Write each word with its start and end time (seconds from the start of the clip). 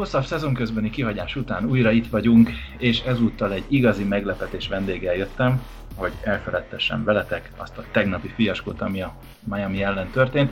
Hosszabb 0.00 0.24
szezon 0.24 0.54
közbeni 0.54 0.90
kihagyás 0.90 1.36
után 1.36 1.64
újra 1.64 1.90
itt 1.90 2.06
vagyunk, 2.06 2.50
és 2.78 3.00
ezúttal 3.00 3.52
egy 3.52 3.64
igazi 3.68 4.04
meglepetés 4.04 4.68
vendéggel 4.68 5.14
jöttem, 5.14 5.62
hogy 5.94 6.12
elfeledtessem 6.22 7.04
veletek 7.04 7.50
azt 7.56 7.78
a 7.78 7.84
tegnapi 7.90 8.28
fiaskót, 8.28 8.80
ami 8.80 9.02
a 9.02 9.14
Miami 9.44 9.82
ellen 9.82 10.10
történt. 10.10 10.50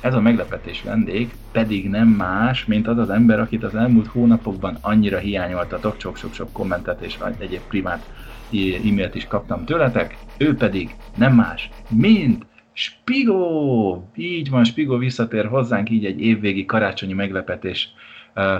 Ez 0.00 0.14
a 0.14 0.20
meglepetés 0.20 0.82
vendég 0.82 1.34
pedig 1.52 1.88
nem 1.88 2.08
más, 2.08 2.64
mint 2.64 2.88
az 2.88 2.98
az 2.98 3.10
ember, 3.10 3.40
akit 3.40 3.64
az 3.64 3.74
elmúlt 3.74 4.06
hónapokban 4.06 4.78
annyira 4.80 5.18
hiányoltatok, 5.18 6.00
sok-sok-sok 6.00 6.52
kommentet 6.52 7.00
és 7.00 7.18
egyéb 7.38 7.62
primát 7.68 8.06
e-mailt 8.50 9.14
is 9.14 9.26
kaptam 9.26 9.64
tőletek. 9.64 10.16
Ő 10.38 10.54
pedig 10.54 10.94
nem 11.16 11.34
más, 11.34 11.70
mint 11.88 12.46
Spigó! 12.72 14.10
Így 14.16 14.50
van, 14.50 14.64
Spigó 14.64 14.96
visszatér 14.96 15.46
hozzánk 15.46 15.90
így 15.90 16.04
egy 16.04 16.20
évvégi 16.20 16.64
karácsonyi 16.64 17.12
meglepetés 17.12 17.88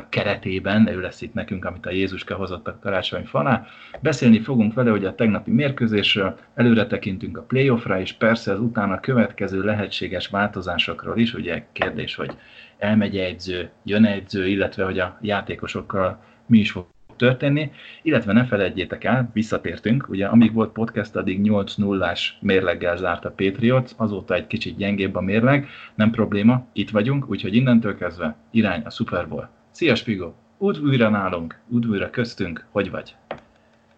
keretében, 0.09 0.89
ő 0.89 1.01
lesz 1.01 1.21
itt 1.21 1.35
nekünk, 1.35 1.65
amit 1.65 1.87
a 1.87 1.91
Jézuska 1.91 2.35
hozott 2.35 2.69
a 2.69 2.79
karácsony 2.81 3.25
falá. 3.25 3.67
Beszélni 4.01 4.41
fogunk 4.41 4.75
vele, 4.75 4.91
hogy 4.91 5.05
a 5.05 5.15
tegnapi 5.15 5.51
mérkőzésről, 5.51 6.39
előre 6.55 6.87
tekintünk 6.87 7.39
a 7.39 7.43
playoffra, 7.43 8.01
és 8.01 8.13
persze 8.13 8.53
az 8.53 8.61
utána 8.61 9.01
következő 9.01 9.63
lehetséges 9.63 10.29
változásokról 10.29 11.19
is, 11.19 11.35
ugye 11.35 11.65
kérdés, 11.73 12.15
hogy 12.15 12.37
elmegy 12.79 13.17
egyző, 13.17 13.71
jön 13.85 14.05
egyző, 14.05 14.47
illetve 14.47 14.85
hogy 14.85 14.99
a 14.99 15.19
játékosokkal 15.21 16.23
mi 16.47 16.59
is 16.59 16.71
fog 16.71 16.87
történni, 17.21 17.71
illetve 18.03 18.33
ne 18.33 18.45
felejtjétek 18.45 19.05
el, 19.05 19.31
visszatértünk, 19.33 20.09
ugye 20.09 20.27
amíg 20.27 20.53
volt 20.53 20.73
podcast, 20.73 21.17
addig 21.17 21.41
8 21.41 21.75
0 21.75 22.13
mérleggel 22.41 22.97
zárt 22.97 23.25
a 23.25 23.31
Patriots, 23.31 23.91
azóta 23.97 24.35
egy 24.35 24.47
kicsit 24.47 24.77
gyengébb 24.77 25.15
a 25.15 25.21
mérleg, 25.21 25.69
nem 25.95 26.11
probléma, 26.11 26.67
itt 26.73 26.91
vagyunk, 26.91 27.31
úgyhogy 27.31 27.55
innentől 27.55 27.97
kezdve 27.97 28.37
irány 28.51 28.83
a 28.85 28.91
Super 28.91 29.29
Bowl. 29.29 29.60
Szia 29.81 29.95
Spigo! 29.95 30.33
Úgy 30.59 30.79
újra 30.79 31.09
nálunk, 31.09 31.61
úgy 31.69 31.87
újra 31.87 32.11
köztünk, 32.11 32.67
hogy 32.71 32.91
vagy? 32.91 33.17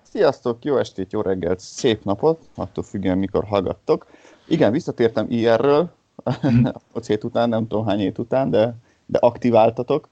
Sziasztok, 0.02 0.64
jó 0.64 0.76
estét, 0.76 1.12
jó 1.12 1.20
reggelt, 1.20 1.60
szép 1.60 2.04
napot, 2.04 2.48
attól 2.54 2.84
függően 2.84 3.18
mikor 3.18 3.44
hallgattok. 3.44 4.06
Igen, 4.48 4.72
visszatértem 4.72 5.26
ilyenről, 5.30 5.90
a 6.92 7.00
hét 7.06 7.24
után, 7.24 7.48
nem 7.48 7.66
tudom 7.66 7.86
hány 7.86 7.98
hét 7.98 8.18
után, 8.18 8.50
de, 8.50 8.74
de 9.06 9.18
aktiváltatok, 9.18 10.08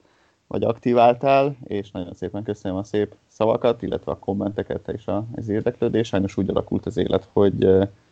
vagy 0.46 0.62
aktiváltál, 0.64 1.56
és 1.64 1.90
nagyon 1.90 2.14
szépen 2.14 2.42
köszönöm 2.42 2.76
a 2.76 2.84
szép 2.84 3.14
szavakat, 3.26 3.82
illetve 3.82 4.12
a 4.12 4.18
kommenteket 4.18 4.88
és 4.88 5.04
az 5.34 5.48
érdeklődés. 5.48 6.08
Sajnos 6.08 6.36
úgy 6.36 6.48
alakult 6.48 6.86
az 6.86 6.96
élet, 6.96 7.28
hogy, 7.32 7.64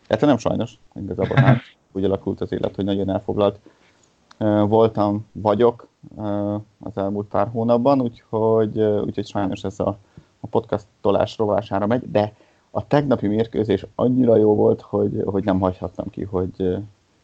hát 0.09 0.21
nem 0.21 0.39
sajnos, 0.39 0.73
igazából 0.95 1.37
hát 1.37 1.61
úgy 1.93 2.05
alakult 2.05 2.41
az 2.41 2.53
élet, 2.53 2.75
hogy 2.75 2.85
nagyon 2.85 3.11
elfoglalt 3.11 3.59
voltam, 4.69 5.27
vagyok 5.33 5.89
az 6.81 6.97
elmúlt 6.97 7.29
pár 7.29 7.49
hónapban, 7.49 8.01
úgyhogy, 8.01 8.81
úgyhogy 8.81 9.27
sajnos 9.27 9.63
ez 9.63 9.81
a, 9.81 9.99
a 10.41 10.47
podcast 10.47 10.87
tolás 11.01 11.39
rovására 11.39 11.87
megy, 11.87 12.11
de 12.11 12.33
a 12.71 12.87
tegnapi 12.87 13.27
mérkőzés 13.27 13.87
annyira 13.95 14.37
jó 14.37 14.55
volt, 14.55 14.81
hogy, 14.81 15.23
hogy 15.25 15.45
nem 15.45 15.61
hagyhattam 15.61 16.11
ki, 16.11 16.23
hogy, 16.23 16.77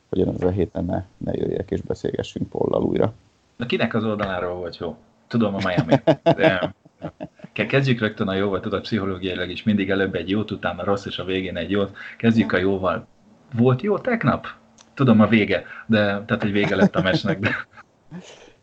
hogy 0.09 0.21
ez 0.21 0.43
a 0.43 0.49
héten 0.49 0.85
ne, 0.85 1.05
ne 1.17 1.33
jöjjek 1.33 1.71
és 1.71 1.81
beszélgessünk 1.81 2.49
Pollal 2.49 2.83
újra. 2.83 3.13
Na 3.57 3.67
kinek 3.67 3.95
az 3.95 4.05
oldaláról 4.05 4.55
volt 4.55 4.77
jó? 4.77 4.97
Tudom, 5.27 5.55
a 5.55 5.59
Miami. 5.65 5.95
De, 6.23 6.75
kezdjük 7.53 8.01
rögtön 8.01 8.29
a 8.29 8.35
jóval, 8.35 8.61
tudod, 8.61 8.81
pszichológiailag 8.81 9.51
is 9.51 9.63
mindig 9.63 9.91
előbb 9.91 10.15
egy 10.15 10.31
jót, 10.31 10.51
utána 10.51 10.85
rossz, 10.85 11.07
és 11.07 11.19
a 11.19 11.25
végén 11.25 11.57
egy 11.57 11.71
jót. 11.71 11.97
Kezdjük 12.19 12.53
a 12.53 12.57
jóval. 12.57 13.07
Volt 13.53 13.83
jó 13.83 13.99
tegnap? 13.99 14.47
Tudom, 14.95 15.21
a 15.21 15.27
vége, 15.27 15.63
de 15.87 15.99
tehát 15.99 16.45
egy 16.45 16.53
vége 16.53 16.77
lett 16.77 16.97
a 16.97 17.03
mesnek, 17.03 17.39
de... 17.39 17.51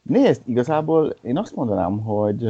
Nézd, 0.02 0.42
igazából 0.46 1.16
én 1.22 1.38
azt 1.38 1.56
mondanám, 1.56 2.00
hogy 2.00 2.42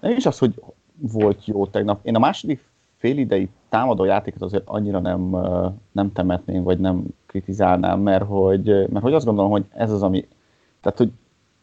nem 0.00 0.16
is 0.16 0.26
az, 0.26 0.38
hogy 0.38 0.62
volt 0.98 1.46
jó 1.46 1.66
tegnap. 1.66 2.06
Én 2.06 2.14
a 2.14 2.18
második 2.18 2.64
fél 2.96 3.18
idei 3.18 3.48
támadó 3.68 4.04
játékot 4.04 4.42
azért 4.42 4.62
annyira 4.66 4.98
nem, 4.98 5.36
nem 5.92 6.12
temetném, 6.12 6.62
vagy 6.62 6.78
nem 6.78 7.04
kritizálnám, 7.26 8.00
mert 8.00 8.24
hogy, 8.24 8.64
mert 8.64 9.00
hogy 9.00 9.14
azt 9.14 9.24
gondolom, 9.24 9.50
hogy 9.50 9.64
ez 9.74 9.90
az, 9.90 10.02
ami, 10.02 10.28
tehát 10.80 10.98
hogy 10.98 11.10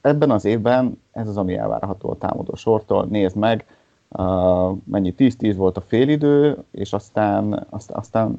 ebben 0.02 0.32
az 0.32 0.46
évben 0.46 1.02
ez 1.12 1.28
az, 1.28 1.38
ami 1.38 1.56
elvárható 1.56 2.10
a 2.10 2.18
támadó 2.18 2.56
sortól. 2.56 3.06
Nézd 3.06 3.36
meg, 3.36 3.66
mennyi 4.84 5.14
10-10 5.18 5.54
volt 5.58 5.78
a 5.78 5.82
félidő, 5.82 6.58
és 6.72 6.94
aztán, 6.94 7.66
aztán, 7.70 7.98
aztán 7.98 8.36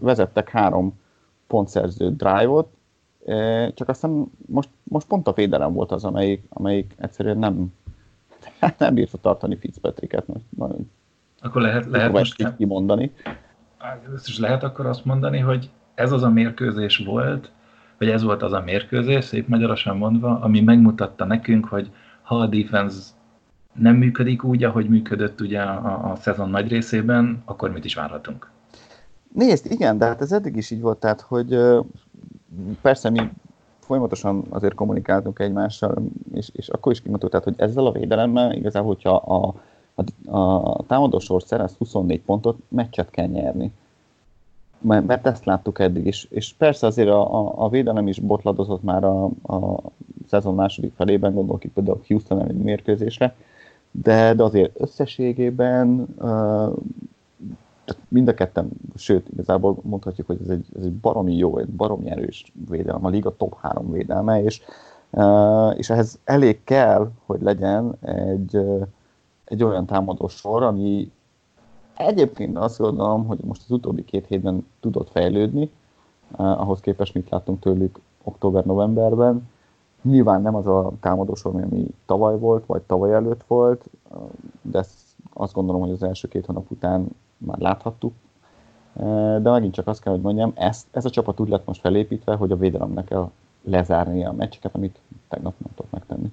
vezettek 0.00 0.48
három 0.48 1.00
pontszerző 1.46 2.10
drive-ot, 2.10 2.68
csak 3.74 3.88
aztán 3.88 4.30
most, 4.46 4.68
most 4.82 5.06
pont 5.06 5.28
a 5.28 5.32
védelem 5.32 5.72
volt 5.72 5.92
az, 5.92 6.04
amelyik, 6.04 6.44
amelyik 6.48 6.94
egyszerűen 6.98 7.38
nem, 7.38 7.72
nem 8.78 8.94
bírta 8.94 9.18
tartani 9.18 9.56
Fitzpatricket. 9.56 10.26
Most 10.26 10.44
nagyon 10.56 10.90
akkor 11.40 11.62
lehet, 11.62 11.86
lehet 11.86 12.12
most 12.12 12.56
kimondani. 12.56 13.12
Ezt 14.14 14.28
is 14.28 14.38
lehet 14.38 14.62
akkor 14.62 14.86
azt 14.86 15.04
mondani, 15.04 15.38
hogy 15.38 15.70
ez 15.94 16.12
az 16.12 16.22
a 16.22 16.30
mérkőzés 16.30 16.96
volt, 16.96 17.50
vagy 17.98 18.08
ez 18.08 18.22
volt 18.22 18.42
az 18.42 18.52
a 18.52 18.60
mérkőzés, 18.60 19.24
szép 19.24 19.48
magyarosan 19.48 19.96
mondva, 19.96 20.40
ami 20.40 20.60
megmutatta 20.60 21.24
nekünk, 21.24 21.66
hogy 21.66 21.90
ha 22.22 22.38
a 22.38 22.46
defense 22.46 23.10
nem 23.72 23.96
működik 23.96 24.44
úgy, 24.44 24.64
ahogy 24.64 24.88
működött 24.88 25.40
ugye 25.40 25.60
a, 25.60 26.10
a 26.10 26.14
szezon 26.16 26.50
nagy 26.50 26.68
részében, 26.68 27.42
akkor 27.44 27.70
mit 27.70 27.84
is 27.84 27.94
várhatunk? 27.94 28.50
Nézd, 29.32 29.70
igen, 29.70 29.98
de 29.98 30.04
hát 30.04 30.20
ez 30.20 30.32
eddig 30.32 30.56
is 30.56 30.70
így 30.70 30.80
volt, 30.80 30.98
tehát, 30.98 31.20
hogy 31.20 31.58
persze 32.82 33.10
mi 33.10 33.20
folyamatosan 33.78 34.44
azért 34.48 34.74
kommunikáltunk 34.74 35.38
egymással, 35.38 36.02
és, 36.32 36.50
és 36.52 36.68
akkor 36.68 36.92
is 36.92 37.02
kimondtuk, 37.02 37.30
tehát, 37.30 37.44
hogy 37.44 37.54
ezzel 37.56 37.86
a 37.86 37.92
védelemmel 37.92 38.52
igazából, 38.52 38.88
hogyha 38.94 39.14
a, 39.14 39.54
a, 40.26 40.36
a 40.36 40.84
támadósor 40.86 41.42
szerez 41.42 41.74
24 41.78 42.20
pontot, 42.20 42.58
meccset 42.68 43.10
kell 43.10 43.26
nyerni. 43.26 43.72
Mert, 44.80 45.26
ezt 45.26 45.44
láttuk 45.44 45.78
eddig 45.78 46.06
is. 46.06 46.26
És 46.30 46.54
persze 46.58 46.86
azért 46.86 47.08
a, 47.08 47.34
a, 47.34 47.64
a 47.64 47.68
védelem 47.68 48.08
is 48.08 48.20
botladozott 48.20 48.82
már 48.82 49.04
a, 49.04 49.24
a 49.24 49.80
szezon 50.28 50.54
második 50.54 50.92
felében, 50.96 51.34
gondolok 51.34 51.64
itt 51.64 51.72
például 51.72 52.00
Houston 52.06 52.40
elleni 52.40 52.62
mérkőzésre, 52.62 53.34
de, 53.90 54.34
de 54.34 54.42
azért 54.42 54.80
összességében 54.80 56.06
uh, 56.18 56.72
mind 58.08 58.28
a 58.28 58.34
ketten, 58.34 58.68
sőt, 58.94 59.28
igazából 59.28 59.76
mondhatjuk, 59.82 60.26
hogy 60.26 60.38
ez 60.42 60.48
egy, 60.48 60.66
ez 60.76 60.82
egy 60.82 60.92
baromi 60.92 61.36
jó, 61.36 61.58
egy 61.58 61.68
baromi 61.68 62.10
erős 62.10 62.52
védelem, 62.68 63.04
a 63.04 63.08
liga 63.08 63.36
top 63.36 63.58
három 63.60 63.92
védelme, 63.92 64.42
és, 64.42 64.62
uh, 65.10 65.78
és 65.78 65.90
ehhez 65.90 66.18
elég 66.24 66.64
kell, 66.64 67.10
hogy 67.26 67.42
legyen 67.42 67.94
egy, 68.00 68.56
uh, 68.56 68.86
egy 69.44 69.62
olyan 69.62 69.86
támadó 69.86 70.28
sor, 70.28 70.62
ami 70.62 71.10
egyébként 71.96 72.56
azt 72.56 72.78
gondolom, 72.78 73.26
hogy 73.26 73.38
most 73.44 73.62
az 73.64 73.70
utóbbi 73.70 74.04
két 74.04 74.26
hétben 74.26 74.66
tudott 74.80 75.10
fejlődni, 75.10 75.70
uh, 76.32 76.60
ahhoz 76.60 76.80
képest 76.80 77.14
mit 77.14 77.30
láttunk 77.30 77.60
tőlük 77.60 78.00
október-novemberben. 78.22 79.48
Nyilván 80.02 80.42
nem 80.42 80.54
az 80.54 80.66
a 80.66 80.92
támadó 81.00 81.34
sor, 81.34 81.54
ami 81.62 81.86
tavaly 82.06 82.38
volt, 82.38 82.66
vagy 82.66 82.82
tavaly 82.82 83.12
előtt 83.12 83.44
volt, 83.46 83.84
de 84.62 84.84
azt 85.32 85.52
gondolom, 85.52 85.80
hogy 85.80 85.90
az 85.90 86.02
első 86.02 86.28
két 86.28 86.46
hónap 86.46 86.70
után 86.70 87.08
már 87.38 87.58
láthattuk, 87.58 88.14
de 89.38 89.50
megint 89.50 89.74
csak 89.74 89.86
azt 89.86 90.02
kell, 90.02 90.12
hogy 90.12 90.22
mondjam, 90.22 90.52
ezt, 90.54 90.86
ez 90.90 91.04
a 91.04 91.10
csapat 91.10 91.40
úgy 91.40 91.48
lett 91.48 91.66
most 91.66 91.80
felépítve, 91.80 92.34
hogy 92.34 92.52
a 92.52 92.56
védelemnek 92.56 93.04
kell 93.04 93.30
lezárni 93.62 94.24
a 94.24 94.32
meccseket, 94.32 94.74
amit 94.74 94.98
tegnap 95.28 95.54
nem 95.58 95.72
tudott 95.74 95.92
megtenni. 95.92 96.32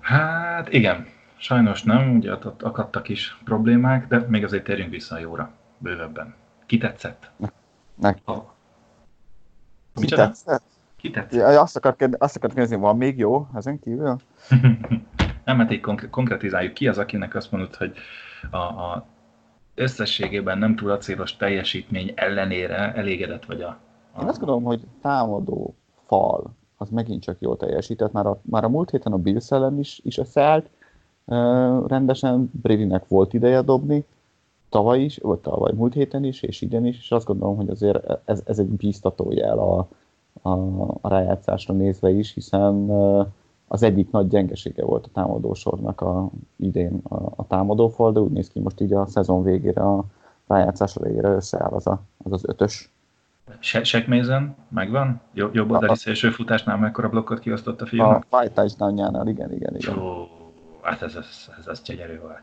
Hát 0.00 0.72
igen, 0.72 1.06
sajnos 1.36 1.82
nem, 1.82 2.16
ugye 2.16 2.32
ott 2.32 2.62
akadtak 2.62 3.08
is 3.08 3.38
problémák, 3.44 4.08
de 4.08 4.24
még 4.28 4.44
azért 4.44 4.64
térjünk 4.64 4.90
vissza 4.90 5.14
a 5.14 5.18
jóra, 5.18 5.50
bővebben. 5.78 6.34
Ki 6.66 6.78
tetszett? 6.78 7.30
Neki. 7.94 8.20
Ha. 8.24 8.54
Ki 9.94 10.06
tetszett? 10.06 10.62
Ki 10.96 11.10
tetszett? 11.10 11.40
Ja, 11.40 11.60
azt 11.60 11.76
akart, 11.76 12.02
azt 12.18 12.36
akart 12.36 12.52
kérdezni, 12.52 12.76
van 12.76 12.96
még 12.96 13.18
jó 13.18 13.46
ezen 13.54 13.78
kívül? 13.78 14.16
nem, 15.44 15.58
hát 15.58 15.70
így 15.70 15.80
konk- 15.80 16.10
konkretizáljuk 16.10 16.74
ki 16.74 16.88
az, 16.88 16.98
akinek 16.98 17.34
azt 17.34 17.50
mondod, 17.50 17.74
hogy 17.74 17.96
a, 18.50 18.56
a 18.56 19.06
összességében 19.74 20.58
nem 20.58 20.76
túl 20.76 20.90
acélos 20.90 21.36
teljesítmény 21.36 22.12
ellenére 22.14 22.92
elégedett 22.94 23.44
vagy 23.44 23.62
a, 23.62 23.78
Én 24.20 24.28
azt 24.28 24.38
gondolom, 24.38 24.62
hogy 24.62 24.80
támadó 25.02 25.74
fal 26.06 26.56
az 26.76 26.88
megint 26.90 27.22
csak 27.22 27.36
jól 27.40 27.56
teljesített. 27.56 28.12
Már 28.12 28.26
a, 28.26 28.40
már 28.42 28.64
a 28.64 28.68
múlt 28.68 28.90
héten 28.90 29.12
a 29.12 29.16
Bills 29.18 29.50
ellen 29.50 29.78
is, 29.78 30.00
is 30.04 30.18
összeállt, 30.18 30.68
rendesen 31.86 32.50
Bradynek 32.62 33.08
volt 33.08 33.32
ideje 33.34 33.62
dobni, 33.62 34.04
tavaly 34.68 35.00
is, 35.00 35.18
vagy 35.18 35.38
tavaly 35.38 35.72
múlt 35.72 35.94
héten 35.94 36.24
is, 36.24 36.42
és 36.42 36.60
idén 36.60 36.84
is, 36.84 36.98
és 36.98 37.10
azt 37.10 37.26
gondolom, 37.26 37.56
hogy 37.56 37.68
azért 37.68 38.06
ez, 38.24 38.42
ez 38.44 38.58
egy 38.58 38.68
bíztató 38.68 39.32
jel 39.32 39.58
a, 39.58 39.88
a, 40.42 40.50
a 41.00 41.08
rájátszásra 41.08 41.74
nézve 41.74 42.10
is, 42.10 42.34
hiszen 42.34 42.90
az 43.68 43.82
egyik 43.82 44.10
nagy 44.10 44.28
gyengesége 44.28 44.84
volt 44.84 45.06
a 45.06 45.10
támadósornak 45.12 46.00
a, 46.00 46.28
idén 46.56 47.00
a, 47.02 47.14
a 47.14 47.46
támadófal, 47.46 48.12
de 48.12 48.20
úgy 48.20 48.30
néz 48.30 48.48
ki 48.48 48.60
most 48.60 48.80
így 48.80 48.92
a 48.92 49.06
szezon 49.06 49.42
végére, 49.42 49.80
a 49.80 50.04
rájátszás 50.46 50.96
végére 51.00 51.28
összeáll 51.28 51.70
az 51.70 51.86
a, 51.86 52.00
az, 52.24 52.32
az 52.32 52.42
ötös. 52.46 52.90
Sekmézen 53.60 54.56
megvan? 54.68 55.20
Jobb, 55.32 55.54
jobb 55.54 55.70
oldali 55.70 55.96
szélső 55.96 56.30
futásnál 56.30 56.76
mekkora 56.76 57.08
blokkot 57.08 57.38
kiosztott 57.38 57.80
a 57.80 57.86
fiúnak? 57.86 58.26
A 58.28 58.36
fight 58.36 58.54
touchdownjánál, 58.54 59.28
igen, 59.28 59.52
igen, 59.52 59.76
igen. 59.76 59.98
Ó, 59.98 60.28
hát 60.82 61.02
ez, 61.02 61.14
ez, 61.14 61.48
ez, 61.58 61.66
ez 61.66 61.82
gyönyörű 61.82 62.18
volt. 62.20 62.42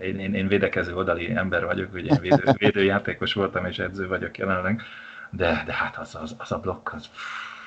Én, 0.00 0.18
én, 0.18 0.34
én 0.34 0.48
védekező 0.48 0.96
oldali 0.96 1.30
ember 1.30 1.64
vagyok, 1.64 1.92
ugye 1.92 2.14
én 2.14 2.20
védő, 2.20 2.52
védőjátékos 2.58 3.32
voltam 3.32 3.64
és 3.66 3.78
edző 3.78 4.08
vagyok 4.08 4.38
jelenleg, 4.38 4.82
de, 5.30 5.62
de 5.66 5.72
hát 5.72 5.96
az, 5.96 6.14
az, 6.22 6.34
az 6.38 6.52
a 6.52 6.58
blokk, 6.58 6.92
az, 6.92 7.10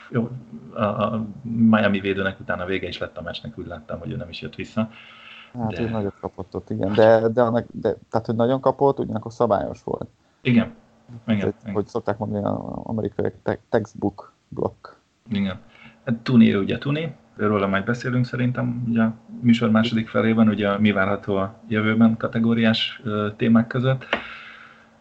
jó, 0.10 0.30
a, 0.74 0.84
a 0.84 1.26
Miami 1.42 2.00
védőnek 2.00 2.40
utána 2.40 2.66
vége 2.66 2.88
is 2.88 2.98
lett 2.98 3.18
a 3.18 3.22
meccsnek, 3.22 3.58
úgy 3.58 3.68
láttam, 3.68 4.00
hogy 4.00 4.12
ő 4.12 4.16
nem 4.16 4.30
is 4.30 4.42
jött 4.42 4.56
vissza. 4.56 4.90
Hát 5.54 5.74
de... 5.74 5.82
ő 5.82 5.90
nagyot 5.90 6.20
kapott 6.20 6.56
ott, 6.56 6.70
igen, 6.70 6.94
de, 6.94 7.28
de, 7.28 7.42
annak, 7.42 7.66
de 7.72 7.96
tehát, 8.10 8.26
hogy 8.26 8.36
nagyon 8.36 8.62
kapott, 8.62 9.00
ugyanakkor 9.00 9.32
szabályos 9.32 9.84
volt. 9.84 10.10
Igen. 10.42 10.74
igen, 11.28 11.44
hogy, 11.44 11.54
igen. 11.62 11.74
hogy 11.74 11.88
szokták 11.88 12.18
mondani 12.18 12.46
az 12.46 12.58
amerikai 12.84 13.32
textbook 13.70 14.34
blokk. 14.48 14.88
Igen. 15.30 15.60
Hát 16.06 16.16
Tuni, 16.16 16.56
ugye 16.56 16.78
Tuni, 16.78 17.16
róla 17.36 17.68
majd 17.68 17.86
beszélünk 17.86 18.26
szerintem 18.26 18.84
ugye 18.88 19.02
a 19.02 19.14
műsor 19.42 19.70
második 19.70 20.08
felében, 20.08 20.48
ugye 20.48 20.78
mi 20.78 20.92
várható 20.92 21.36
a 21.36 21.54
jövőben 21.68 22.18
kategóriás 22.18 23.02
témák 23.36 23.68
között. 23.68 24.06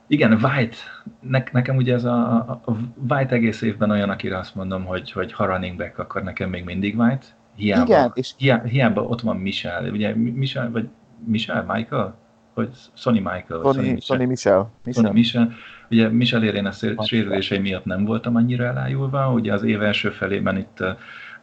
Igen, 0.08 0.32
White, 0.32 0.76
ne, 1.20 1.43
nekem 1.52 1.76
ugye 1.76 1.94
ez 1.94 2.05
a, 2.05 2.37
a 2.37 2.76
White 3.08 3.34
egész 3.34 3.62
évben 3.62 3.90
olyan, 3.90 4.10
akire 4.10 4.38
azt 4.38 4.55
mondom, 4.55 4.84
hogy, 4.84 5.12
hogy 5.12 5.32
ha 5.32 5.46
running 5.46 5.76
back, 5.76 5.99
akkor 5.99 6.22
nekem 6.22 6.49
még 6.50 6.64
mindig 6.64 6.99
White. 6.99 7.26
Hiába, 7.55 7.84
Igen, 7.84 8.10
és... 8.14 8.32
hiába, 8.37 8.66
hiába 8.66 9.02
ott 9.02 9.20
van 9.20 9.37
Michel, 9.37 9.90
ugye 9.90 10.14
Michel, 10.14 10.70
vagy 10.70 10.88
Michel, 11.25 11.64
Michael? 11.69 12.14
Vagy 12.55 12.69
Sonny 12.94 13.22
Michael? 13.22 13.72
Sonny, 13.72 13.72
Sonny 13.72 13.96
Michel. 13.96 14.00
Sonny 14.00 14.26
Michel. 14.26 14.70
Michel. 14.84 15.05
Sonny 15.05 15.12
Michel. 15.12 15.52
Ugye 15.90 16.08
Michel 16.08 16.44
érén 16.44 16.66
a 16.66 17.02
sérülései 17.02 17.58
miatt 17.58 17.84
nem 17.84 18.05
voltam 18.05 18.37
annyira 18.37 18.64
elájulva, 18.64 19.32
ugye 19.32 19.52
az 19.52 19.62
év 19.62 19.82
első 19.82 20.10
felében 20.10 20.56
itt 20.56 20.84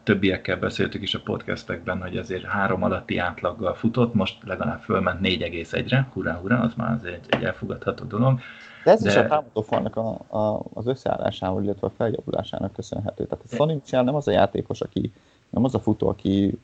többiekkel 0.05 0.57
beszéltük 0.57 1.01
is 1.01 1.13
a 1.13 1.19
podcastekben, 1.23 2.01
hogy 2.01 2.17
azért 2.17 2.43
három 2.43 2.83
alatti 2.83 3.17
átlaggal 3.17 3.73
futott, 3.73 4.13
most 4.13 4.37
legalább 4.43 4.79
fölment 4.79 5.19
4,1-re, 5.23 6.07
hurrá, 6.13 6.33
hurrá, 6.33 6.61
az 6.61 6.73
már 6.75 6.91
az 6.91 7.05
egy, 7.05 7.25
egy 7.29 7.43
elfogadható 7.43 8.05
dolog. 8.05 8.39
De 8.83 8.91
ez 8.91 9.01
de... 9.01 9.09
is 9.09 9.15
a 9.15 9.27
támadófalnak 9.27 9.95
a, 9.95 10.09
a, 10.37 10.61
az 10.73 10.87
összeállásához, 10.87 11.63
illetve 11.63 11.87
a 11.87 11.93
feljavulásának 11.97 12.73
köszönhető. 12.73 13.25
Tehát 13.25 13.45
a 13.51 13.55
Sonny 13.55 13.73
Michel 13.73 14.03
nem 14.03 14.15
az 14.15 14.27
a 14.27 14.31
játékos, 14.31 14.81
aki 14.81 15.11
nem 15.49 15.63
az 15.63 15.75
a 15.75 15.79
futó, 15.79 16.07
aki 16.07 16.59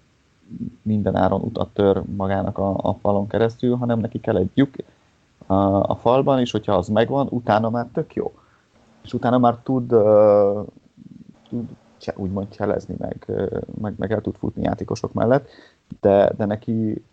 minden 0.82 1.16
áron 1.16 1.42
utat 1.42 1.70
tör 1.74 2.02
magának 2.16 2.58
a, 2.58 2.78
a 2.78 2.98
falon 3.02 3.28
keresztül, 3.28 3.76
hanem 3.76 4.00
neki 4.00 4.20
kell 4.20 4.38
egy 4.38 4.50
lyuk 4.54 4.76
a, 5.48 5.54
a 5.90 5.96
falban, 5.96 6.40
és 6.40 6.52
hogyha 6.52 6.74
az 6.74 6.88
megvan, 6.88 7.28
utána 7.30 7.70
már 7.70 7.88
tök 7.94 8.14
jó. 8.14 8.34
És 9.04 9.14
utána 9.14 9.38
már 9.38 9.56
tud, 9.64 9.94
uh, 9.94 10.66
tud 11.50 11.66
úgymond 12.16 12.50
cselezni, 12.50 12.96
meg, 12.98 13.26
meg, 13.82 13.94
meg 13.98 14.12
el 14.12 14.22
tud 14.22 14.36
futni 14.36 14.64
játékosok 14.64 15.14
mellett, 15.14 15.50
de, 16.00 16.32
de 16.38 16.46
neki 16.46 17.04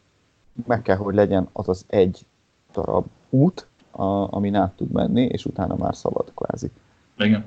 meg 0.67 0.83
kell, 0.83 0.97
hogy 0.97 1.15
legyen 1.15 1.49
az 1.53 1.69
az 1.69 1.85
egy 1.87 2.27
darab 2.73 3.07
út, 3.31 3.67
a, 3.91 4.35
amin 4.35 4.55
át 4.55 4.73
tud 4.73 4.91
menni, 4.91 5.23
és 5.23 5.45
utána 5.45 5.77
már 5.77 5.97
szabad 5.97 6.33
kvázi. 6.35 6.71
Igen. 7.17 7.45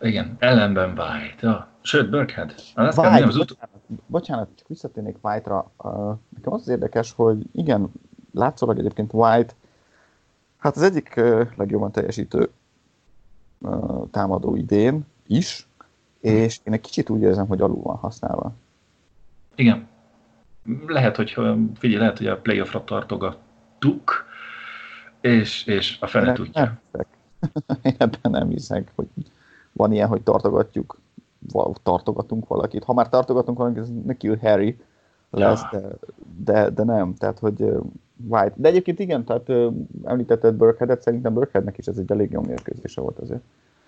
Igen, 0.00 0.36
ellenben 0.38 0.88
White. 0.88 1.46
Ja. 1.46 1.68
Sőt, 1.80 2.10
Burkhead. 2.10 2.54
White, 2.76 2.94
bocsánat, 2.94 3.34
ut- 3.34 3.56
bocsánat, 4.06 4.48
csak 4.54 4.68
visszatérnék 4.68 5.16
White-ra. 5.20 5.70
Uh, 5.82 5.92
nekem 6.28 6.52
az 6.52 6.60
az 6.60 6.68
érdekes, 6.68 7.12
hogy 7.12 7.46
igen, 7.52 7.92
látszólag 8.32 8.78
egyébként 8.78 9.12
White, 9.12 9.54
hát 10.58 10.76
az 10.76 10.82
egyik 10.82 11.14
uh, 11.16 11.48
legjobban 11.56 11.92
teljesítő 11.92 12.50
uh, 13.58 14.10
támadó 14.10 14.54
idén 14.56 15.06
is, 15.26 15.68
és 16.22 16.60
én 16.64 16.72
egy 16.72 16.80
kicsit 16.80 17.10
úgy 17.10 17.20
érzem, 17.20 17.46
hogy 17.46 17.60
alul 17.60 17.82
van 17.82 17.96
használva. 17.96 18.52
Igen. 19.54 19.88
Lehet, 20.86 21.16
hogy 21.16 21.30
figyelj, 21.74 22.00
lehet, 22.00 22.18
hogy 22.18 22.26
a 22.26 22.36
playoffra 22.36 22.84
tartogattuk, 22.84 24.24
és, 25.20 25.66
és 25.66 25.96
a 26.00 26.06
fele 26.06 26.26
nem, 26.26 26.34
tudja. 26.34 26.60
Nem 26.60 27.06
én 27.82 27.94
ebben 27.98 28.30
nem 28.30 28.48
hiszek, 28.48 28.92
hogy 28.94 29.06
van 29.72 29.92
ilyen, 29.92 30.08
hogy 30.08 30.22
tartogatjuk, 30.22 31.00
tartogatunk 31.82 32.48
valakit. 32.48 32.84
Ha 32.84 32.92
már 32.92 33.08
tartogatunk 33.08 33.58
valakit, 33.58 33.78
ez 33.78 33.88
neki 34.04 34.28
Harry 34.28 34.76
lesz, 35.30 35.62
ja. 35.72 35.80
de, 35.80 35.88
de, 36.52 36.70
de, 36.70 36.84
nem. 36.84 37.14
Tehát, 37.14 37.38
hogy 37.38 37.64
White. 38.28 38.52
De 38.56 38.68
egyébként 38.68 38.98
igen, 38.98 39.24
tehát 39.24 39.72
említetted 40.04 40.54
Burkheadet, 40.54 41.02
szerintem 41.02 41.34
Burkheadnek 41.34 41.78
is 41.78 41.86
ez 41.86 41.98
egy 41.98 42.10
elég 42.10 42.30
jó 42.30 42.40
mérkőzése 42.40 43.00
volt 43.00 43.18
azért. 43.18 43.42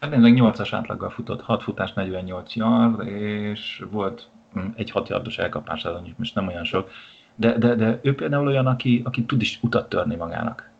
Hát 0.04 0.12
nézd, 0.22 0.38
8-as 0.38 0.68
átlaggal 0.72 1.10
futott, 1.10 1.40
6 1.40 1.62
futás, 1.62 1.92
48 1.92 2.54
yard, 2.54 3.06
és 3.06 3.84
volt 3.90 4.28
hm, 4.52 4.66
egy 4.74 4.90
6 4.90 5.08
yardos 5.08 5.38
elkapás, 5.38 5.84
az 5.84 6.00
most 6.16 6.34
nem 6.34 6.46
olyan 6.46 6.64
sok. 6.64 6.90
De, 7.34 7.58
de, 7.58 7.74
de 7.74 8.00
ő 8.02 8.14
például 8.14 8.46
olyan, 8.46 8.66
aki, 8.66 9.02
aki 9.04 9.24
tud 9.24 9.40
is 9.40 9.58
utat 9.62 9.88
törni 9.88 10.14
magának. 10.14 10.70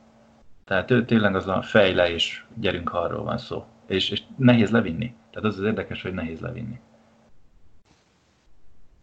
Tehát 0.65 0.91
ő 0.91 1.05
tényleg 1.05 1.35
az 1.35 1.49
a 1.49 1.63
fejle, 1.63 2.11
és 2.11 2.45
gyerünk, 2.55 2.93
arról 2.93 3.25
van 3.25 3.39
szó. 3.39 3.65
És, 3.87 4.11
és 4.11 4.23
nehéz 4.37 4.71
levinni. 4.71 5.15
Tehát 5.31 5.49
az 5.49 5.59
az 5.59 5.65
érdekes, 5.65 6.03
hogy 6.03 6.15
nehéz 6.15 6.41
levinni. 6.41 6.81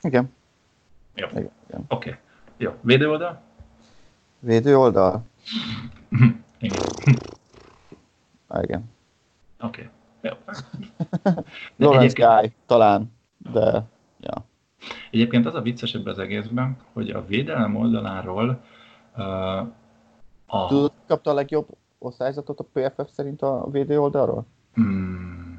Igen. 0.02 0.34
Jó. 1.16 1.28
Igen, 1.32 1.52
igen. 1.68 1.86
Oké. 1.88 2.10
Okay. 2.10 2.22
Jó. 2.58 2.76
Védő 2.82 3.10
oldal? 3.10 3.42
Védő 4.40 4.78
oldal? 4.78 5.24
igen. 6.60 6.80
Ah, 8.48 8.64
igen. 8.64 8.90
Oké. 9.60 9.82
Okay. 9.82 10.00
Lawrence 11.78 12.16
Guy, 12.16 12.54
talán, 12.66 13.12
de 13.52 13.84
ja. 14.20 14.46
Egyébként 15.12 15.46
az 15.46 15.56
a 15.56 15.62
viccesebb 15.62 16.06
az 16.06 16.20
egészben, 16.20 16.78
hogy 16.94 17.10
a 17.10 17.26
védelem 17.26 17.76
oldaláról 17.76 18.62
uh, 19.18 19.58
a... 20.46 20.68
Tudod, 20.68 20.92
kapta 21.08 21.32
a 21.32 21.34
legjobb 21.34 21.68
osztályzatot 21.98 22.60
a 22.60 22.66
PFF 22.74 23.12
szerint 23.12 23.42
a 23.42 23.68
védő 23.72 24.00
oldalról? 24.00 24.46
Mm, 24.82 25.54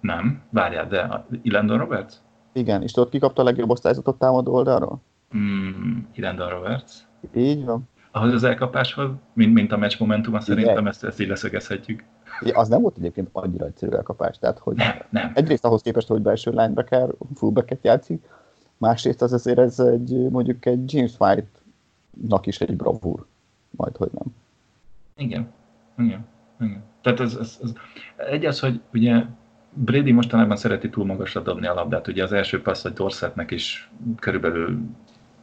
nem, 0.00 0.42
várjál, 0.50 0.86
de 0.86 1.00
a 1.00 1.26
Ilandon 1.42 1.78
Roberts? 1.78 2.14
Igen, 2.52 2.82
és 2.82 2.92
tudod, 2.92 3.08
ki 3.08 3.18
kapta 3.18 3.42
a 3.42 3.44
legjobb 3.44 3.70
osztályzatot 3.70 4.18
támadó 4.18 4.54
oldalról? 4.54 5.00
Mm, 5.36 5.98
Ilandon 6.12 6.48
Roberts. 6.48 6.92
Így 7.34 7.64
van. 7.64 7.88
Ahhoz 8.10 8.32
az 8.32 8.44
elkapáshoz, 8.44 9.10
mint, 9.32 9.54
mint 9.54 9.72
a 9.72 9.76
meccs 9.76 9.98
momentuma, 9.98 10.40
szerintem 10.40 10.86
ezt, 10.86 11.04
ezt 11.04 11.20
így 11.20 11.28
leszögezhetjük. 11.28 12.04
Az 12.52 12.68
nem 12.68 12.80
volt 12.80 12.96
egyébként 12.96 13.28
annyira 13.32 13.66
egyszerű 13.66 13.96
elkapás, 13.96 14.38
tehát 14.38 14.58
hogy 14.58 14.76
nem, 14.76 15.02
nem. 15.10 15.32
egyrészt 15.34 15.64
ahhoz 15.64 15.82
képest, 15.82 16.08
hogy 16.08 16.22
belső 16.22 16.50
linebacker, 16.50 17.08
fullbacket 17.34 17.84
játszik, 17.84 18.24
másrészt 18.76 19.22
az 19.22 19.32
azért 19.32 19.58
ez 19.58 19.78
egy, 19.78 20.28
mondjuk 20.30 20.66
egy 20.66 20.92
James 20.94 21.12
White-nak 21.18 22.46
is 22.46 22.60
egy 22.60 22.76
bravúr, 22.76 23.26
majd 23.70 23.96
hogy 23.96 24.10
nem. 24.12 24.34
Igen, 25.16 25.52
igen, 25.98 26.26
igen. 26.60 26.82
Tehát 27.02 27.20
ez, 27.20 27.34
ez, 27.34 27.58
ez, 27.62 27.72
egy 28.16 28.44
az, 28.44 28.60
hogy 28.60 28.80
ugye 28.92 29.24
Brady 29.74 30.12
mostanában 30.12 30.56
szereti 30.56 30.88
túl 30.88 31.04
magasra 31.04 31.40
dobni 31.40 31.66
a 31.66 31.74
labdát. 31.74 32.08
Ugye 32.08 32.22
az 32.22 32.32
első 32.32 32.62
passz, 32.62 32.82
hogy 32.82 32.92
Dorsetnek 32.92 33.50
is 33.50 33.90
körülbelül 34.18 34.80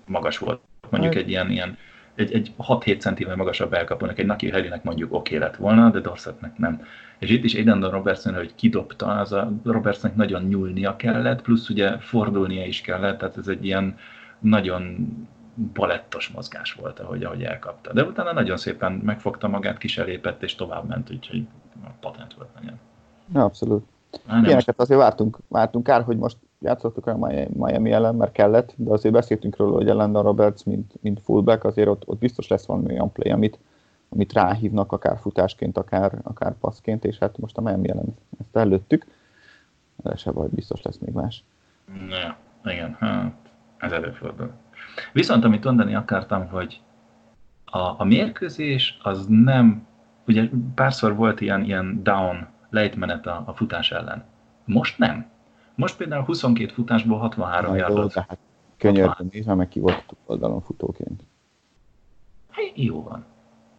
magas 0.05 0.37
volt. 0.37 0.61
Mondjuk 0.89 1.13
hát- 1.13 1.23
egy 1.23 1.29
ilyen, 1.29 1.49
ilyen 1.49 1.77
egy, 2.17 2.33
egy 2.33 2.53
6-7 2.57 2.99
centivel 2.99 3.35
magasabb 3.35 3.73
elkapónak, 3.73 4.19
egy 4.19 4.25
Naki 4.25 4.49
Helinek 4.49 4.83
mondjuk 4.83 5.13
oké 5.13 5.35
okay 5.35 5.47
lett 5.47 5.57
volna, 5.57 5.89
de 5.89 5.99
Dorsetnek 5.99 6.57
nem. 6.57 6.81
És 7.19 7.29
itt 7.29 7.43
is 7.43 7.55
Aiden 7.55 7.89
Robertson, 7.89 8.33
hogy 8.33 8.55
kidobta, 8.55 9.05
az 9.05 9.31
a 9.31 9.51
Robertsonnak 9.63 10.17
nagyon 10.17 10.43
nyúlnia 10.43 10.95
kellett, 10.95 11.41
plusz 11.41 11.69
ugye 11.69 11.97
fordulnia 11.97 12.65
is 12.65 12.81
kellett, 12.81 13.17
tehát 13.17 13.37
ez 13.37 13.47
egy 13.47 13.65
ilyen 13.65 13.97
nagyon 14.39 15.07
balettos 15.73 16.27
mozgás 16.27 16.73
volt, 16.73 16.99
ahogy, 16.99 17.23
ahogy 17.23 17.43
elkapta. 17.43 17.93
De 17.93 18.03
utána 18.03 18.33
nagyon 18.33 18.57
szépen 18.57 18.91
megfogta 18.91 19.47
magát, 19.47 19.77
kiselépett 19.77 20.43
és 20.43 20.55
tovább 20.55 20.87
ment, 20.87 21.11
úgyhogy 21.11 21.47
patent 21.99 22.33
volt 22.33 22.49
nagyon. 22.59 22.79
Ja, 23.33 23.43
abszolút. 23.43 23.85
Ilyeneket 24.43 24.79
azért 24.79 24.99
vártunk, 24.99 25.37
vártunk 25.47 25.83
kár, 25.83 26.01
hogy 26.01 26.17
most 26.17 26.37
játszottuk 26.59 27.07
a 27.07 27.17
Miami 27.53 27.91
ellen, 27.91 28.15
mert 28.15 28.31
kellett, 28.31 28.73
de 28.75 28.91
azért 28.91 29.13
beszéltünk 29.13 29.57
róla, 29.57 29.75
hogy 29.75 29.85
Landon 29.85 30.23
Roberts, 30.23 30.63
mint, 30.63 30.93
mint 31.01 31.21
fullback, 31.21 31.63
azért 31.63 31.87
ott, 31.87 32.07
ott 32.07 32.19
biztos 32.19 32.47
lesz 32.47 32.65
valami 32.65 32.91
olyan 32.91 33.11
play, 33.11 33.31
amit, 33.31 33.59
amit 34.09 34.33
ráhívnak, 34.33 34.91
akár 34.91 35.19
futásként, 35.19 35.77
akár, 35.77 36.19
akár 36.23 36.53
passzként, 36.59 37.05
és 37.05 37.17
hát 37.17 37.37
most 37.37 37.57
a 37.57 37.61
Miami 37.61 37.89
ellen 37.89 38.15
ezt 38.39 38.55
előttük. 38.55 39.05
se 40.15 40.31
vagy, 40.31 40.49
biztos 40.49 40.81
lesz 40.81 40.97
még 40.97 41.13
más. 41.13 41.43
Ne, 42.09 42.35
igen, 42.71 42.95
hát 42.99 43.33
ez 43.77 43.91
előfordul. 43.91 44.51
Viszont 45.13 45.43
amit 45.43 45.63
mondani 45.63 45.95
akartam, 45.95 46.47
hogy 46.47 46.81
a, 47.65 47.79
a 47.79 48.03
mérkőzés 48.03 48.97
az 49.03 49.25
nem, 49.29 49.87
ugye 50.27 50.49
párszor 50.75 51.15
volt 51.15 51.41
ilyen, 51.41 51.63
ilyen 51.63 52.03
down 52.03 52.47
lejtmenet 52.69 53.25
a, 53.25 53.43
a 53.45 53.53
futás 53.53 53.91
ellen. 53.91 54.23
Most 54.65 54.97
nem. 54.97 55.25
Most 55.77 55.97
például 55.97 56.23
22 56.23 56.73
futásból 56.73 57.17
63 57.17 57.75
yardot. 57.75 58.13
Hát 58.13 58.37
könyörgöm, 58.77 59.27
nézve 59.31 59.53
meg 59.53 59.67
ki 59.67 59.79
volt 59.79 60.03
oldalon 60.25 60.61
futóként. 60.61 61.23
Hát, 62.49 62.71
jó 62.75 63.03
van. 63.03 63.25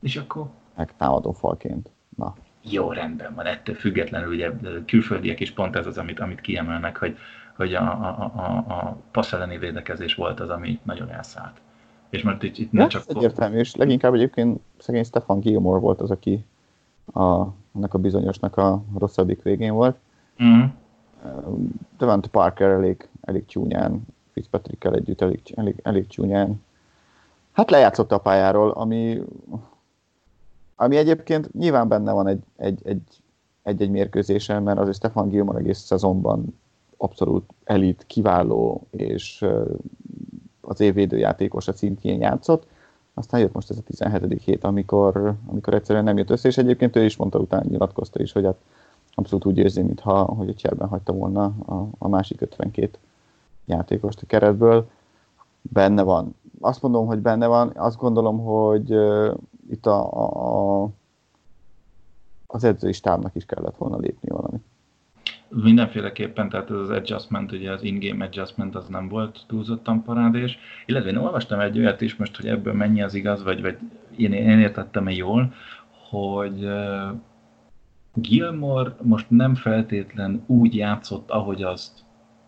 És 0.01 0.17
akkor? 0.17 0.47
Meg 0.77 0.97
támadó 0.97 1.33
falként. 1.33 1.91
Na. 2.17 2.35
Jó, 2.63 2.93
rendben 2.93 3.35
van. 3.35 3.47
Ettől 3.47 3.75
függetlenül 3.75 4.33
ugye 4.33 4.51
külföldiek 4.87 5.41
is 5.41 5.51
pont 5.51 5.77
ez 5.77 5.87
az, 5.87 5.99
amit, 5.99 6.21
amit 6.21 6.41
kiemelnek, 6.41 6.97
hogy, 6.97 7.17
hogy 7.57 7.75
a, 7.75 7.83
a, 7.83 8.33
a, 8.35 8.57
a 8.69 8.97
passz 9.11 9.33
elleni 9.33 9.59
védekezés 9.59 10.15
volt 10.15 10.41
az, 10.41 10.49
ami 10.49 10.81
nagyon 10.83 11.11
elszállt. 11.11 11.61
És 12.11 12.23
mert 12.23 12.43
itt, 12.43 12.59
itt 12.59 12.73
nem 12.73 12.89
csak... 12.89 13.03
Egyértelmű, 13.07 13.59
és 13.59 13.75
leginkább 13.75 14.15
egyébként 14.15 14.61
szegény 14.79 15.05
Stefan 15.05 15.41
Gilmore 15.41 15.81
volt 15.81 16.01
az, 16.01 16.11
aki 16.11 16.45
a, 17.13 17.47
annak 17.73 17.95
a 17.95 17.99
bizonyosnak 17.99 18.57
a 18.57 18.83
rosszabbik 18.99 19.43
végén 19.43 19.73
volt. 19.73 19.97
Mm. 20.43 20.65
Devante 21.99 22.29
Parker 22.29 22.71
elég, 22.71 23.09
elég 23.21 23.47
csúnyán, 23.47 24.07
Fitzpatrickkel 24.33 24.95
együtt 24.95 25.21
elég, 25.21 25.41
elég, 25.55 25.81
elég 25.83 26.07
csúnyán. 26.07 26.63
Hát 27.53 27.71
lejátszott 27.71 28.13
a 28.13 28.19
pályáról, 28.19 28.71
ami, 28.71 29.23
ami 30.77 30.97
egyébként 30.97 31.55
nyilván 31.55 31.89
benne 31.89 32.13
van 32.13 32.27
egy, 32.27 32.43
egy, 32.57 32.81
egy, 32.85 33.03
egy-egy 33.63 33.91
mérkőzésen, 33.91 34.63
mert 34.63 34.79
azért 34.79 34.97
Stefan 34.97 35.29
Gilmore 35.29 35.59
egész 35.59 35.79
szezonban 35.79 36.59
abszolút 36.97 37.51
elit, 37.65 38.05
kiváló, 38.07 38.87
és 38.91 39.45
az 40.61 40.81
évvédőjátékos 40.81 41.69
a 41.69 41.73
szintjén 41.73 42.21
játszott. 42.21 42.67
Aztán 43.15 43.41
jött 43.41 43.53
most 43.53 43.71
ez 43.71 43.77
a 43.77 43.83
17. 43.83 44.43
hét, 44.43 44.65
amikor, 44.65 45.35
amikor 45.47 45.75
egyszerűen 45.75 46.05
nem 46.05 46.17
jött 46.17 46.31
össze, 46.31 46.49
és 46.49 46.59
egyébként 46.59 46.97
ő 46.97 47.05
is 47.05 47.17
mondta, 47.17 47.39
utána 47.39 47.65
nyilatkozta 47.69 48.23
is, 48.23 48.33
hogy 48.33 48.45
hát 48.45 48.59
abszolút 49.19 49.45
úgy 49.45 49.59
érzi, 49.59 49.83
mintha 49.83 50.23
hogy 50.23 50.49
a 50.49 50.55
cserben 50.55 50.89
hagyta 50.89 51.13
volna 51.13 51.45
a, 51.45 51.89
a 51.99 52.09
másik 52.09 52.41
52 52.41 52.99
játékost 53.65 54.23
a 54.23 54.27
keretből. 54.27 54.91
Benne 55.63 56.03
van. 56.03 56.35
Azt 56.61 56.83
mondom, 56.83 57.07
hogy 57.07 57.19
benne 57.19 57.47
van. 57.47 57.73
Azt 57.75 57.99
gondolom, 57.99 58.39
hogy 58.39 58.95
uh, 58.95 59.35
itt 59.71 59.87
a, 59.87 60.83
a, 60.83 60.89
az 62.47 62.65
edzői 62.65 62.93
stábnak 62.93 63.35
is 63.35 63.45
kellett 63.45 63.77
volna 63.77 63.99
lépni 63.99 64.29
valamit. 64.29 64.63
Mindenféleképpen, 65.49 66.49
tehát 66.49 66.71
ez 66.71 66.77
az 66.77 66.91
adjustment, 66.91 67.53
ugye 67.53 67.73
az 67.73 67.83
in-game 67.83 68.25
adjustment 68.25 68.75
az 68.75 68.87
nem 68.89 69.09
volt 69.09 69.45
túlzottan 69.47 70.03
parádés, 70.03 70.59
illetve 70.87 71.11
én 71.11 71.17
olvastam 71.17 71.61
egy 71.61 71.79
olyat 71.79 72.01
is 72.01 72.17
most, 72.17 72.37
hogy 72.37 72.47
ebből 72.47 72.73
mennyi 72.73 73.03
az 73.03 73.15
igaz, 73.15 73.43
vagy, 73.43 73.61
vagy 73.61 73.79
én, 74.17 74.33
én 74.33 74.59
értettem-e 74.59 75.11
jól, 75.11 75.53
hogy 76.11 76.69
Gilmore 78.21 78.95
most 79.03 79.31
nem 79.31 79.55
feltétlen 79.55 80.43
úgy 80.47 80.75
játszott, 80.75 81.31
ahogy 81.31 81.63
azt 81.63 81.93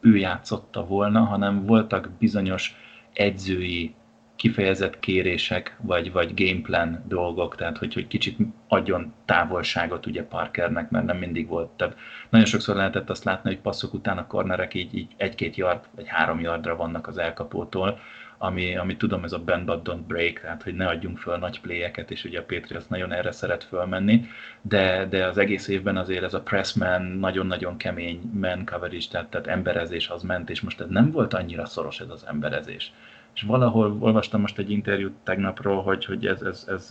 ő 0.01 0.17
játszotta 0.17 0.87
volna, 0.87 1.25
hanem 1.25 1.67
voltak 1.67 2.11
bizonyos 2.19 2.77
edzői 3.13 3.95
kifejezett 4.37 4.99
kérések, 5.01 5.77
vagy, 5.83 6.13
vagy 6.13 6.35
gameplan 6.35 7.05
dolgok, 7.09 7.57
tehát 7.57 7.79
hogy, 7.79 7.95
hogy 7.95 8.07
kicsit 8.07 8.39
adjon 8.69 9.13
távolságot 9.25 10.07
ugye 10.07 10.25
Parkernek, 10.25 10.91
mert 10.91 11.05
nem 11.05 11.17
mindig 11.17 11.49
volt. 11.49 11.71
Tehát 11.71 11.97
nagyon 12.31 12.47
sokszor 12.47 12.77
lehetett 12.77 13.11
azt 13.11 13.25
látni, 13.25 13.51
hogy 13.51 13.61
passzok 13.61 13.95
után 13.95 14.19
a 14.19 14.27
cornerek 14.27 14.75
így, 14.75 14.95
így 14.95 15.09
egy-két 15.17 15.57
yard, 15.57 15.85
vagy 15.97 16.09
három 16.09 16.41
yardra 16.41 16.77
vannak 16.77 17.07
az 17.07 17.19
elkapótól, 17.19 17.99
ami, 18.43 18.77
ami 18.77 18.97
tudom, 18.97 19.25
ez 19.25 19.33
a 19.33 19.39
bend 19.39 19.65
but 19.65 19.89
don't 19.89 20.07
break, 20.07 20.41
tehát 20.41 20.63
hogy 20.63 20.75
ne 20.75 20.87
adjunk 20.87 21.19
föl 21.19 21.37
nagy 21.37 21.61
pléjeket, 21.61 22.11
és 22.11 22.25
ugye 22.25 22.39
a 22.39 22.45
Patriots 22.45 22.89
nagyon 22.89 23.13
erre 23.13 23.33
szeret 23.33 23.65
fölmenni, 23.65 24.25
de, 24.63 25.07
de 25.07 25.27
az 25.27 25.39
egész 25.39 25.69
évben 25.69 25.97
azért 25.97 26.23
ez 26.23 26.35
a 26.35 26.41
pressman 26.41 27.03
nagyon-nagyon 27.03 27.77
kemény 27.77 28.21
man 28.33 28.65
coverage, 28.65 29.07
tehát, 29.11 29.31
tehát 29.31 29.47
emberezés 29.47 30.09
az 30.09 30.23
ment, 30.23 30.51
és 30.51 30.61
most 30.61 30.81
ez 30.81 30.89
nem 30.89 31.11
volt 31.11 31.35
annyira 31.35 31.67
szoros 31.67 32.01
ez 32.01 32.09
az 32.11 32.27
emberezés. 32.27 32.93
És 33.35 33.43
valahol 33.43 33.97
olvastam 33.99 34.41
most 34.41 34.59
egy 34.59 34.71
interjút 34.71 35.15
tegnapról, 35.23 35.83
hogy, 35.83 36.05
hogy 36.05 36.27
ez, 36.27 36.43
ez, 36.43 36.65
ez 36.69 36.89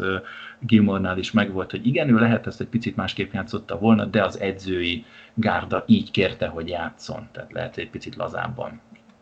Gilmore-nál 0.59 1.17
is 1.17 1.31
megvolt, 1.31 1.71
hogy 1.71 1.87
igen, 1.87 2.09
ő 2.09 2.19
lehet 2.19 2.47
ezt 2.47 2.61
egy 2.61 2.67
picit 2.67 2.95
másképp 2.95 3.33
játszotta 3.33 3.77
volna, 3.77 4.05
de 4.05 4.23
az 4.23 4.39
edzői 4.39 5.05
gárda 5.33 5.83
így 5.87 6.11
kérte, 6.11 6.47
hogy 6.47 6.67
játszon, 6.67 7.27
tehát 7.31 7.51
lehet, 7.51 7.73
hogy 7.73 7.83
egy 7.83 7.89
picit 7.89 8.15
lazábban. 8.15 8.81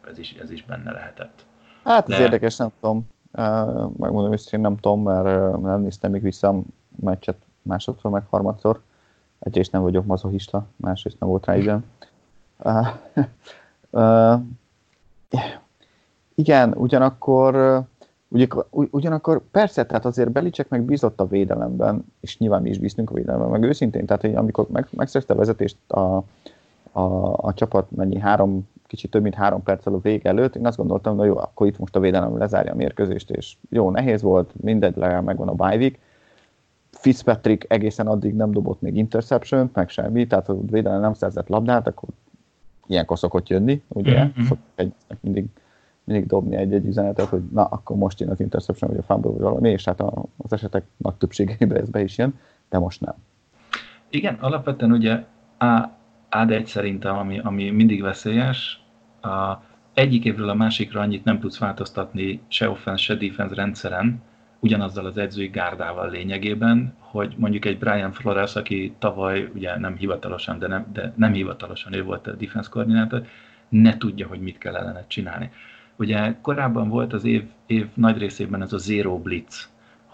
Ez 0.10 0.17
is, 0.17 0.34
ez 0.41 0.51
is 0.51 0.63
benne 0.63 0.91
lehetett. 0.91 1.46
Hát 1.88 2.10
ez 2.10 2.17
de... 2.17 2.24
érdekes, 2.24 2.58
nem 2.58 2.70
tudom. 2.79 3.08
Megmondom 3.98 4.34
én 4.51 4.60
nem 4.60 4.77
tudom, 4.77 5.01
mert 5.01 5.62
nem 5.62 5.82
néztem 5.82 6.12
még 6.12 6.22
vissza 6.22 6.48
a 6.48 6.62
meccset 6.96 7.38
másodszor, 7.62 8.12
meg 8.12 8.24
harmadszor. 8.29 8.82
Egyrészt 9.39 9.72
nem 9.72 9.82
vagyok 9.82 10.06
mazohista, 10.06 10.65
másrészt 10.75 11.20
nem 11.20 11.29
volt 11.29 11.46
rá 11.46 11.56
időm. 11.56 11.86
Uh, 12.58 12.88
uh, 13.89 14.41
igen, 16.36 16.74
ugyanakkor, 16.74 17.82
ugyanakkor 18.70 19.41
persze, 19.51 19.86
tehát 19.86 20.06
azért 20.06 20.32
Belicek 20.32 20.70
meg 20.70 20.82
bízott 20.82 21.20
a 21.20 21.27
védelemben, 21.27 22.06
és 22.20 22.38
nyilván 22.38 22.62
mi 22.62 22.70
is 22.70 22.77
bíztunk 22.77 23.10
a 23.10 23.13
védelemben, 23.13 23.50
meg 23.50 23.63
őszintén, 23.63 24.06
tehát 24.06 24.22
hogy 24.22 24.36
amikor 24.36 24.67
meg, 24.72 24.88
megszerezte 24.91 25.34
a 25.34 25.38
vezetést 25.38 25.77
a, 25.88 26.24
a, 26.91 27.34
a 27.38 27.53
csapat 27.53 27.91
mennyi 27.91 28.20
három, 28.20 28.67
kicsit 28.88 29.12
több 29.12 29.22
mint 29.22 29.36
három 29.36 29.63
perccel 29.63 29.94
a 29.94 30.00
vég 30.00 30.25
előtt, 30.25 30.56
én 30.56 30.65
azt 30.65 30.77
gondoltam, 30.77 31.17
hogy 31.17 31.27
jó, 31.27 31.38
akkor 31.38 31.67
itt 31.67 31.77
most 31.77 31.96
a 31.96 32.00
védelem 32.00 32.38
lezárja 32.38 32.72
a 32.72 32.75
mérkőzést, 32.75 33.29
és 33.29 33.56
jó, 33.70 33.91
nehéz 33.91 34.22
volt, 34.22 34.51
mindegy, 34.62 34.96
legalább 34.96 35.24
megvan 35.24 35.48
a 35.48 35.53
bye 35.53 35.91
Fitzpatrick 36.91 37.65
egészen 37.72 38.08
addig 38.08 38.36
nem 38.36 38.51
dobott 38.51 38.82
még 38.82 38.96
interception 38.96 39.70
meg 39.74 39.89
semmi, 39.89 40.27
tehát 40.27 40.50
a 40.50 40.58
védelem 40.62 41.01
nem 41.01 41.13
szerzett 41.13 41.48
labdát, 41.48 41.88
akkor 41.88 42.10
ilyenkor 42.88 43.17
szokott 43.17 43.48
jönni, 43.48 43.84
ugye? 43.88 44.24
Mm-hmm. 44.24 44.44
Szokott 44.44 44.65
egy, 44.75 44.94
mindig 45.20 45.46
mindig 46.08 46.27
dobni 46.27 46.56
egy-egy 46.56 46.86
üzenetet, 46.86 47.25
hogy 47.25 47.41
na, 47.51 47.65
akkor 47.65 47.98
most 47.98 48.20
jön 48.20 48.29
az 48.29 48.39
interception, 48.39 48.89
vagy 48.89 49.00
a 49.00 49.03
fumble, 49.03 49.32
vagy 49.32 49.41
valami, 49.41 49.70
és 49.70 49.86
hát 49.86 50.01
az 50.38 50.53
esetek 50.53 50.84
nagy 50.98 51.13
többségében 51.13 51.77
ez 51.77 51.89
be 51.89 52.01
is 52.01 52.17
jön, 52.17 52.39
de 52.70 52.79
most 52.79 53.01
nem. 53.01 53.13
Igen, 54.10 54.38
alapvetően 54.39 54.91
ugye 54.91 55.24
A, 55.58 55.89
ad 56.29 56.51
egy 56.51 56.65
szerintem, 56.65 57.17
ami, 57.17 57.39
ami 57.39 57.69
mindig 57.69 58.01
veszélyes, 58.01 58.79
a, 59.22 59.53
egyik 59.93 60.25
évről 60.25 60.50
a 60.50 60.53
másikra 60.53 61.01
annyit 61.01 61.24
nem 61.24 61.39
tudsz 61.39 61.57
változtatni 61.57 62.41
se 62.48 62.69
offense, 62.69 63.03
se 63.03 63.15
defense 63.15 63.55
rendszeren, 63.55 64.22
ugyanazzal 64.60 65.05
az 65.05 65.17
edzői 65.17 65.48
gárdával 65.48 66.10
lényegében, 66.10 66.93
hogy 67.00 67.34
mondjuk 67.38 67.65
egy 67.65 67.77
Brian 67.77 68.12
Flores, 68.12 68.55
aki 68.55 68.93
tavaly 69.00 69.50
ugye 69.53 69.79
nem 69.79 69.96
hivatalosan, 69.96 70.60
de 70.60 70.67
nem, 70.67 70.86
de 70.93 71.13
nem 71.15 71.34
hivatalosan 71.34 71.93
ő 71.93 72.03
volt 72.03 72.27
a 72.27 72.36
defense 72.36 72.69
koordinátor, 72.69 73.25
ne 73.69 73.98
tudja, 73.98 74.27
hogy 74.27 74.39
mit 74.39 74.57
kell 74.57 74.75
ellene 74.75 75.05
csinálni. 75.07 75.50
Ugye 75.96 76.36
korábban 76.41 76.89
volt 76.89 77.13
az 77.13 77.24
év, 77.24 77.43
év 77.65 77.88
nagy 77.93 78.17
részében 78.17 78.62
ez 78.62 78.74
a 78.74 78.77
zero 78.77 79.19
blitz, 79.19 79.69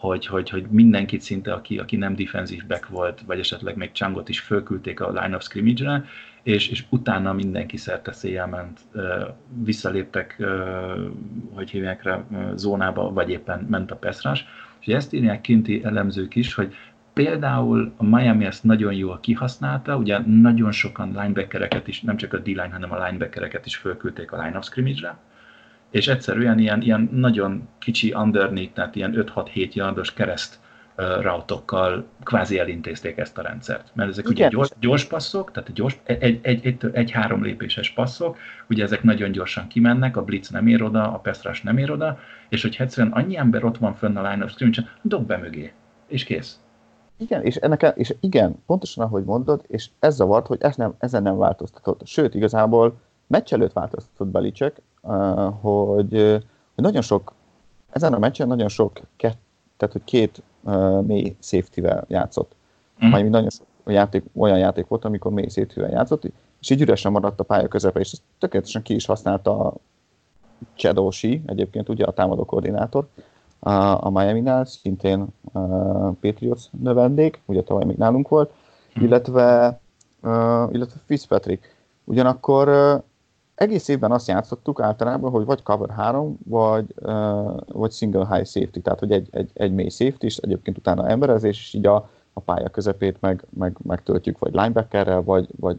hogy, 0.08 0.26
hogy, 0.26 0.50
hogy 0.50 0.66
mindenkit 0.70 1.22
szinte, 1.22 1.54
aki, 1.54 1.78
aki 1.78 1.96
nem 1.96 2.16
defensive 2.16 2.64
back 2.68 2.88
volt, 2.88 3.22
vagy 3.26 3.40
esetleg 3.40 3.76
még 3.76 3.92
Changot 3.92 4.30
is 4.30 4.40
fölküldték 4.40 5.00
a 5.00 5.12
line 5.12 5.36
of 5.36 5.44
scrimmage-re, 5.44 6.06
és, 6.44 6.70
és 6.70 6.84
utána 6.90 7.34
mindenki 7.34 7.78
szerte 7.78 8.12
széjjel 8.12 8.48
ment, 8.48 8.80
visszaléptek, 9.64 10.44
hogy 11.54 11.70
hívják 11.70 12.04
rá, 12.04 12.24
zónába, 12.56 13.14
vagy 13.14 13.30
éppen 13.30 13.60
ment 13.70 13.92
a 13.92 13.96
pass 13.96 14.24
rush. 14.24 14.44
És 14.80 14.94
ezt 14.94 15.14
írják 15.14 15.42
kinti 15.42 15.84
elemzők 15.84 16.36
is, 16.36 16.54
hogy 16.54 16.76
például 17.14 17.94
a 17.98 18.04
Miami 18.04 18.46
ezt 18.46 18.64
nagyon 18.64 18.94
jól 18.94 19.20
kihasználta, 19.20 19.98
ugye 19.98 20.20
nagyon 20.20 20.72
sokan 20.72 21.08
linebackereket 21.08 21.88
is, 21.88 22.02
nem 22.02 22.18
csak 22.18 22.34
a 22.34 22.38
D-line, 22.38 22.70
hanem 22.72 22.92
a 22.92 23.06
linebackereket 23.06 23.66
is 23.66 23.76
fölküldték 23.76 24.32
a 24.32 24.44
line 24.44 24.58
of 24.58 24.66
scrimmage-re, 24.66 25.18
és 25.94 26.08
egyszerűen 26.08 26.60
ilyen, 26.60 26.82
ilyen 26.82 27.10
nagyon 27.12 27.68
kicsi 27.80 28.14
underneath, 28.14 28.74
tehát 28.74 28.96
ilyen 28.96 29.14
5-6-7 29.36 29.74
yardos 29.74 30.14
kereszt 30.14 30.60
rautokkal 30.96 32.06
kvázi 32.24 32.60
elintézték 32.60 33.18
ezt 33.18 33.38
a 33.38 33.42
rendszert. 33.42 33.92
Mert 33.94 34.10
ezek 34.10 34.30
Igen. 34.30 34.36
ugye 34.36 34.48
gyors, 34.48 34.70
gyors 34.80 35.06
passzok, 35.06 35.52
tehát 35.52 35.74
gyors, 35.74 36.00
egy, 36.04 36.24
egy, 36.24 36.40
egy, 36.42 36.66
egy, 36.66 36.90
egy 36.92 37.12
három 37.12 37.44
lépéses 37.44 37.90
passzok, 37.90 38.38
ugye 38.70 38.84
ezek 38.84 39.04
nagyon 39.04 39.32
gyorsan 39.32 39.68
kimennek, 39.68 40.18
a 40.18 40.24
blitz 40.24 40.50
nem 40.50 40.68
ér 40.68 40.84
oda, 40.84 41.14
a 41.14 41.18
pass 41.18 41.62
nem 41.62 41.78
ér 41.78 41.92
oda, 41.92 42.20
és 42.50 42.62
hogy 42.62 42.76
egyszerűen 42.80 43.14
annyi 43.14 43.38
ember 43.38 43.64
ott 43.64 43.78
van 43.78 43.96
fönn 43.96 44.18
a 44.18 44.30
line 44.30 44.44
of 44.44 44.52
scrimmage 44.52 44.84
dob 45.02 45.28
be 45.28 45.38
mögé, 45.38 45.74
és 46.08 46.24
kész. 46.24 46.60
Igen, 47.18 47.44
és, 47.44 47.56
ennek, 47.56 47.94
és 47.96 48.14
igen, 48.20 48.56
pontosan 48.66 49.04
ahogy 49.04 49.24
mondod, 49.24 49.64
és 49.68 49.90
ez 50.00 50.16
zavart, 50.16 50.48
hogy 50.48 50.62
ez 50.62 50.76
nem, 50.76 50.94
ezen 51.00 51.24
nem 51.24 51.38
változtatott. 51.38 52.08
Sőt, 52.08 52.36
igazából 52.36 53.00
meccs 53.28 53.54
előtt 53.54 53.74
változtatott 53.74 54.28
Belicek, 54.28 54.82
hogy, 55.62 56.12
hogy 56.76 56.84
nagyon 56.84 57.02
sok, 57.02 57.34
ezen 57.90 58.14
a 58.14 58.20
meccsen 58.20 58.48
nagyon 58.48 58.68
sok, 58.68 59.00
kett, 59.16 59.40
tehát 59.78 59.94
hogy 59.94 60.04
két 60.04 60.44
uh, 60.64 61.02
mély 61.02 61.36
safety-vel 61.40 62.06
játszott. 62.08 62.56
Mm. 63.06 63.10
Majd 63.10 63.30
nagyon 63.30 63.50
sok 63.50 63.66
játék, 63.86 64.24
olyan 64.36 64.58
játék 64.58 64.88
volt, 64.88 65.06
amikor 65.06 65.32
mély 65.32 65.48
safety-vel 65.48 65.90
játszott, 65.90 66.32
és 66.60 66.70
így 66.70 66.82
üresen 66.82 67.12
maradt 67.12 67.40
a 67.40 67.44
pálya 67.44 67.68
közepe, 67.68 68.00
és 68.00 68.12
ezt 68.12 68.22
tökéletesen 68.40 68.82
ki 68.82 68.94
is 68.94 69.06
használta 69.06 69.74
Csedósi, 70.74 71.42
egyébként 71.46 71.90
ugye 71.90 72.06
a 72.06 72.12
támadó 72.12 72.46
koordinátor, 72.46 73.08
a, 73.60 74.06
a 74.06 74.10
Miami-nál, 74.10 74.66
szintén 74.66 75.28
uh, 75.54 76.14
Patriots 76.22 76.64
növendék, 76.82 77.42
ugye 77.46 77.64
tavaly 77.64 77.86
még 77.86 77.98
nálunk 77.98 78.28
volt, 78.28 78.52
hm. 78.94 79.04
illetve, 79.04 79.80
uh, 80.22 80.70
illetve 80.72 81.00
Fitzpatrick. 81.06 81.76
Ugyanakkor 82.04 82.68
uh, 82.68 83.04
egész 83.56 83.88
évben 83.88 84.12
azt 84.12 84.28
játszottuk 84.28 84.82
általában, 84.82 85.32
hogy 85.32 85.46
vagy 85.46 85.64
cover 85.64 85.90
3, 85.90 86.38
vagy, 86.46 86.86
uh, 87.02 87.58
vagy 87.68 87.92
single 87.92 88.28
high 88.32 88.46
safety, 88.46 88.80
tehát 88.80 89.00
hogy 89.00 89.12
egy, 89.12 89.28
egy, 89.32 89.50
egy 89.54 89.74
mély 89.74 89.90
safety 89.90 90.24
is, 90.24 90.38
egyébként 90.38 90.78
utána 90.78 91.08
emberezés, 91.08 91.60
és 91.60 91.74
így 91.74 91.86
a, 91.86 92.10
a 92.34 92.40
pálya 92.40 92.70
közepét 92.70 93.22
meg, 93.22 93.46
meg, 93.50 93.78
megtöltjük 93.84 94.40
vagy 94.40 94.52
linebackerrel, 94.52 95.24
vagy, 95.24 95.48
vagy 95.60 95.78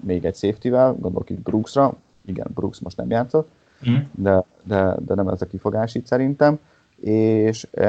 még 0.00 0.24
egy 0.24 0.36
safety-vel, 0.36 0.92
gondolok 0.92 1.30
itt 1.30 1.40
Brooksra, 1.40 1.94
igen, 2.24 2.46
Brooks 2.54 2.80
most 2.80 2.96
nem 2.96 3.10
játszott, 3.10 3.48
mm. 3.90 3.96
de, 4.12 4.44
de, 4.62 4.96
de 5.06 5.14
nem 5.14 5.28
ez 5.28 5.42
a 5.42 5.46
kifogás 5.46 5.94
itt 5.94 6.06
szerintem, 6.06 6.58
és 7.00 7.68
e, 7.70 7.86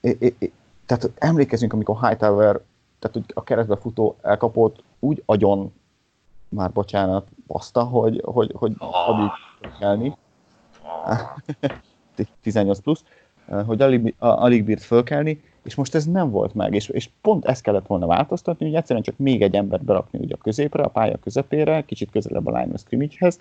e, 0.00 0.10
e, 0.18 0.28
tehát 0.86 1.10
emlékezünk, 1.18 1.72
amikor 1.72 2.08
Hightower, 2.08 2.60
tehát 2.98 3.32
a 3.34 3.42
keresztbe 3.42 3.76
futó 3.76 4.16
elkapott 4.22 4.82
úgy 4.98 5.22
agyon, 5.26 5.72
már 6.48 6.72
bocsánat, 6.72 7.28
baszta, 7.46 7.84
hogy, 7.84 8.22
hogy, 8.24 8.52
hogy 8.54 8.72
oh. 8.78 9.08
alig 9.08 9.30
kelni. 9.78 10.16
Oh. 11.08 12.26
18 12.42 12.78
plusz, 12.78 13.04
hogy 13.66 13.82
alig, 13.82 14.14
alig 14.18 14.64
bírt 14.64 14.82
fölkelni, 14.82 15.42
és 15.62 15.74
most 15.74 15.94
ez 15.94 16.04
nem 16.04 16.30
volt 16.30 16.54
meg, 16.54 16.74
és, 16.74 16.88
és 16.88 17.10
pont 17.20 17.44
ezt 17.44 17.62
kellett 17.62 17.86
volna 17.86 18.06
változtatni, 18.06 18.66
hogy 18.66 18.74
egyszerűen 18.74 19.04
csak 19.04 19.18
még 19.18 19.42
egy 19.42 19.54
embert 19.54 19.84
berakni 19.84 20.18
ugye 20.18 20.34
a 20.34 20.42
középre, 20.42 20.82
a 20.82 20.88
pálya 20.88 21.18
közepére, 21.18 21.84
kicsit 21.84 22.10
közelebb 22.10 22.46
a 22.46 22.58
line 22.58 22.72
of 22.72 22.80
scrimmage-hez, 22.80 23.40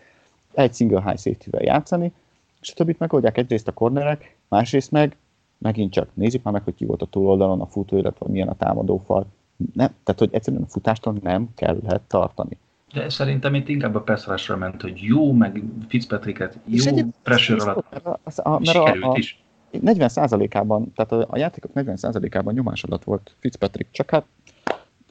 egy 0.53 0.73
single 0.73 1.01
high 1.01 1.17
safety-vel 1.17 1.63
játszani, 1.63 2.13
és 2.61 2.71
a 2.71 2.73
többit 2.73 2.99
megoldják 2.99 3.37
egyrészt 3.37 3.67
a 3.67 3.71
cornerek, 3.71 4.37
másrészt 4.47 4.91
meg 4.91 5.17
megint 5.57 5.91
csak 5.91 6.09
nézzük 6.13 6.43
már 6.43 6.53
meg, 6.53 6.63
hogy 6.63 6.75
ki 6.75 6.85
volt 6.85 7.01
a 7.01 7.05
túloldalon 7.05 7.61
a 7.61 7.65
futó, 7.65 7.97
illetve 7.97 8.25
milyen 8.29 8.47
a 8.47 8.55
támadófal. 8.55 9.25
Nem, 9.73 9.95
tehát, 10.03 10.19
hogy 10.19 10.29
egyszerűen 10.31 10.63
a 10.63 10.67
futástól 10.67 11.17
nem 11.21 11.49
kellett 11.55 12.07
tartani. 12.07 12.57
De 12.95 13.09
szerintem 13.09 13.55
itt 13.55 13.67
inkább 13.67 13.95
a 13.95 14.01
pass 14.01 14.47
ment, 14.47 14.81
hogy 14.81 14.97
jó, 15.01 15.33
meg 15.33 15.63
Fitzpatricket 15.87 16.57
jó 16.65 16.93
pressure 17.23 17.63
alatt 17.63 17.85
mert 17.91 18.05
a, 18.37 18.59
mert 18.59 18.77
a, 18.77 19.11
a, 19.11 19.17
is. 19.17 19.43
40%-ában, 19.73 20.93
tehát 20.95 21.11
a, 21.11 21.27
a 21.29 21.37
játékok 21.37 21.71
40%-ában 21.75 22.53
nyomás 22.53 22.83
alatt 22.83 23.03
volt 23.03 23.35
Fitzpatrick, 23.39 23.91
csak 23.91 24.09
hát 24.09 24.25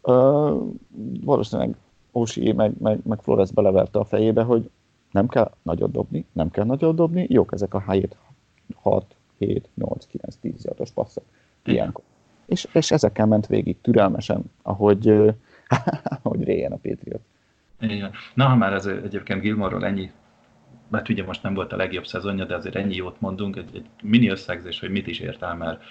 ö, 0.02 0.56
valószínűleg 1.24 1.74
Ósi 2.12 2.52
meg, 2.52 2.72
meg, 2.80 2.98
meg 3.04 3.18
Flores 3.22 3.50
beleverte 3.50 3.98
a 3.98 4.04
fejébe, 4.04 4.42
hogy 4.42 4.70
nem 5.10 5.28
kell 5.28 5.50
nagyot 5.62 5.90
dobni, 5.90 6.26
nem 6.32 6.50
kell 6.50 6.64
nagyot 6.64 6.94
dobni, 6.94 7.26
jók 7.28 7.52
ezek 7.52 7.74
a 7.74 7.90
7, 7.90 8.16
6, 8.74 9.04
7, 9.38 9.68
8, 9.74 10.06
9, 10.06 10.36
10 10.36 10.64
yardos 10.64 10.90
passzok 10.90 11.24
ilyenkor. 11.64 12.04
És, 12.46 12.68
és 12.72 12.90
ezekkel 12.90 13.26
ment 13.26 13.46
végig 13.46 13.80
türelmesen, 13.80 14.44
ahogy, 14.62 15.08
ahogy 16.22 16.44
régen 16.44 16.72
a 16.72 16.76
Patriot. 16.76 17.20
Igen. 17.80 18.12
Na, 18.34 18.46
ha 18.46 18.56
már 18.56 18.72
ez 18.72 18.86
egyébként 18.86 19.40
Gilmore-ról 19.40 19.84
ennyi 19.84 20.10
mert 20.88 21.08
ugye 21.08 21.24
most 21.24 21.42
nem 21.42 21.54
volt 21.54 21.72
a 21.72 21.76
legjobb 21.76 22.06
szezonja, 22.06 22.44
de 22.44 22.54
azért 22.54 22.74
ennyi 22.74 22.94
jót 22.94 23.20
mondunk, 23.20 23.56
egy, 23.56 23.68
egy 23.74 23.86
mini 24.02 24.28
összegzés, 24.28 24.80
hogy 24.80 24.90
mit 24.90 25.06
is 25.06 25.18
értel, 25.18 25.54
mert 25.54 25.82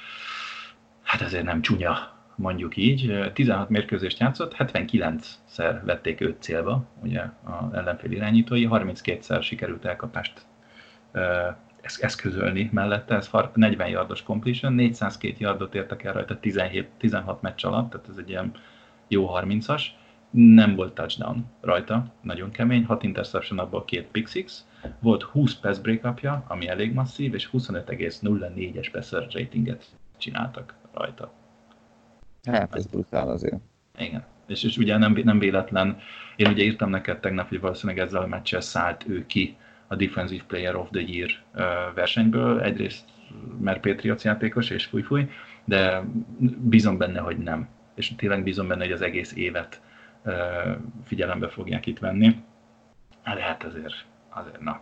hát 1.04 1.22
ezért 1.22 1.44
nem 1.44 1.62
csúnya, 1.62 2.13
mondjuk 2.36 2.78
így. 2.78 3.32
16 3.34 3.70
mérkőzést 3.70 4.20
játszott, 4.20 4.56
79-szer 4.58 5.82
vették 5.84 6.22
őt 6.22 6.42
célba, 6.42 6.86
ugye 7.02 7.22
az 7.44 7.74
ellenfél 7.74 8.12
irányítói, 8.12 8.68
32-szer 8.72 9.42
sikerült 9.42 9.86
elkapást 9.86 10.46
eszközölni 12.00 12.70
mellette, 12.74 13.16
ez 13.16 13.29
40 13.53 13.88
yardos 13.90 14.24
completion, 14.24 14.74
402 14.74 15.36
yardot 15.40 15.75
értek 15.75 16.03
el 16.03 16.14
rajta 16.14 16.40
17, 16.40 16.88
16 16.98 17.42
meccs 17.42 17.66
alatt, 17.66 17.90
tehát 17.90 18.07
ez 18.10 18.18
egy 18.18 18.29
ilyen 18.29 18.51
jó 19.07 19.29
30-as. 19.34 19.84
Nem 20.33 20.75
volt 20.75 20.93
touchdown 20.93 21.46
rajta, 21.61 22.13
nagyon 22.22 22.51
kemény, 22.51 22.85
6 22.85 23.03
interception, 23.03 23.59
abból 23.59 23.85
két 23.85 24.07
pick 24.07 24.27
six, 24.27 24.65
volt 25.00 25.24
20 25.24 25.53
pass 25.53 25.77
breakupja, 25.79 26.43
ami 26.48 26.67
elég 26.67 26.93
masszív, 26.93 27.33
és 27.33 27.50
25,04-es 27.53 28.89
passer 28.91 29.27
ratinget 29.31 29.85
csináltak 30.17 30.74
rajta. 30.93 31.33
Hát 32.43 32.75
ez 32.75 32.85
brutál 32.85 33.29
azért. 33.29 33.59
Igen. 33.98 34.24
És, 34.48 34.63
és 34.63 34.77
ugye 34.77 34.98
nem, 34.98 35.19
nem 35.24 35.39
véletlen, 35.39 35.98
én 36.35 36.48
ugye 36.48 36.63
írtam 36.63 36.89
neked 36.89 37.19
tegnap, 37.19 37.50
hogy 37.50 37.59
valószínűleg 37.59 38.05
ezzel 38.05 38.22
a 38.22 38.27
meccsel 38.27 38.61
szállt 38.61 39.07
ő 39.07 39.25
ki 39.25 39.57
a 39.87 39.96
Defensive 39.96 40.43
Player 40.48 40.75
of 40.75 40.89
the 40.91 41.01
Year 41.07 41.29
versenyből, 41.93 42.61
egyrészt 42.61 43.05
mert 43.59 43.79
Patriots 43.79 44.24
játékos, 44.24 44.69
és 44.69 44.85
fúj-fúj, 44.85 45.29
de 45.65 46.03
bízom 46.61 46.98
benne, 46.98 47.19
hogy 47.19 47.37
nem. 47.37 47.67
És 47.96 48.11
tényleg 48.15 48.43
bízom 48.43 48.67
benne, 48.67 48.83
hogy 48.83 48.91
az 48.91 49.01
egész 49.01 49.35
évet 49.35 49.81
figyelembe 51.03 51.48
fogják 51.48 51.86
itt 51.86 52.00
venni. 52.00 52.44
De 53.24 53.42
hát 53.42 53.64
azért 53.64 54.05
azért 54.29 54.62
na. 54.62 54.81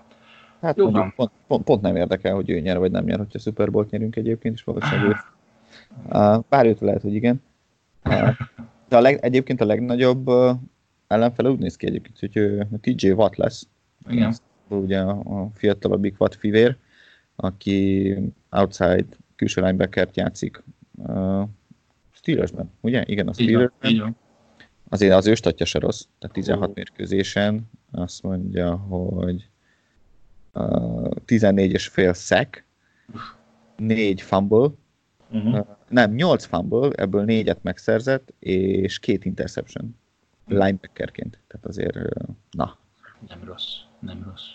Hát 0.61 0.77
Jó, 0.77 0.89
mondjuk, 0.89 1.15
pont, 1.15 1.31
pont, 1.47 1.63
pont, 1.63 1.81
nem 1.81 1.95
érdekel, 1.95 2.35
hogy 2.35 2.49
ő 2.49 2.59
nyer 2.59 2.77
vagy 2.77 2.91
nem 2.91 3.03
nyer, 3.03 3.17
hogyha 3.17 3.39
Super 3.39 3.71
Bowl 3.71 3.87
nyerünk 3.89 4.15
egyébként 4.15 4.55
is 4.55 4.63
valószínűleg. 4.63 5.15
Uh, 6.09 6.43
bár 6.49 6.65
őt 6.65 6.79
lehet, 6.79 7.01
hogy 7.01 7.13
igen. 7.13 7.41
Uh, 8.05 8.29
de 8.87 8.97
a 8.97 9.01
leg, 9.01 9.19
egyébként 9.21 9.61
a 9.61 9.65
legnagyobb 9.65 10.29
ellenfele 11.07 11.49
úgy 11.49 11.59
néz 11.59 11.75
ki 11.75 11.85
egyébként, 11.85 12.19
hogy 12.19 12.39
uh, 12.39 12.79
TJ 12.81 13.11
Watt 13.11 13.35
lesz. 13.35 13.67
Igen. 14.09 14.33
Ugye 14.67 14.99
a, 14.99 15.49
fiatalabbik 15.53 16.15
Watt 16.19 16.35
fivér, 16.35 16.77
aki 17.35 18.15
outside 18.49 19.05
külső 19.35 19.61
linebackert 19.61 20.17
játszik 20.17 20.63
uh, 20.95 21.43
Steelersben, 22.11 22.71
ugye? 22.81 23.03
Igen, 23.05 23.27
a 23.27 23.33
Steelersben. 23.33 24.15
Azért 24.91 25.13
az 25.13 25.27
ő 25.27 25.35
statja 25.35 25.65
se 25.65 25.79
rossz, 25.79 26.05
tehát 26.19 26.35
16 26.35 26.69
oh. 26.69 26.75
mérkőzésen 26.75 27.69
azt 27.91 28.23
mondja, 28.23 28.75
hogy 28.75 29.49
uh, 30.53 31.11
14 31.25 31.71
és 31.71 31.87
fél 31.87 32.13
sack, 32.13 32.65
4 33.77 34.21
fumble, 34.21 34.69
uh-huh. 35.31 35.53
uh, 35.53 35.67
nem, 35.89 36.11
8 36.11 36.45
fumble, 36.45 36.89
ebből 36.89 37.23
4-et 37.27 37.61
megszerzett, 37.61 38.33
és 38.39 38.99
két 38.99 39.25
interception 39.25 39.95
uh-huh. 40.43 40.65
linebackerként. 40.65 41.39
Tehát 41.47 41.65
azért, 41.65 41.95
uh, 41.95 42.03
na. 42.51 42.77
Nem 43.27 43.43
rossz, 43.43 43.73
nem 43.99 44.23
rossz. 44.29 44.47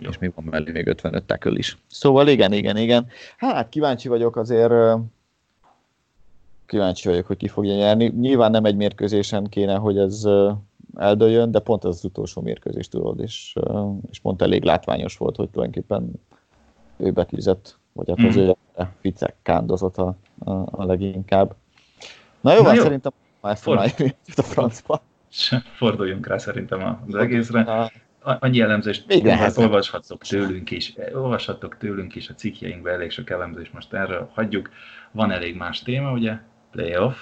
Jó. 0.00 0.08
És 0.08 0.18
még 0.18 0.32
van 0.34 0.44
mellé 0.44 0.70
még 0.70 0.86
55 0.86 1.24
tackle 1.24 1.58
is. 1.58 1.78
Szóval 1.86 2.28
igen, 2.28 2.52
igen, 2.52 2.76
igen. 2.76 3.06
Hát 3.36 3.68
kíváncsi 3.68 4.08
vagyok 4.08 4.36
azért, 4.36 4.72
kíváncsi 6.68 7.08
vagyok, 7.08 7.26
hogy 7.26 7.36
ki 7.36 7.48
fogja 7.48 7.74
nyerni. 7.74 8.06
Nyilván 8.06 8.50
nem 8.50 8.64
egy 8.64 8.76
mérkőzésen 8.76 9.44
kéne, 9.44 9.74
hogy 9.74 9.98
ez 9.98 10.24
eldőjön, 10.96 11.50
de 11.50 11.58
pont 11.58 11.84
ez 11.84 11.90
az 11.90 12.04
utolsó 12.04 12.42
mérkőzés, 12.42 12.88
tudod, 12.88 13.20
és, 13.20 13.54
és 14.10 14.20
pont 14.20 14.42
elég 14.42 14.62
látványos 14.62 15.16
volt, 15.16 15.36
hogy 15.36 15.48
tulajdonképpen 15.50 16.12
ő 16.96 17.10
betűzött, 17.10 17.78
vagy 17.92 18.08
hát 18.08 18.28
az 18.28 18.36
mm. 18.36 18.40
ő 18.40 18.56
ficek 19.00 19.34
kándozott 19.42 19.96
a, 19.96 20.16
a, 20.38 20.52
a 20.52 20.84
leginkább. 20.84 21.54
Na 22.40 22.54
jó, 22.54 22.62
Na 22.62 22.74
jó. 22.74 22.82
szerintem 22.82 23.12
már 23.40 23.52
ezt 23.52 23.62
Ford... 23.62 23.78
a 24.36 24.42
francba. 24.42 25.02
Forduljunk 25.76 26.26
rá 26.26 26.38
szerintem 26.38 27.00
az 27.06 27.14
egészre. 27.14 27.90
Annyi 28.22 28.60
elemzést 28.60 29.12
hát 29.24 29.56
olvashattok 29.56 30.22
tőlünk 30.22 30.70
is, 30.70 30.94
olvashattok 31.14 31.76
tőlünk 31.76 32.14
is 32.14 32.28
a 32.28 32.34
cikkjeinkben, 32.34 32.94
elég 32.94 33.10
sok 33.10 33.30
elemzést 33.30 33.72
most 33.72 33.92
erről 33.92 34.30
hagyjuk. 34.34 34.70
Van 35.10 35.30
elég 35.30 35.56
más 35.56 35.82
téma, 35.82 36.12
ugye? 36.12 36.38
Playoff, 36.70 37.16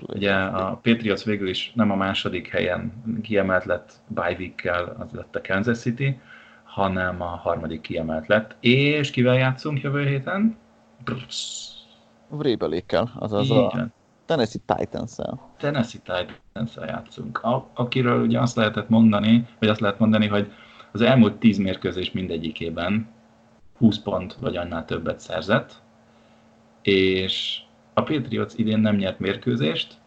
Ugye 0.00 0.34
a 0.34 0.80
Patriots 0.82 1.24
végül 1.24 1.48
is 1.48 1.72
nem 1.74 1.90
a 1.90 1.96
második 1.96 2.48
helyen 2.48 2.92
kiemelt 3.22 3.64
lett 3.64 3.92
bye 4.06 4.36
week 4.38 4.70
az 4.98 5.10
lett 5.12 5.36
a 5.36 5.40
Kansas 5.40 5.78
City, 5.78 6.18
hanem 6.64 7.22
a 7.22 7.26
harmadik 7.26 7.80
kiemelt 7.80 8.26
lett. 8.26 8.56
És 8.60 9.10
kivel 9.10 9.34
játszunk 9.34 9.80
jövő 9.80 10.06
héten? 10.06 10.56
Vrébelékkel, 12.28 13.10
azaz 13.18 13.50
a 13.50 13.90
Tennessee 14.26 14.60
Titans-el. 14.76 15.40
Tennessee 15.58 16.00
Titans-el 16.00 16.86
játszunk. 16.86 17.42
A, 17.42 17.70
akiről 17.74 18.22
ugye 18.22 18.40
azt 18.40 18.56
lehetett 18.56 18.88
mondani, 18.88 19.46
vagy 19.58 19.68
azt 19.68 19.80
lehet 19.80 19.98
mondani, 19.98 20.26
hogy 20.26 20.52
az 20.92 21.00
elmúlt 21.00 21.36
10 21.36 21.58
mérkőzés 21.58 22.12
mindegyikében 22.12 23.08
20 23.78 23.98
pont 23.98 24.34
vagy 24.40 24.56
annál 24.56 24.84
többet 24.84 25.20
szerzett, 25.20 25.82
és 26.82 27.60
a 27.98 28.02
Patriots 28.02 28.52
idén 28.56 28.78
nem 28.78 28.96
nyert 28.96 29.18
mérkőzést, 29.18 29.98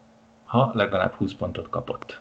ha 0.44 0.70
legalább 0.74 1.12
20 1.12 1.32
pontot 1.32 1.68
kapott. 1.68 2.20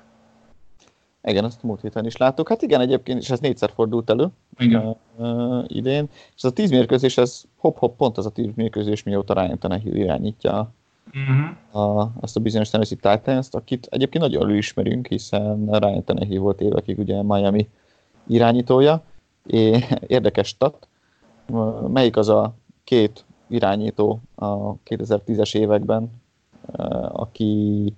Igen, 1.23 1.43
azt 1.43 1.63
múlt 1.63 1.81
héten 1.81 2.05
is 2.05 2.17
láttuk. 2.17 2.49
Hát 2.49 2.61
igen, 2.61 2.81
egyébként, 2.81 3.21
és 3.21 3.29
ez 3.29 3.39
négyszer 3.39 3.71
fordult 3.73 4.09
elő 4.09 4.27
igen. 4.57 4.95
Uh, 5.15 5.63
idén. 5.67 6.07
És 6.11 6.43
ez 6.43 6.49
a 6.49 6.53
tíz 6.53 6.69
mérkőzés, 6.69 7.17
ez 7.17 7.43
hop-hop 7.57 7.95
pont 7.95 8.17
az 8.17 8.25
a 8.25 8.29
tíz 8.29 8.51
mérkőzés, 8.55 9.03
mióta 9.03 9.33
Ryan 9.33 9.59
Tannehill 9.59 9.95
irányítja 9.95 10.73
uh-huh. 11.13 11.83
a, 11.85 12.11
azt 12.19 12.35
a 12.35 12.39
bizonyos 12.39 12.69
Tennessee 12.69 12.97
Titans-t, 13.15 13.55
akit 13.55 13.87
egyébként 13.89 14.23
nagyon 14.23 14.55
ismerünk, 14.55 15.07
hiszen 15.07 15.65
Ryan 15.71 16.03
Tannehill 16.03 16.39
volt 16.39 16.61
évekig 16.61 16.99
ugye 16.99 17.23
Miami 17.23 17.69
irányítója. 18.27 19.03
É, 19.45 19.83
érdekes 20.07 20.47
stat, 20.47 20.87
melyik 21.87 22.17
az 22.17 22.29
a 22.29 22.53
két 22.83 23.25
irányító 23.49 24.21
a 24.35 24.77
2010-es 24.77 25.57
években, 25.57 26.11
aki, 27.11 27.93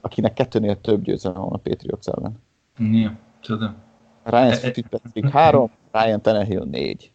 akinek 0.00 0.32
kettőnél 0.32 0.80
több 0.80 1.02
győzelme 1.02 1.38
van 1.38 1.52
a 1.52 1.56
Patriots 1.56 2.06
ellen. 2.06 2.40
Ja, 2.78 3.18
tudom. 3.40 3.74
Ryan 4.22 4.50
e- 4.50 4.58
e- 4.62 4.72
Fitzpatrick 4.72 5.28
három, 5.28 5.70
Ryan 5.92 6.20
Tannehill 6.20 6.64
négy. 6.70 7.12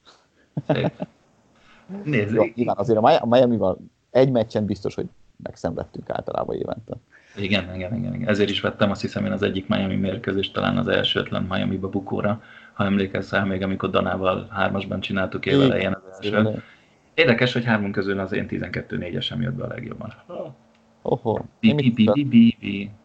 Nézd, 2.04 2.34
Jó, 2.34 2.44
nyilván 2.56 2.78
azért 2.78 3.00
a 3.00 3.26
Miami-val 3.26 3.78
egy 4.12 4.32
meccsen 4.32 4.66
biztos, 4.66 4.96
hogy 4.96 5.06
megszenvedtünk 5.44 6.10
általában 6.10 6.56
évente. 6.56 6.94
Igen, 7.36 7.76
igen, 7.76 7.96
igen, 7.96 8.14
igen. 8.14 8.30
Ezért 8.30 8.50
is 8.50 8.62
vettem 8.62 8.92
azt 8.92 9.02
hiszem 9.02 9.26
én 9.26 9.32
az 9.32 9.42
egyik 9.42 9.68
Miami 9.68 9.96
mérkőzést, 9.96 10.54
talán 10.54 10.78
az 10.78 10.88
elsőtlen 10.88 11.44
Miami-ba 11.44 11.90
bukóra, 11.90 12.42
ha 12.74 12.84
emlékezzel 12.86 13.46
még, 13.46 13.64
amikor 13.64 13.90
Danával 13.90 14.48
hármasban 14.50 15.00
csináltuk 15.00 15.46
évelején 15.46 15.94
az 15.94 16.02
első. 16.16 16.64
Érdekes, 17.18 17.54
hogy 17.54 17.66
hármunk 17.66 17.94
közül 17.94 18.20
az 18.20 18.32
én 18.32 18.46
12-4-esem 18.50 19.42
jött 19.42 19.54
be 19.54 19.64
a 19.64 19.68
legjobban. 19.68 20.14
Oho. 21.02 21.40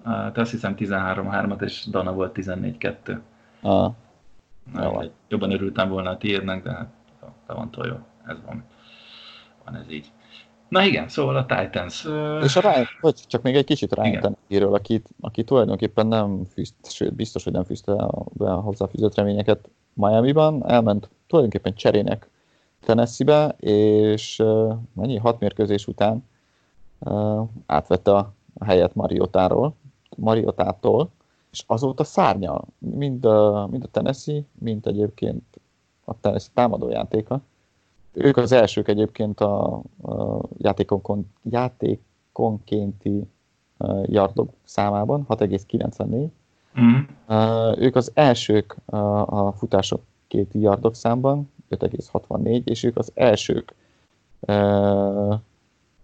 Te 0.05 0.41
azt 0.41 0.51
hiszem 0.51 0.75
13-3-at, 0.79 1.63
és 1.63 1.87
Dana 1.91 2.13
volt 2.13 2.37
14-2. 2.41 3.19
Ah. 3.61 3.93
Jobban 5.29 5.51
örültem 5.51 5.89
volna 5.89 6.11
a 6.11 6.17
tiédnek, 6.17 6.63
de 6.63 6.71
hát 6.71 6.89
te 7.47 7.53
van 7.53 7.71
jó. 7.77 7.95
Ez 8.27 8.37
van. 8.47 8.65
Van 9.65 9.77
ez 9.77 9.91
így. 9.91 10.11
Na 10.69 10.83
igen, 10.83 11.09
szóval 11.09 11.37
a 11.37 11.47
Titans... 11.47 12.05
És 12.43 12.57
a 12.57 12.61
Ryan, 12.61 12.87
vagy 13.01 13.21
csak 13.27 13.43
még 13.43 13.57
egy 13.57 13.65
kicsit 13.65 13.95
Ryan 13.95 14.21
Tannehill, 14.21 14.75
akit, 14.75 15.09
aki 15.21 15.45
tulajdonképpen 15.45 16.07
nem 16.07 16.45
fűzt, 16.53 16.75
sőt, 16.83 17.15
biztos, 17.15 17.45
hogy 17.45 17.53
nem 17.53 17.65
fűzte 17.65 17.93
be 18.33 18.53
a 18.53 18.61
hozzáfűzött 18.61 19.15
reményeket 19.15 19.69
Miami-ban, 19.93 20.71
elment 20.71 21.09
tulajdonképpen 21.27 21.75
cserének 21.75 22.31
Tennessee-be, 22.85 23.49
és 23.67 24.43
mennyi, 24.93 25.17
hat 25.17 25.41
mérkőzés 25.41 25.87
után 25.87 26.25
átvette 27.67 28.15
a 28.15 28.33
helyet 28.61 28.95
Mariotáról, 28.95 29.75
Mariotától, 30.17 31.11
és 31.51 31.65
azóta 31.67 32.05
szárnyal, 32.05 32.65
mind 32.79 33.25
a, 33.25 33.69
mind 33.71 33.85
a 33.85 33.89
Tennessee, 33.89 34.43
mind 34.59 34.87
egyébként 34.87 35.61
a 36.05 36.21
Tennessee 36.21 36.53
támadójátéka. 36.55 37.41
Ők 38.13 38.37
az 38.37 38.53
elsők 38.53 38.89
egyébként 38.89 39.41
a, 39.41 39.75
a 40.03 40.41
játékonkon, 40.59 41.31
játékonkénti 41.43 43.27
yardok 44.03 44.51
számában, 44.65 45.27
6,94. 45.29 46.29
Mm. 46.81 46.99
Uh, 47.29 47.79
ők 47.79 47.97
az 47.97 48.11
elsők 48.15 48.77
a 49.27 49.53
futások 49.53 50.03
két 50.29 50.51
yardok 50.53 50.95
számban, 50.95 51.51
5,64, 51.73 52.65
és 52.65 52.83
ők 52.83 52.97
az 52.97 53.13
elsők 53.15 53.75
uh, 54.41 55.35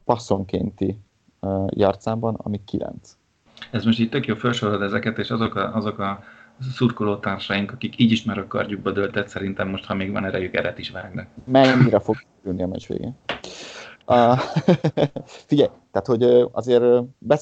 passzonkénti 0.05 0.99
uh, 1.41 1.67
yardszámban, 1.71 2.35
ami 2.35 2.61
9. 2.65 3.17
Ez 3.71 3.85
most 3.85 3.99
itt 3.99 4.11
tök 4.11 4.27
jó 4.27 4.35
felsorolod 4.35 4.83
ezeket, 4.83 5.19
és 5.19 5.31
azok 5.31 5.55
a, 5.55 5.75
azok 5.75 5.99
a 5.99 6.23
szurkolótársaink, 6.73 7.73
akik 7.73 7.99
így 7.99 8.11
is 8.11 8.25
már 8.25 8.39
a 8.39 8.47
kardjukba 8.47 8.91
döltett, 8.91 9.29
szerintem 9.29 9.69
most, 9.69 9.85
ha 9.85 9.95
még 9.95 10.13
van 10.13 10.25
erejük, 10.25 10.57
eret 10.57 10.79
is 10.79 10.91
vágnak. 10.91 11.27
Mennyire 11.45 12.01
fog 12.01 12.17
ülni 12.45 12.63
a 12.63 12.67
meccs 12.67 12.87
végén. 12.87 13.17
Uh, 14.07 14.39
figyelj, 15.49 15.71
tehát 16.01 16.07
hogy 16.07 16.49
azért 16.53 16.85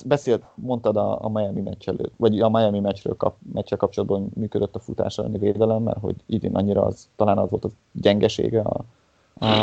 beszélt, 0.04 0.42
mondtad 0.54 0.96
a, 0.96 1.24
a 1.24 1.28
Miami 1.28 1.60
meccs 1.60 1.88
előtt, 1.88 2.12
vagy 2.16 2.40
a 2.40 2.48
Miami 2.48 2.80
meccsről 2.80 3.16
kap, 3.16 3.36
meccsel 3.52 3.78
kapcsolatban, 3.78 4.30
működött 4.34 4.74
a 4.74 4.78
futás 4.78 5.18
elleni 5.18 5.38
védelem, 5.38 5.82
mert 5.82 5.98
hogy 5.98 6.14
idén 6.26 6.54
annyira 6.54 6.84
az, 6.84 7.08
talán 7.16 7.38
az 7.38 7.50
volt 7.50 7.64
a 7.64 7.68
gyengesége 7.92 8.60
a, 8.60 8.84
a 9.38 9.54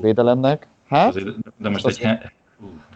védelemnek. 0.00 0.68
Hát, 0.86 1.08
azért, 1.08 1.36
de 1.56 1.68
most 1.68 1.86
egy, 1.86 2.18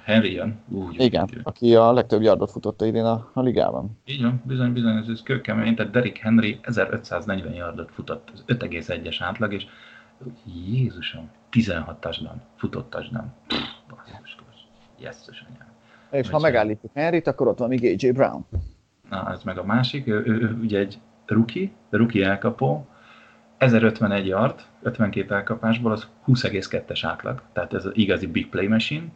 Henry 0.04 0.32
jön. 0.32 0.58
Úgy, 0.68 1.00
Igen, 1.00 1.22
úgy. 1.22 1.40
aki 1.42 1.74
a 1.74 1.92
legtöbb 1.92 2.22
yardot 2.22 2.50
futotta 2.50 2.86
idén 2.86 3.04
a, 3.04 3.30
a 3.32 3.40
ligában. 3.40 3.98
Így 4.04 4.22
van, 4.22 4.42
bizony, 4.44 4.72
bizony, 4.72 4.96
ez, 4.96 5.08
ez 5.08 5.22
kőkemény. 5.22 5.74
Tehát 5.74 5.92
Derek 5.92 6.16
Henry 6.16 6.58
1540 6.62 7.52
yardot 7.52 7.90
futott, 7.90 8.30
ez 8.34 8.56
5,1-es 8.56 9.16
átlag, 9.18 9.52
és 9.52 9.66
Jézusom, 10.44 11.30
16 11.50 12.00
touchdown, 12.00 12.40
futott 12.56 12.90
touchdown. 12.90 13.32
Jesszus 15.02 15.44
anyám. 15.48 15.70
És 16.10 16.30
ha 16.30 16.38
megállítjuk 16.38 16.92
Henryt, 16.94 17.26
akkor 17.26 17.48
ott 17.48 17.58
van 17.58 17.68
még 17.68 17.84
AJ 17.84 18.10
Brown. 18.10 18.46
Na, 19.10 19.32
ez 19.32 19.42
meg 19.42 19.58
a 19.58 19.64
másik, 19.64 20.06
ő, 20.06 20.22
ő, 20.26 20.40
ő 20.40 20.58
ugye 20.60 20.78
egy 20.78 20.98
rookie, 21.26 21.68
rookie 21.90 22.28
elkapó, 22.28 22.86
1051 23.58 24.26
yard, 24.26 24.60
52 24.82 25.34
elkapásból, 25.34 25.92
az 25.92 26.08
20,2-es 26.26 27.00
átlag, 27.02 27.42
tehát 27.52 27.74
ez 27.74 27.84
az 27.84 27.92
igazi 27.94 28.26
big 28.26 28.48
play 28.48 28.66
machine, 28.66 29.06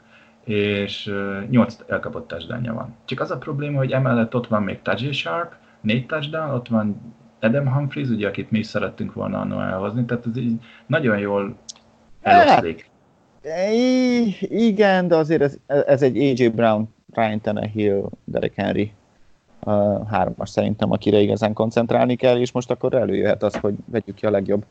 és 0.44 1.12
8 1.50 1.76
elkapott 1.88 2.28
touchdownja 2.28 2.74
van. 2.74 2.94
Csak 3.04 3.20
az 3.20 3.30
a 3.30 3.38
probléma, 3.38 3.78
hogy 3.78 3.92
emellett 3.92 4.34
ott 4.34 4.46
van 4.46 4.62
még 4.62 4.82
Tajay 4.82 5.12
Sharp, 5.12 5.52
4 5.80 6.06
touchdown, 6.06 6.50
ott 6.50 6.68
van 6.68 7.14
Adam 7.40 7.72
Humphries, 7.72 8.08
ugye, 8.08 8.28
akit 8.28 8.50
mi 8.50 8.58
is 8.58 8.66
szerettünk 8.66 9.12
volna 9.12 9.40
annól 9.40 9.62
elhozni, 9.62 10.04
tehát 10.04 10.26
ez 10.26 10.36
így 10.36 10.64
nagyon 10.86 11.18
jól 11.18 11.56
eloszlik. 12.20 12.90
Igen, 14.40 15.08
de 15.08 15.16
azért 15.16 15.42
ez, 15.42 15.56
ez 15.66 16.02
egy 16.02 16.18
AJ 16.18 16.48
Brown, 16.48 16.88
Ryan 17.12 17.40
Tannehill, 17.40 18.08
Derek 18.24 18.54
Henry 18.54 18.92
uh, 19.64 20.08
hármas 20.08 20.50
szerintem, 20.50 20.90
akire 20.90 21.18
igazán 21.18 21.52
koncentrálni 21.52 22.16
kell, 22.16 22.38
és 22.38 22.52
most 22.52 22.70
akkor 22.70 22.94
előjöhet 22.94 23.42
az, 23.42 23.56
hogy 23.56 23.74
vegyük 23.84 24.14
ki 24.14 24.26
a 24.26 24.30
legjobb 24.30 24.64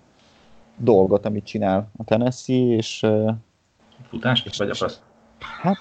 dolgot, 0.77 1.25
amit 1.25 1.45
csinál 1.45 1.89
a 1.97 2.03
Tennessee, 2.03 2.75
és... 2.75 3.03
Uh, 3.03 3.31
Futás, 4.09 4.43
vagy 4.57 4.69
a 4.69 4.75
passz? 4.79 4.99
Hát, 5.61 5.77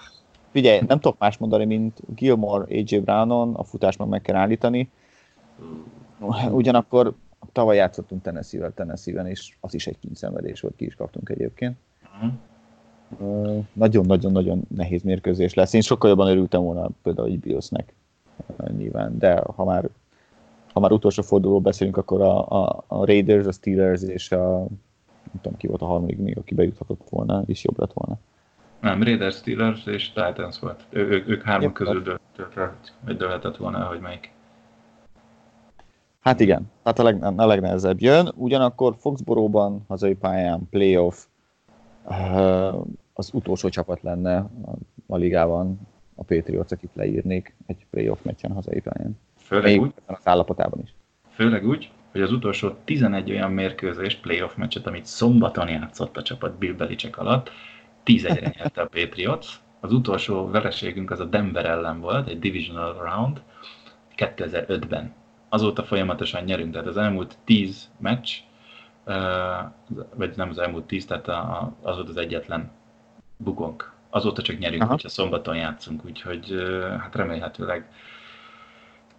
figyelj, 0.50 0.80
nem 0.86 1.00
tudok 1.00 1.18
más 1.18 1.38
mondani, 1.38 1.64
mint 1.64 2.00
Gilmore, 2.14 2.64
AJ 2.64 2.98
Brownon, 2.98 3.54
a 3.54 3.64
futást 3.64 3.98
meg 3.98 4.08
meg 4.08 4.22
kell 4.22 4.36
állítani. 4.36 4.90
Ugyanakkor 6.50 7.14
tavaly 7.52 7.76
játszottunk 7.76 8.22
Tennessee-vel, 8.22 8.72
Tennessee-ben, 8.74 9.26
és 9.26 9.56
az 9.60 9.74
is 9.74 9.86
egy 9.86 9.98
kínszenvedés 9.98 10.60
volt, 10.60 10.76
ki 10.76 10.84
is 10.84 10.94
kaptunk 10.94 11.28
egyébként. 11.28 11.76
Nagyon-nagyon-nagyon 13.72 14.62
nehéz 14.76 15.02
mérkőzés 15.02 15.54
lesz. 15.54 15.72
Én 15.72 15.80
sokkal 15.80 16.10
jobban 16.10 16.28
örültem 16.28 16.62
volna 16.62 16.88
például 17.02 17.28
egy 17.28 17.40
Billsnek 17.40 17.94
nyilván, 18.76 19.18
de 19.18 19.42
ha 19.56 19.64
már, 19.64 19.88
ha 20.72 20.80
már 20.80 20.92
utolsó 20.92 21.22
fordulóról 21.22 21.60
beszélünk, 21.60 21.96
akkor 21.96 22.20
a, 22.20 22.48
a, 22.48 22.84
a 22.86 23.04
Raiders, 23.04 23.46
a 23.46 23.52
Steelers 23.52 24.02
és 24.02 24.32
a 24.32 24.66
nem 25.34 25.42
tudom 25.42 25.58
ki 25.58 25.66
volt 25.66 25.82
a 25.82 25.86
harmadik 25.86 26.18
még, 26.18 26.38
aki 26.38 26.54
bejuthatott 26.54 27.08
volna, 27.10 27.42
és 27.46 27.64
jobb 27.64 27.78
lett 27.78 27.92
volna. 27.92 28.20
Nem, 28.80 29.02
Raiders, 29.02 29.36
Steelers 29.36 29.86
és 29.86 30.12
Titans 30.12 30.58
volt. 30.58 30.84
Ő, 30.90 31.08
ők, 31.08 31.28
ők 31.28 31.42
hármak 31.42 31.72
közül 31.72 32.02
dölt, 32.02 32.20
vagy 33.04 33.16
dölhetett 33.16 33.56
volna, 33.56 33.84
hogy 33.84 34.00
melyik. 34.00 34.32
Hát 36.20 36.40
igen, 36.40 36.70
hát 36.84 36.98
a, 36.98 37.02
leg, 37.02 37.24
a 37.36 37.46
legnehezebb 37.46 38.00
jön. 38.00 38.32
Ugyanakkor 38.36 38.94
Foxboróban, 38.98 39.84
hazai 39.88 40.14
pályán, 40.14 40.68
playoff, 40.70 41.24
az 43.12 43.30
utolsó 43.32 43.68
csapat 43.68 44.02
lenne 44.02 44.36
a, 44.36 44.74
a 45.06 45.16
ligában, 45.16 45.80
a 46.14 46.22
Patriots, 46.22 46.72
akit 46.72 46.90
leírnék 46.94 47.54
egy 47.66 47.86
playoff 47.90 48.22
meccsen 48.22 48.52
hazai 48.52 48.80
pályán. 48.80 49.18
Főleg 49.36 49.64
Még 49.64 49.80
úgy, 49.80 49.92
az 50.06 50.20
állapotában 50.22 50.80
is. 50.82 50.94
Főleg 51.30 51.66
úgy, 51.66 51.90
hogy 52.12 52.20
az 52.20 52.32
utolsó 52.32 52.70
11 52.84 53.30
olyan 53.30 53.52
mérkőzés, 53.52 54.14
playoff 54.14 54.54
meccset, 54.54 54.86
amit 54.86 55.06
szombaton 55.06 55.68
játszott 55.68 56.16
a 56.16 56.22
csapat 56.22 56.58
Bill 56.58 56.72
Belichick 56.72 57.18
alatt, 57.18 57.50
10-1-re 58.04 58.52
nyerte 58.56 58.80
a 58.80 58.86
Patriots. 58.86 59.46
Az 59.80 59.92
utolsó 59.92 60.50
vereségünk 60.50 61.10
az 61.10 61.20
a 61.20 61.24
Denver 61.24 61.66
ellen 61.66 62.00
volt, 62.00 62.28
egy 62.28 62.38
divisional 62.38 62.92
round, 62.92 63.42
2005-ben. 64.16 65.12
Azóta 65.48 65.82
folyamatosan 65.82 66.44
nyerünk, 66.44 66.72
tehát 66.72 66.86
az 66.86 66.96
elmúlt 66.96 67.38
10 67.44 67.90
meccs, 67.98 68.30
vagy 70.14 70.32
nem 70.36 70.48
az 70.48 70.58
elmúlt 70.58 70.84
10, 70.84 71.06
tehát 71.06 71.28
az 71.82 71.96
volt 71.96 72.08
az 72.08 72.16
egyetlen 72.16 72.70
bukónk. 73.36 73.92
Azóta 74.10 74.42
csak 74.42 74.58
nyerünk, 74.58 74.82
Aha. 74.82 74.90
hogyha 74.90 75.08
szombaton 75.08 75.56
játszunk, 75.56 76.04
úgyhogy 76.04 76.54
hát 77.00 77.14
remélhetőleg 77.14 77.88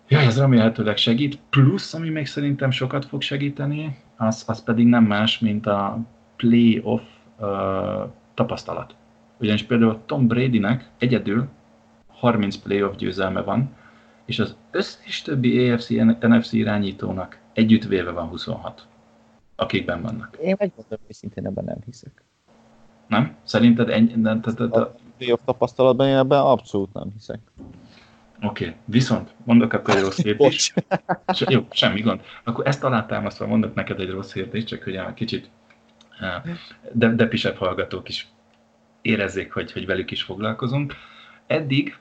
Ja, 0.08 0.20
ez 0.20 0.40
remélhetőleg 0.40 0.98
segít. 0.98 1.40
Plusz, 1.50 1.94
ami 1.94 2.10
még 2.10 2.26
szerintem 2.26 2.72
sokat 2.72 3.06
fog 3.06 3.22
segíteni, 3.22 3.98
az, 4.18 4.44
az 4.48 4.64
pedig 4.64 4.88
nem 4.88 5.04
más, 5.04 5.40
mint 5.40 5.66
a 5.66 6.00
playoff 6.36 7.02
uh, 7.40 7.48
tapasztalat. 8.34 8.96
Ugyanis 9.38 9.64
például 9.64 10.00
Tom 10.06 10.28
Bradynek 10.28 10.90
egyedül 10.98 11.48
30 12.08 12.56
playoff 12.56 12.96
győzelme 12.96 13.42
van, 13.42 13.76
és 14.26 14.40
az 14.40 14.56
összes 14.72 15.22
többi 15.22 15.70
AFC, 15.70 15.90
NFC 16.20 16.52
irányítónak 16.52 17.40
együttvéve 17.54 18.12
van 18.12 18.28
26, 18.28 18.88
akikben 19.56 20.02
vannak. 20.02 20.38
Én 20.42 20.56
megmondom, 20.60 21.00
hogy 21.06 21.16
szintén 21.16 21.46
ebben 21.46 21.64
nem 21.64 21.78
hiszek. 21.86 22.24
Nem? 23.08 23.36
Szerinted 23.44 23.90
ennyi? 23.90 24.14
De, 24.16 24.34
de, 24.34 24.52
de, 24.52 24.68
de... 24.68 24.92
playoff 25.18 25.40
tapasztalatban 25.46 26.08
én 26.08 26.16
ebben 26.16 26.40
abszolút 26.40 26.94
nem 26.94 27.10
hiszek. 27.14 27.40
Oké, 28.42 28.66
okay. 28.66 28.76
viszont 28.86 29.34
mondok 29.44 29.74
akkor 29.74 29.96
egy 29.96 30.02
rossz 30.02 30.22
hírt 30.22 30.42
is. 30.42 30.74
Jó, 31.48 31.68
semmi 31.70 32.02
gond. 32.02 32.22
Akkor 32.44 32.68
ezt 32.68 32.84
alátámasztva 32.84 33.48
mondok 33.48 33.74
neked 33.74 34.00
egy 34.00 34.10
rossz 34.10 34.34
hírt 34.34 34.54
is, 34.54 34.64
csak 34.64 34.84
hogy 34.84 34.96
egy 34.96 35.14
kicsit 35.14 35.50
de, 36.92 37.10
depisebb 37.10 37.56
hallgatók 37.56 38.10
is 38.10 38.28
érezzék, 39.02 39.54
hogy, 39.54 39.72
hogy 39.72 39.86
velük 39.86 40.12
is 40.12 40.24
foglalkozunk. 40.24 40.94
Eddig 41.48 41.98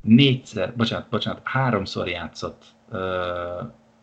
négyszer, 0.00 0.76
bocsánat, 0.76 1.08
bocsánat, 1.08 1.40
háromszor 1.44 2.08
játszott 2.08 2.64
uh, 2.90 2.98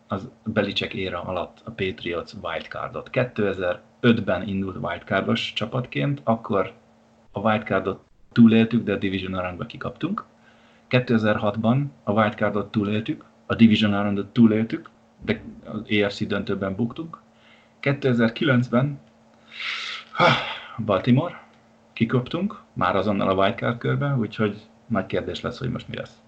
az 0.08 0.28
Belicek 0.44 0.94
éra 0.94 1.22
alatt 1.22 1.60
a 1.64 1.70
Patriots 1.70 2.32
wildcardot. 2.42 3.10
2005-ben 3.12 4.48
indult 4.48 4.76
wildcardos 4.76 5.52
csapatként, 5.52 6.20
akkor 6.24 6.72
a 7.32 7.40
wildcardot 7.40 8.00
túléltük, 8.32 8.84
de 8.84 8.92
a 8.92 8.96
Division 8.96 9.40
roundba 9.40 9.66
kikaptunk. 9.66 10.24
2006-ban 10.90 11.84
a 12.04 12.12
wildcardot 12.12 12.70
túléltük, 12.70 13.24
a 13.46 13.54
Division 13.54 14.02
roundot 14.02 14.32
túléltük, 14.32 14.90
de 15.24 15.42
az 15.64 15.82
AFC 16.02 16.26
döntőben 16.26 16.74
buktunk. 16.74 17.20
2009-ben 17.82 19.00
Baltimore, 20.84 21.42
kikoptunk, 21.92 22.60
már 22.72 22.96
azonnal 22.96 23.28
a 23.28 23.34
wildcard 23.34 23.78
körben, 23.78 24.18
úgyhogy 24.18 24.60
nagy 24.86 25.06
kérdés 25.06 25.40
lesz, 25.40 25.58
hogy 25.58 25.70
most 25.70 25.88
mi 25.88 25.96
lesz. 25.96 26.22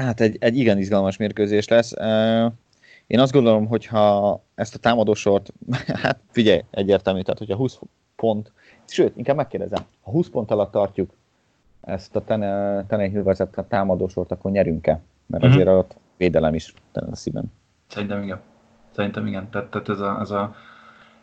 Hát 0.00 0.20
egy, 0.20 0.36
egy 0.40 0.56
igen 0.56 0.78
izgalmas 0.78 1.16
mérkőzés 1.16 1.68
lesz. 1.68 1.92
Én 3.06 3.20
azt 3.20 3.32
gondolom, 3.32 3.66
hogy 3.66 3.86
ha 3.86 4.42
ezt 4.54 4.74
a 4.74 4.78
támadósort, 4.78 5.52
hát 6.02 6.20
figyelj, 6.30 6.60
egyértelmű, 6.70 7.20
tehát 7.20 7.38
hogyha 7.38 7.56
20 7.56 7.78
pont, 8.16 8.52
sőt, 8.86 9.16
inkább 9.16 9.36
megkérdezem, 9.36 9.84
ha 10.00 10.10
20 10.10 10.28
pont 10.28 10.50
alatt 10.50 10.70
tartjuk 10.70 11.10
ezt 11.80 12.16
a 12.16 12.24
Tenehill 12.86 13.22
vezet 13.22 13.64
támadósort, 13.68 14.30
akkor 14.30 14.50
nyerünk-e? 14.50 15.00
Mert 15.26 15.44
uh-huh. 15.44 15.60
azért 15.60 15.68
a 15.68 15.86
védelem 16.16 16.54
is 16.54 16.74
Tennessee-ben. 16.92 17.52
Szerintem 17.86 18.22
igen. 18.22 18.40
Szerintem 18.90 19.26
igen. 19.26 19.50
Tehát, 19.50 19.70
tehát 19.70 19.88
ez 19.88 20.00
a, 20.00 20.18
ez 20.20 20.30
a 20.30 20.54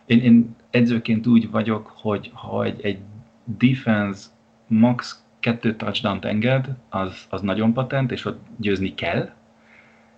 én, 0.05 0.19
én 0.19 0.55
edzőként 0.69 1.27
úgy 1.27 1.51
vagyok, 1.51 1.91
hogy 1.95 2.31
ha 2.33 2.63
egy, 2.63 2.81
egy 2.81 2.99
defense 3.43 4.27
max 4.67 5.23
kettő 5.39 5.75
touchdown 5.75 6.19
enged, 6.21 6.67
az, 6.89 7.25
az 7.29 7.41
nagyon 7.41 7.73
patent, 7.73 8.11
és 8.11 8.25
ott 8.25 8.45
győzni 8.57 8.93
kell. 8.93 9.29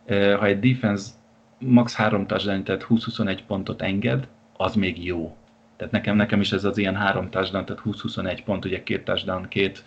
Ha 0.08 0.46
egy 0.46 0.60
defense 0.60 1.12
max 1.60 1.96
három 1.96 2.28
touchdown, 2.28 2.64
tehát 2.64 2.86
20-21 2.90 3.40
pontot 3.48 3.82
enged, 3.82 4.28
az 4.58 4.76
még 4.76 5.06
jó. 5.06 5.36
Tehát 5.78 5.94
nekem, 5.94 6.16
nekem 6.16 6.40
is 6.40 6.52
ez 6.52 6.64
az 6.64 6.78
ilyen 6.78 6.96
három 6.96 7.30
touchdown, 7.30 7.66
tehát 7.66 7.82
20-21 7.86 8.40
pont, 8.46 8.66
ugye 8.66 8.84
két 8.84 9.04
touchdown, 9.04 9.48
két 9.48 9.84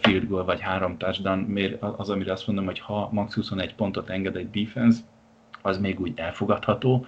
field 0.00 0.28
goal, 0.28 0.44
vagy 0.44 0.60
három 0.60 0.96
touchdown, 0.98 1.58
az, 1.80 2.10
amire 2.10 2.32
azt 2.32 2.46
mondom, 2.46 2.64
hogy 2.64 2.78
ha 2.78 3.08
max 3.12 3.34
21 3.34 3.74
pontot 3.74 4.10
enged 4.10 4.36
egy 4.36 4.50
defense, 4.50 5.00
az 5.62 5.78
még 5.78 6.00
úgy 6.00 6.12
elfogadható, 6.16 7.06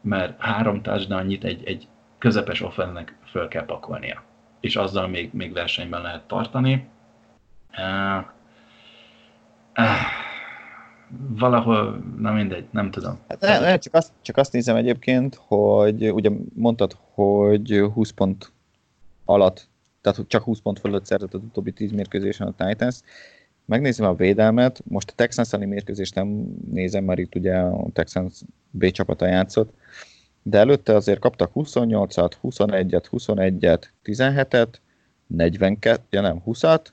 mert 0.00 0.40
három 0.40 0.82
touchdownnyit 0.82 1.44
egy, 1.44 1.64
egy 1.64 1.88
közepes 2.18 2.60
offennek 2.60 3.16
föl 3.24 3.48
kell 3.48 3.64
pakolnia. 3.64 4.22
És 4.62 4.76
azzal 4.76 5.08
még, 5.08 5.30
még 5.32 5.52
versenyben 5.52 6.02
lehet 6.02 6.22
tartani. 6.22 6.88
Uh, 7.72 8.24
uh, 9.76 10.20
valahol, 11.38 12.02
na 12.18 12.32
mindegy, 12.32 12.64
nem 12.70 12.90
tudom. 12.90 13.18
Hát 13.28 13.40
ne, 13.40 13.58
ne, 13.58 13.78
csak, 13.78 13.94
azt, 13.94 14.12
csak 14.22 14.36
azt 14.36 14.52
nézem 14.52 14.76
egyébként, 14.76 15.34
hogy 15.34 16.10
ugye 16.10 16.30
mondtad, 16.54 16.96
hogy 17.14 17.90
20 17.92 18.10
pont 18.10 18.52
alatt, 19.24 19.68
tehát 20.00 20.24
csak 20.26 20.42
20 20.42 20.60
pont 20.60 20.78
fölött 20.78 21.04
szerzett 21.04 21.34
az 21.34 21.40
utóbbi 21.42 21.72
10 21.72 21.92
mérkőzésen 21.92 22.46
a 22.46 22.64
Titans. 22.64 23.00
Megnézem 23.64 24.06
a 24.06 24.14
védelmet, 24.14 24.82
most 24.84 25.10
a 25.10 25.14
Texans 25.14 25.52
elleni 25.52 25.70
mérkőzést 25.70 26.14
nem 26.14 26.26
nézem, 26.70 27.04
mert 27.04 27.18
itt 27.18 27.34
ugye 27.34 27.56
a 27.56 27.86
Texans 27.92 28.40
B 28.70 28.90
csapata 28.90 29.26
játszott, 29.26 29.72
de 30.42 30.58
előtte 30.58 30.94
azért 30.94 31.18
kaptak 31.18 31.50
28-at, 31.54 32.32
21-et, 32.42 33.04
21-et, 33.10 33.82
17-et, 34.04 34.68
42, 35.26 36.02
ja 36.10 36.20
nem, 36.20 36.42
20-at, 36.46 36.86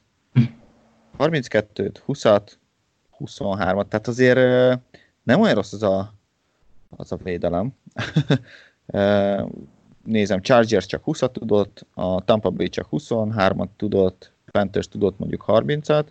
32-t, 1.18 1.96
20-at, 2.08 2.52
23-at, 3.20 3.88
tehát 3.88 4.08
azért 4.08 4.40
nem 5.24 5.42
olyan 5.42 5.56
rossz 5.56 5.74
az 5.74 5.84
a, 5.84 6.14
az 6.90 7.12
a 7.12 7.16
védelem. 7.16 7.74
Nézem, 10.06 10.42
Chargers 10.42 10.86
csak 10.86 11.04
20-at 11.06 11.32
tudott, 11.32 11.86
a 11.94 12.22
Tampa 12.22 12.50
Bay 12.50 12.70
csak 12.70 12.88
23-at 12.92 13.68
tudott, 13.78 14.32
Panthers 14.52 14.88
tudott 14.88 15.20
mondjuk 15.20 15.44
30-at, 15.48 16.06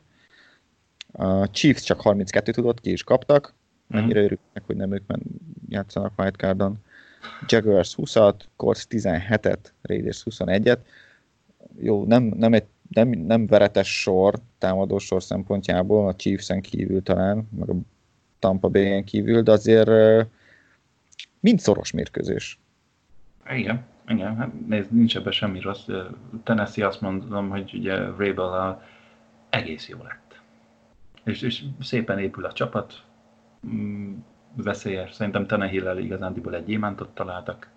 a 1.12 1.50
Chiefs 1.50 1.82
csak 1.82 2.00
32 2.00 2.52
tudott, 2.52 2.80
ki 2.80 2.90
is 2.90 3.02
kaptak, 3.02 3.54
mennyire 3.86 4.20
örülnek, 4.20 4.62
hogy 4.66 4.76
nem 4.76 4.92
ők 4.92 5.02
játszanak 5.68 6.18
wildcardon. 6.18 6.78
Jaguars 7.46 7.94
20-at, 7.96 8.34
Colts 8.56 8.86
17-et, 8.90 9.58
Raiders 9.82 10.22
21-et. 10.30 10.78
Jó, 11.80 12.04
nem, 12.04 12.22
nem, 12.22 12.52
egy, 12.52 12.66
nem, 12.88 13.08
nem 13.08 13.46
veretes 13.46 14.00
sor, 14.00 14.34
támadó 14.58 14.98
sor 14.98 15.22
szempontjából, 15.22 16.08
a 16.08 16.14
Chiefs-en 16.14 16.60
kívül 16.60 17.02
talán, 17.02 17.48
meg 17.58 17.70
a 17.70 17.74
Tampa 18.38 18.68
Bay-en 18.68 19.04
kívül, 19.04 19.42
de 19.42 19.52
azért 19.52 19.90
mind 21.40 21.60
szoros 21.60 21.90
mérkőzés. 21.90 22.58
Igen, 23.50 23.84
igen, 24.08 24.36
hát 24.36 24.66
nézd, 24.66 24.92
nincs 24.92 25.16
ebben 25.16 25.32
semmi 25.32 25.60
rossz. 25.60 25.86
Tennessee 26.42 26.86
azt 26.86 27.00
mondom, 27.00 27.48
hogy 27.48 27.74
ugye 27.74 27.96
Rabel 27.96 28.82
egész 29.50 29.88
jó 29.88 29.98
lett. 30.02 30.40
És, 31.24 31.42
és 31.42 31.64
szépen 31.80 32.18
épül 32.18 32.44
a 32.44 32.52
csapat, 32.52 33.02
mm, 33.66 34.14
veszélyes. 34.62 35.12
Szerintem 35.12 35.46
Tenehill-el 35.46 35.98
igazándiból 35.98 36.54
egy 36.54 36.64
gyémántot 36.64 37.08
találtak. 37.08 37.68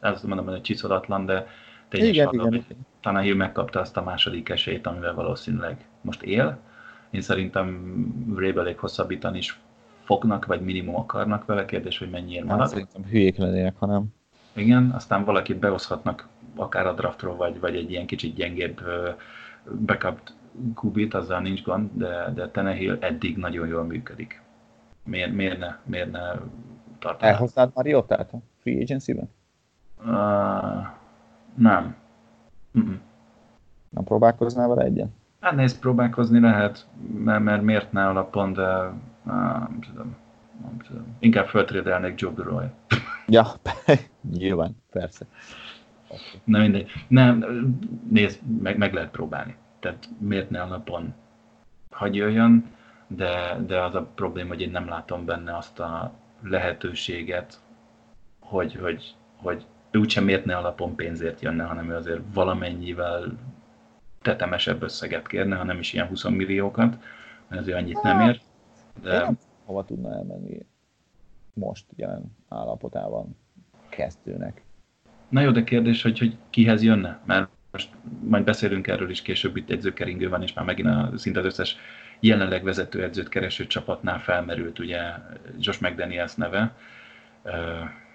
Ezt 0.00 0.24
mondom, 0.24 0.46
hogy 0.46 0.60
csiszolatlan, 0.60 1.26
de 1.26 1.46
tényleg 1.88 2.14
igen, 2.14 2.28
igen, 2.32 2.52
igen. 2.52 2.86
Tenehill 3.00 3.34
megkapta 3.34 3.80
azt 3.80 3.96
a 3.96 4.02
második 4.02 4.48
esélyt, 4.48 4.86
amivel 4.86 5.14
valószínűleg 5.14 5.84
most 6.00 6.22
él. 6.22 6.58
Én 7.10 7.20
szerintem 7.20 7.96
Rébelék 8.36 8.78
hosszabbítani 8.78 9.38
is 9.38 9.60
fognak, 10.04 10.46
vagy 10.46 10.60
minimum 10.60 10.96
akarnak 10.96 11.44
vele. 11.44 11.64
Kérdés, 11.64 11.98
hogy 11.98 12.10
mennyiért 12.10 12.46
hát, 12.46 12.52
marad. 12.52 12.68
Szerintem 12.68 13.04
hülyék 13.04 13.36
lennének, 13.36 13.74
ha 13.78 13.86
nem. 13.86 14.04
Igen, 14.52 14.90
aztán 14.94 15.24
valakit 15.24 15.58
behozhatnak 15.58 16.28
akár 16.56 16.86
a 16.86 16.92
draftról, 16.92 17.36
vagy, 17.36 17.60
vagy 17.60 17.76
egy 17.76 17.90
ilyen 17.90 18.06
kicsit 18.06 18.34
gyengébb 18.34 18.80
backup 19.86 20.18
kubit, 20.74 21.14
azzal 21.14 21.40
nincs 21.40 21.62
gond, 21.62 21.90
de, 21.92 22.32
de 22.34 22.48
Tenehill 22.48 22.96
eddig 23.00 23.36
nagyon 23.36 23.66
jól 23.66 23.84
működik 23.84 24.42
miért, 25.10 25.32
miért 25.32 25.58
ne, 25.58 25.76
miért 25.84 26.10
ne 26.10 26.20
tartaná? 26.98 27.30
Elhoznád 27.30 27.70
Mariotát 27.74 28.32
a 28.32 28.38
free 28.60 28.80
agency-ben? 28.80 29.28
Uh, 29.98 30.86
nem. 31.54 31.96
Mm-mm. 32.78 33.00
Nem 33.88 34.04
próbálkoznál 34.04 34.68
vele 34.68 34.82
egyen? 34.82 35.14
Hát 35.40 35.54
nézd, 35.54 35.78
próbálkozni 35.78 36.40
lehet, 36.40 36.86
mert, 37.14 37.42
mert 37.42 37.62
miért 37.62 37.92
ne 37.92 38.06
alapon, 38.06 38.52
de 38.52 38.78
uh, 38.86 38.92
nem 39.24 39.78
tudom. 39.80 40.16
Nem 40.62 40.78
tudom. 40.86 41.16
Inkább 41.18 41.46
föltrédelnék 41.46 42.20
Joe 42.20 42.32
Burrow. 42.32 42.60
ja, 43.26 43.46
nyilván, 44.30 44.76
persze. 44.90 45.26
Na 46.44 46.58
mindegy. 46.58 46.90
Nem, 47.08 47.44
nézd, 48.10 48.40
meg, 48.62 48.78
meg 48.78 48.94
lehet 48.94 49.10
próbálni. 49.10 49.56
Tehát 49.80 50.08
miért 50.18 50.50
ne 50.50 50.62
alapon 50.62 51.14
hagy 51.90 52.14
jöjjön, 52.14 52.64
de, 53.16 53.60
de 53.66 53.82
az 53.82 53.94
a 53.94 54.02
probléma, 54.14 54.48
hogy 54.48 54.60
én 54.60 54.70
nem 54.70 54.88
látom 54.88 55.24
benne 55.24 55.56
azt 55.56 55.80
a 55.80 56.12
lehetőséget, 56.42 57.60
hogy, 58.40 58.74
hogy, 58.74 59.14
hogy 59.36 59.66
ő 59.90 59.98
úgysem 59.98 60.24
miért 60.24 60.44
ne 60.44 60.56
alapon 60.56 60.94
pénzért 60.94 61.40
jönne, 61.40 61.64
hanem 61.64 61.90
ő 61.90 61.94
azért 61.94 62.20
valamennyivel 62.34 63.38
tetemesebb 64.22 64.82
összeget 64.82 65.26
kérne, 65.26 65.56
ha 65.56 65.64
nem 65.64 65.78
is 65.78 65.92
ilyen 65.92 66.06
20 66.06 66.24
milliókat, 66.24 66.98
mert 67.48 67.62
azért 67.62 67.76
annyit 67.76 68.02
nem 68.02 68.20
ér. 68.20 68.40
De... 69.02 69.18
nem 69.18 69.38
hova 69.64 69.84
tudna 69.84 70.14
elmenni 70.14 70.66
most 71.54 71.84
jelen 71.96 72.36
állapotában 72.48 73.36
kezdőnek. 73.88 74.62
Na 75.28 75.40
jó, 75.40 75.50
de 75.50 75.64
kérdés, 75.64 76.02
hogy, 76.02 76.18
hogy 76.18 76.36
kihez 76.50 76.82
jönne? 76.82 77.20
Mert 77.24 77.48
most 77.70 77.90
majd 78.22 78.44
beszélünk 78.44 78.86
erről 78.86 79.10
is 79.10 79.22
később, 79.22 79.56
itt 79.56 79.70
edzőkeringő 79.70 80.28
van, 80.28 80.42
és 80.42 80.52
már 80.52 80.64
megint 80.64 80.88
a, 80.88 81.10
szinte 81.16 81.38
az 81.38 81.44
összes 81.44 81.76
jelenleg 82.20 82.62
vezetőedzőt 82.62 83.28
kereső 83.28 83.66
csapatnál 83.66 84.18
felmerült 84.18 84.78
ugye 84.78 85.00
Josh 85.58 85.82
McDaniels 85.82 86.34
neve. 86.34 86.74
Uh, 87.44 87.52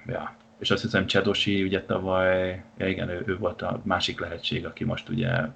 ja. 0.05 0.35
És 0.59 0.71
azt 0.71 0.81
hiszem 0.81 1.05
Csedosi 1.05 1.63
ugye 1.63 1.81
tavaly, 1.81 2.63
ja 2.77 2.87
igen, 2.87 3.09
ő, 3.09 3.23
ő 3.25 3.37
volt 3.37 3.61
a 3.61 3.81
másik 3.83 4.19
lehetség, 4.19 4.65
aki 4.65 4.83
most 4.83 5.09
ugye 5.09 5.29
a, 5.29 5.51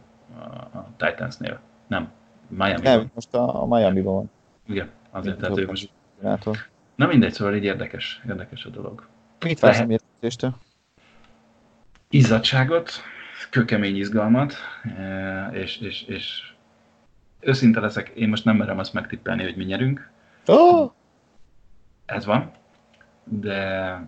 Titansnél. 0.98 1.60
Nem, 1.88 2.12
miami 2.48 2.82
Nem, 2.82 3.12
most 3.14 3.34
a, 3.34 3.62
a 3.62 3.66
Miami-ban 3.66 4.14
van. 4.14 4.32
Igen, 4.68 4.90
azért, 5.12 5.38
tehát 5.38 5.58
ő 5.58 5.66
most... 5.66 5.90
Na 6.96 7.08
mindegy, 7.08 7.34
szóval 7.34 7.56
így 7.56 7.64
érdekes, 7.64 8.22
érdekes 8.28 8.66
a 8.66 8.70
dolog. 8.70 9.08
Mit 9.40 9.60
vársz 9.60 9.80
a 9.80 9.86
mérkőzéstől? 9.86 10.56
Izzadságot, 12.10 12.92
kökemény 13.50 13.96
izgalmat, 13.96 14.54
és, 15.52 15.78
és, 15.78 16.02
és 16.02 16.54
őszinte 17.40 17.80
leszek, 17.80 18.10
én 18.10 18.30
most 18.30 18.46
nem 18.46 18.58
merem 18.58 18.80
azt 18.80 18.94
megtippelni, 18.94 19.44
hogy 19.44 19.56
mi 19.56 19.64
nyerünk. 19.64 20.12
Oh! 20.46 20.92
Ez 22.06 22.26
van, 22.26 22.52
de, 23.24 24.02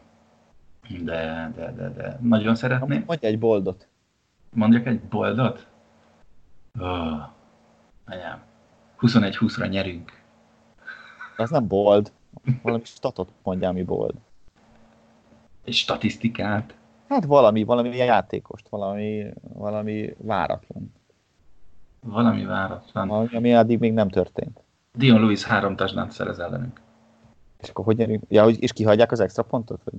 de, 0.99 1.51
de, 1.55 1.71
de, 1.71 1.89
de 1.89 2.17
nagyon 2.21 2.55
szeretném. 2.55 3.03
Mondj 3.07 3.25
egy 3.25 3.39
boldot. 3.39 3.87
Mondjak 4.53 4.85
egy 4.85 4.99
boldot? 4.99 5.67
Oh, 6.79 7.21
anyám, 8.05 8.41
21-20-ra 8.99 9.69
nyerünk. 9.69 10.21
Az 11.37 11.49
nem 11.49 11.67
bold. 11.67 12.11
Valami 12.61 12.83
statot 12.85 13.29
mondjál, 13.43 13.71
mi 13.71 13.83
bold. 13.83 14.15
Egy 15.63 15.73
statisztikát. 15.73 16.75
Hát 17.07 17.25
valami, 17.25 17.63
valami 17.63 17.95
játékost, 17.95 18.69
valami, 18.69 19.25
valami 19.53 20.13
váratlan. 20.17 20.93
Valami 22.01 22.45
váratlan. 22.45 23.07
Valami, 23.07 23.35
ami 23.35 23.55
addig 23.55 23.79
még 23.79 23.93
nem 23.93 24.09
történt. 24.09 24.59
Dion 24.93 25.19
Lewis 25.19 25.43
három 25.43 25.75
touchdown 25.75 26.09
szerez 26.09 26.39
ellenünk. 26.39 26.81
És 27.59 27.69
akkor 27.69 27.85
hogy 27.85 27.97
nyerünk? 27.97 28.23
Ja, 28.27 28.47
és 28.47 28.73
kihagyják 28.73 29.11
az 29.11 29.19
extra 29.19 29.43
pontot? 29.43 29.81
Vagy? 29.83 29.93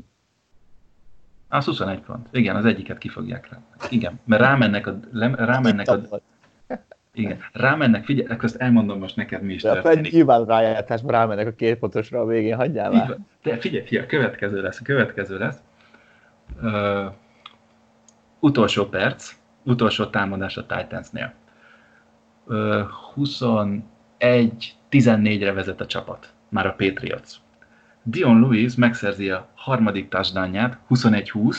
Az 1.49 1.65
21 1.65 2.01
pont. 2.01 2.29
Igen, 2.33 2.57
az 2.57 2.65
egyiket 2.65 2.99
kifogják 2.99 3.51
rá. 3.51 3.59
Igen, 3.91 4.21
mert 4.25 4.43
rámennek 4.43 4.87
a... 4.87 4.99
Rámennek 5.37 5.89
a 5.89 6.21
igen, 7.15 7.39
rámennek, 7.53 8.05
figyelj, 8.05 8.29
akkor 8.29 8.45
ezt 8.45 8.57
elmondom 8.57 8.99
most 8.99 9.17
neked 9.17 9.43
mi 9.43 9.53
is 9.53 9.63
De 9.63 9.73
történik. 9.73 10.13
Nyilván 10.13 10.45
rájátásban 10.45 11.13
rámennek 11.13 11.47
a 11.47 11.53
két 11.53 11.79
pontosra 11.79 12.21
a 12.21 12.27
végén, 12.27 12.57
hagyjál 12.57 12.91
már. 12.91 13.19
De 13.43 13.59
figyelj, 13.59 13.85
figyelj, 13.85 14.05
a 14.05 14.09
következő 14.09 14.63
lesz, 14.63 14.81
a 14.81 14.83
következő 14.85 15.39
lesz. 15.39 15.57
Uh, 16.63 17.13
utolsó 18.41 18.87
perc, 18.87 19.35
utolsó 19.63 20.07
támadás 20.07 20.57
a 20.57 20.67
Titansnél. 20.67 21.35
Uh, 22.45 22.89
21-14-re 23.17 25.53
vezet 25.53 25.81
a 25.81 25.87
csapat, 25.87 26.33
már 26.49 26.67
a 26.67 26.75
Patriots. 26.75 27.31
Dion 28.03 28.41
Lewis 28.41 28.75
megszerzi 28.75 29.31
a 29.31 29.49
harmadik 29.55 30.09
touchdownját, 30.09 30.79
21-20, 30.91 31.57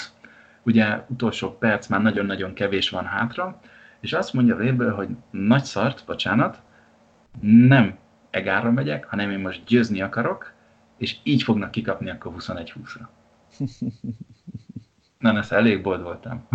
ugye 0.64 1.04
utolsó 1.08 1.58
perc, 1.58 1.88
már 1.88 2.02
nagyon-nagyon 2.02 2.54
kevés 2.54 2.90
van 2.90 3.06
hátra, 3.06 3.60
és 4.00 4.14
azt 4.14 4.34
mondja 4.34 4.58
Réből, 4.58 4.94
hogy 4.94 5.10
nagy 5.30 5.64
szart, 5.64 6.04
bocsánat, 6.06 6.62
nem 7.42 7.98
egára 8.30 8.72
megyek, 8.72 9.06
hanem 9.06 9.32
én 9.32 9.40
most 9.40 9.64
győzni 9.66 10.02
akarok, 10.02 10.54
és 10.98 11.18
így 11.24 11.44
fognak 11.44 11.72
kikapni 11.72 12.10
akkor 12.10 12.34
21-20-ra. 12.38 13.08
Na, 15.20 15.38
ezt 15.38 15.52
elég 15.52 15.82
bold 15.82 16.02
voltam. 16.02 16.48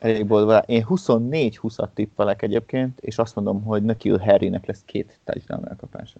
Elég 0.00 0.26
bold 0.26 0.44
voltam. 0.44 0.64
Én 0.66 0.84
24-20-at 0.88 1.88
tippelek 1.94 2.42
egyébként, 2.42 3.00
és 3.00 3.18
azt 3.18 3.34
mondom, 3.34 3.62
hogy 3.62 3.82
neki 3.82 4.08
Harrynek 4.08 4.66
lesz 4.66 4.82
két 4.84 5.18
touchdown 5.24 5.68
elkapása. 5.68 6.18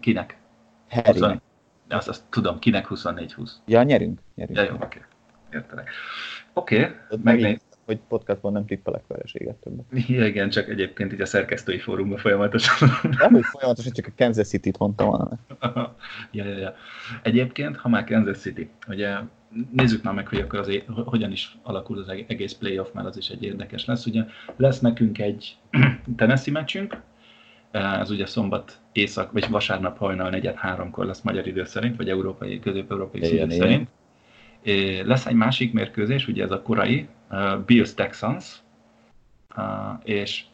Kinek? 0.00 0.38
Harrynek. 0.88 1.40
Azt, 1.88 2.08
azt 2.08 2.22
tudom, 2.30 2.58
kinek 2.58 2.86
24-20? 2.90 3.50
Ja, 3.66 3.82
nyerünk. 3.82 4.20
nyerünk. 4.34 4.58
Ja, 4.58 4.64
jó, 4.64 4.74
oké. 4.74 4.84
Okay. 4.84 5.02
Értelek. 5.52 5.88
Oké, 6.52 6.76
okay, 6.84 7.18
megnéz 7.22 7.60
hogy 7.90 8.00
podcastban 8.08 8.52
nem 8.52 8.66
tippelek 8.66 9.06
vereséget 9.06 9.54
többet. 9.54 9.84
Ja, 10.08 10.26
igen, 10.26 10.50
csak 10.50 10.68
egyébként 10.68 11.12
így 11.12 11.20
a 11.20 11.26
szerkesztői 11.26 11.78
fórumban 11.78 12.18
folyamatosan. 12.18 12.88
Nem, 13.18 13.32
hogy 13.32 13.44
folyamatosan 13.44 13.92
csak 13.92 14.06
a 14.06 14.12
Kansas 14.16 14.48
City-t 14.48 14.78
mondtam 14.78 15.06
volna. 15.06 15.38
ja, 16.30 16.44
ja, 16.44 16.56
ja. 16.56 16.74
Egyébként, 17.22 17.76
ha 17.76 17.88
már 17.88 18.04
Kansas 18.04 18.38
City, 18.38 18.70
ugye 18.88 19.16
nézzük 19.70 20.02
már 20.02 20.14
meg, 20.14 20.28
hogy 20.28 20.38
akkor 20.38 20.58
azért 20.58 20.86
hogyan 21.04 21.32
is 21.32 21.56
alakul 21.62 21.98
az 21.98 22.08
egész 22.08 22.52
playoff, 22.52 22.88
mert 22.92 23.06
az 23.06 23.16
is 23.16 23.28
egy 23.28 23.42
érdekes 23.42 23.84
lesz. 23.84 24.06
Ugye 24.06 24.24
lesz 24.56 24.80
nekünk 24.80 25.18
egy 25.18 25.56
Tennessee 26.16 26.52
meccsünk, 26.52 27.00
ez 27.70 28.10
ugye 28.10 28.26
szombat 28.26 28.80
éjszak, 28.92 29.32
vagy 29.32 29.50
vasárnap 29.50 29.98
hajnal 29.98 30.30
negyed 30.30 30.54
háromkor 30.54 31.06
lesz 31.06 31.20
magyar 31.20 31.46
idő 31.46 31.64
szerint, 31.64 31.96
vagy 31.96 32.08
európai, 32.08 32.58
közép-európai 32.58 33.20
idő 33.20 33.50
szerint. 33.50 33.88
Lesz 35.06 35.26
egy 35.26 35.34
másik 35.34 35.72
mérkőzés, 35.72 36.28
ugye 36.28 36.44
ez 36.44 36.50
a 36.50 36.62
korai, 36.62 37.08
uh, 37.30 37.58
Bills 37.66 37.94
Texans, 37.94 38.62
és 40.04 40.44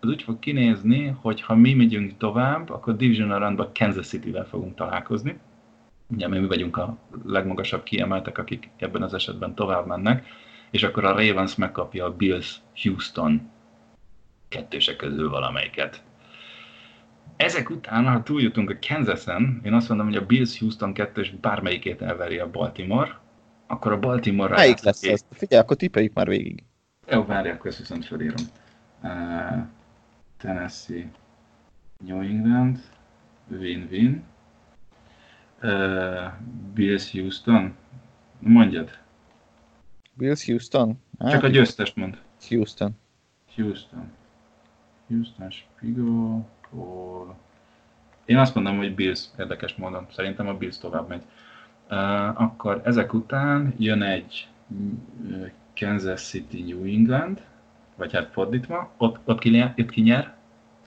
az 0.00 0.08
úgy 0.08 0.22
fog 0.22 0.38
kinézni, 0.38 1.16
hogy 1.20 1.40
ha 1.40 1.54
mi 1.54 1.74
megyünk 1.74 2.16
tovább, 2.16 2.70
akkor 2.70 2.96
Division 2.96 3.38
roundban 3.38 3.70
Kansas 3.74 4.06
City-vel 4.06 4.46
fogunk 4.46 4.74
találkozni. 4.74 5.38
Ugye 6.08 6.28
mi 6.28 6.46
vagyunk 6.46 6.76
a 6.76 6.96
legmagasabb 7.24 7.82
kiemeltek, 7.82 8.38
akik 8.38 8.70
ebben 8.76 9.02
az 9.02 9.14
esetben 9.14 9.54
tovább 9.54 9.86
mennek, 9.86 10.26
és 10.70 10.82
akkor 10.82 11.04
a 11.04 11.12
Ravens 11.12 11.54
megkapja 11.54 12.04
a 12.04 12.16
Bills 12.16 12.60
Houston 12.82 13.50
kettősek 14.48 14.96
közül 14.96 15.30
valamelyiket. 15.30 16.02
Ezek 17.36 17.70
után, 17.70 18.06
ha 18.06 18.22
túljutunk 18.22 18.70
a 18.70 18.78
Kansas-en, 18.88 19.60
én 19.64 19.72
azt 19.72 19.88
mondom, 19.88 20.06
hogy 20.06 20.16
a 20.16 20.26
Bills 20.26 20.58
Houston 20.58 20.92
kettős 20.92 21.30
bármelyikét 21.30 22.02
elveri 22.02 22.38
a 22.38 22.50
Baltimore, 22.50 23.18
akkor 23.66 23.92
a 23.92 23.98
Baltimore 23.98 24.54
Melyik 24.54 24.80
lesz 24.80 25.02
ez? 25.02 25.24
Figyelj, 25.30 25.62
akkor 25.62 25.76
tippeljük 25.76 26.14
már 26.14 26.28
végig. 26.28 26.62
Jó, 27.08 27.24
várj, 27.24 27.48
akkor 27.48 27.66
ezt 27.66 27.78
viszont 27.78 28.06
felírom. 28.06 28.44
Uh, 29.02 29.10
Tennessee, 30.36 31.10
New 32.06 32.20
England, 32.20 32.78
win-win. 33.48 34.24
Uh, 35.62 36.32
Bills 36.74 37.12
Houston, 37.12 37.74
mondjad. 38.38 38.90
Bills 40.14 40.46
Houston? 40.46 40.98
Hát, 41.18 41.30
Csak 41.30 41.42
a 41.42 41.48
győztest 41.48 41.96
mond. 41.96 42.18
Houston. 42.48 42.96
Houston. 43.54 44.10
Houston, 45.08 45.50
Spigo, 45.50 46.40
Paul. 46.70 47.34
Én 48.24 48.36
azt 48.36 48.54
mondom, 48.54 48.76
hogy 48.76 48.94
Bills 48.94 49.24
érdekes 49.38 49.74
módon. 49.74 50.06
Szerintem 50.14 50.48
a 50.48 50.54
Bills 50.54 50.78
tovább 50.78 51.08
megy. 51.08 51.22
Uh, 51.90 52.40
akkor 52.40 52.80
ezek 52.84 53.12
után 53.14 53.74
jön 53.78 54.02
egy 54.02 54.48
Kansas 55.74 56.22
City 56.28 56.62
New 56.62 56.84
England, 56.84 57.42
vagy 57.96 58.12
hát 58.12 58.30
fordítva, 58.32 58.90
ott, 58.96 59.18
ott, 59.24 59.38
ki, 59.38 59.62
ott 59.62 59.90
ki 59.90 60.00
nyer? 60.00 60.34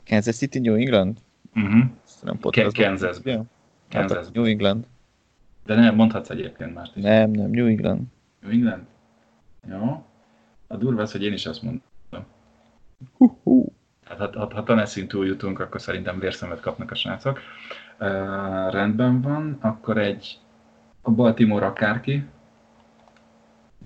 Kansas 0.06 0.36
City 0.36 0.60
New 0.60 0.76
England? 0.76 1.18
Uh-huh. 1.56 2.74
Kansas. 2.74 3.18
Ja. 3.90 4.00
Kansas. 4.00 4.26
Hát 4.26 4.34
New 4.34 4.46
England. 4.46 4.86
De 5.66 5.76
nem, 5.76 5.96
mondhatsz 5.96 6.30
egyébként 6.30 6.74
mást 6.74 6.96
is. 6.96 7.04
Nem, 7.04 7.32
nem, 7.32 7.50
New 7.50 7.68
England. 7.68 8.02
New 8.42 8.52
England? 8.52 8.84
Jó. 9.70 10.04
A 10.68 10.78
durva 10.78 11.02
az, 11.02 11.12
hogy 11.12 11.24
én 11.24 11.34
is 11.34 11.46
azt 11.46 11.62
mondom. 11.62 11.82
Uh-huh. 13.18 13.66
Hát, 14.04 14.18
ha, 14.18 14.30
ha, 14.40 14.54
ha 14.54 14.64
Tennessee 14.64 15.08
túl 15.08 15.26
jutunk, 15.26 15.60
akkor 15.60 15.82
szerintem 15.82 16.20
vérszemet 16.20 16.60
kapnak 16.60 16.92
a 16.92 16.96
srácok. 16.96 17.40
Uh, 18.00 18.08
rendben 18.72 19.22
van, 19.22 19.58
akkor 19.62 19.98
egy 19.98 20.40
a 21.02 21.12
Baltimore 21.12 21.66
akárki. 21.66 22.26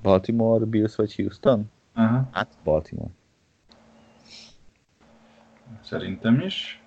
Baltimore, 0.02 0.66
Bills 0.66 0.96
vagy 0.96 1.16
Houston? 1.16 1.72
Aha. 1.94 2.30
Hát 2.32 2.48
Baltimore. 2.64 3.12
Szerintem 5.82 6.40
is. 6.40 6.82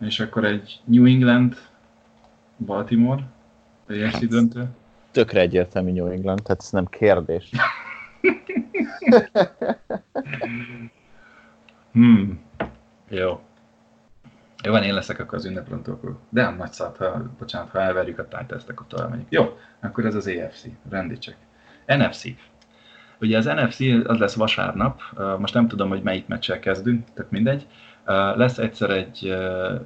És 0.00 0.20
akkor 0.20 0.44
egy 0.44 0.80
New 0.84 1.04
England, 1.04 1.56
Baltimore, 2.64 3.22
egy 3.88 4.10
hát, 4.12 4.26
döntő. 4.26 4.68
Tökre 5.10 5.40
egyértelmű 5.40 5.92
New 5.92 6.06
England, 6.06 6.42
tehát 6.42 6.62
ez 6.62 6.70
nem 6.70 6.86
kérdés. 6.86 7.50
hmm. 11.92 12.40
Jó. 13.08 13.40
Jó, 14.64 14.72
van, 14.72 14.82
én 14.82 14.94
leszek 14.94 15.18
akkor 15.18 15.38
az 15.38 15.44
ünneprontó, 15.44 15.92
akkor... 15.92 16.18
De 16.28 16.42
nem 16.42 16.56
nagy 16.56 16.72
szart, 16.72 16.96
ha, 16.96 17.22
bocsánat, 17.38 17.70
ha 17.70 17.80
elverjük 17.80 18.18
a 18.18 18.28
titans 18.28 18.62
akkor 18.68 18.86
tovább 18.86 19.10
megyünk. 19.10 19.30
Jó, 19.30 19.58
akkor 19.80 20.06
ez 20.06 20.14
az 20.14 20.26
EFC, 20.26 20.64
rendi 20.88 21.18
csak. 21.18 21.34
NFC. 21.86 22.24
Ugye 23.20 23.36
az 23.36 23.44
NFC 23.44 23.80
az 24.04 24.18
lesz 24.18 24.34
vasárnap, 24.34 25.00
most 25.38 25.54
nem 25.54 25.68
tudom, 25.68 25.88
hogy 25.88 26.02
melyik 26.02 26.26
meccsel 26.26 26.58
kezdünk, 26.58 27.04
tehát 27.14 27.30
mindegy. 27.30 27.66
Lesz 28.34 28.58
egyszer 28.58 28.90
egy 28.90 29.36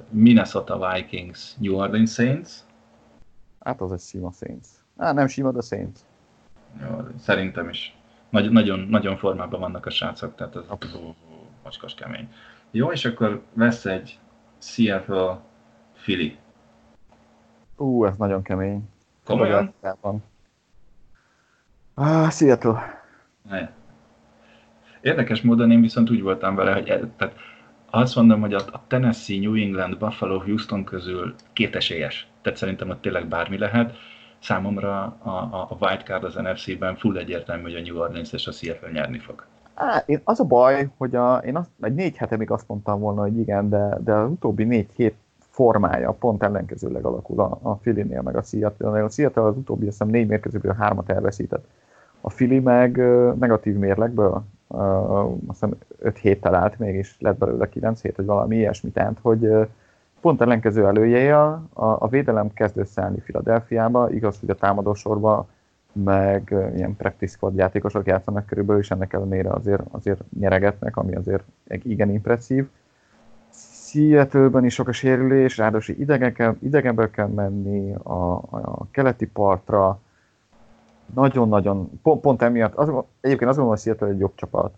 Minnesota 0.09 0.91
Vikings 0.93 1.55
New 1.57 1.75
Orleans 1.75 2.11
Saints. 2.11 2.49
Hát 3.69 3.81
az 3.81 3.91
egy 3.91 3.99
sima 3.99 4.31
Saints. 4.31 4.67
Á, 4.97 5.11
nem 5.13 5.27
sima, 5.27 5.51
de 5.51 5.61
Saints. 5.61 5.99
Jó, 6.81 7.07
szerintem 7.19 7.69
is. 7.69 7.97
Nagy, 8.29 8.51
nagyon, 8.51 8.79
nagyon 8.79 9.17
formában 9.17 9.59
vannak 9.59 9.85
a 9.85 9.89
srácok, 9.89 10.35
tehát 10.35 10.55
az 10.55 10.65
macskos 11.63 11.93
kemény. 11.93 12.33
Jó, 12.71 12.91
és 12.91 13.05
akkor 13.05 13.43
lesz 13.53 13.85
egy 13.85 14.19
Seattle, 14.57 15.39
Philly. 16.01 16.37
Ú, 17.77 18.05
ez 18.05 18.15
nagyon 18.17 18.41
kemény. 18.41 18.89
Komolyan? 19.25 19.73
Ah, 21.93 22.29
Seattle. 22.31 23.03
Ne. 23.49 23.69
Érdekes 25.01 25.41
módon 25.41 25.71
én 25.71 25.81
viszont 25.81 26.09
úgy 26.09 26.21
voltam 26.21 26.55
vele, 26.55 26.73
hogy 26.73 27.11
tehát 27.17 27.35
azt 27.91 28.15
mondom, 28.15 28.41
hogy 28.41 28.53
a 28.53 28.63
Tennessee, 28.87 29.39
New 29.39 29.55
England, 29.55 29.97
Buffalo, 29.97 30.39
Houston 30.39 30.83
közül 30.83 31.33
két 31.53 31.75
esélyes. 31.75 32.27
Tehát 32.41 32.59
szerintem 32.59 32.89
ott 32.89 33.01
tényleg 33.01 33.27
bármi 33.27 33.57
lehet. 33.57 33.95
számomra 34.39 35.17
a, 35.23 35.29
a, 35.29 35.67
a 35.69 35.77
wildcard 35.79 36.23
az 36.23 36.35
NFC-ben 36.35 36.95
full 36.95 37.17
egyértelmű, 37.17 37.61
hogy 37.61 37.75
a 37.75 37.81
New 37.81 37.97
Orleans 37.97 38.33
és 38.33 38.47
a 38.47 38.51
Seattle 38.51 38.91
nyerni 38.91 39.19
fog. 39.19 39.45
Én 40.05 40.21
az 40.23 40.39
a 40.39 40.43
baj, 40.43 40.89
hogy 40.97 41.15
a, 41.15 41.37
én 41.37 41.55
azt, 41.55 41.69
egy 41.81 41.93
négy 41.93 42.17
hete 42.17 42.37
még 42.37 42.51
azt 42.51 42.67
mondtam 42.67 42.99
volna, 42.99 43.21
hogy 43.21 43.37
igen, 43.37 43.69
de, 43.69 43.97
de 44.03 44.13
az 44.13 44.29
utóbbi 44.29 44.63
négy 44.63 44.89
hét 44.95 45.15
formája 45.49 46.11
pont 46.11 46.43
ellenkezőleg 46.43 47.05
alakul 47.05 47.39
a, 47.39 47.59
a 47.61 47.75
Filinél 47.81 48.21
meg 48.21 48.35
a 48.35 48.41
Seattle. 48.41 49.03
A 49.03 49.09
Seattle 49.09 49.43
az 49.43 49.57
utóbbi, 49.57 49.87
azt 49.87 49.97
hiszem 49.97 50.11
négy 50.13 50.27
mérkőzőből 50.27 50.73
hármat 50.73 51.09
elveszített. 51.09 51.67
A 52.21 52.29
Fili 52.29 52.59
meg 52.59 52.97
negatív 53.39 53.75
mérlegből, 53.75 54.43
azt 54.69 55.39
hiszem 55.47 55.75
5 55.99 56.17
héttel 56.17 56.55
állt 56.55 56.79
még, 56.79 56.95
és 56.95 57.15
lett 57.19 57.37
belőle 57.37 57.69
9 57.69 58.01
hét, 58.01 58.15
vagy 58.15 58.25
valami 58.25 58.55
ilyesmi. 58.55 58.89
Tehát, 58.89 59.17
hogy 59.21 59.49
pont 60.21 60.41
ellenkező 60.41 60.85
előjéje 60.85 61.37
a, 61.37 61.61
a 61.73 62.07
védelem 62.07 62.53
kezd 62.53 62.77
összeállni 62.77 63.19
Filadelfiába, 63.19 64.11
igaz, 64.11 64.39
hogy 64.39 64.49
a 64.49 64.55
támadósorba 64.55 65.47
meg 65.93 66.55
ilyen 66.75 66.95
practice 66.95 67.33
squad 67.33 67.55
játékosok 67.55 68.07
játszanak 68.07 68.45
körülbelül, 68.45 68.81
és 68.81 68.91
ennek 68.91 69.13
ellenére 69.13 69.49
azért, 69.49 69.83
azért 69.91 70.21
nyeregetnek, 70.39 70.97
ami 70.97 71.15
azért 71.15 71.43
igen 71.67 72.09
impresszív. 72.09 72.67
Seattle-ben 73.51 74.65
is 74.65 74.73
sok 74.73 74.87
a 74.87 74.91
sérülés, 74.91 75.57
ráadásul 75.57 75.95
idegenből 76.59 77.09
kell 77.09 77.27
menni 77.27 77.93
a, 77.93 78.33
a 78.51 78.87
keleti 78.91 79.27
partra, 79.27 79.99
nagyon-nagyon, 81.13 81.99
pont, 82.03 82.21
pont 82.21 82.41
emiatt, 82.41 82.75
az, 82.75 82.87
egyébként 83.21 83.49
azt 83.49 83.57
gondolom, 83.59 83.67
hogy 83.67 83.79
Seattle 83.79 84.07
egy 84.07 84.19
jobb 84.19 84.35
csapat, 84.35 84.73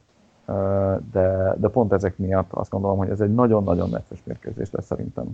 de, 1.12 1.56
de 1.58 1.68
pont 1.68 1.94
ezek 1.94 2.18
miatt 2.18 2.52
azt 2.52 2.70
gondolom, 2.72 2.98
hogy 2.98 3.10
ez 3.10 3.20
egy 3.22 3.34
nagyon-nagyon 3.34 3.90
necces 3.90 4.20
mérkőzés 4.24 4.72
lesz 4.72 4.86
szerintem. 4.86 5.26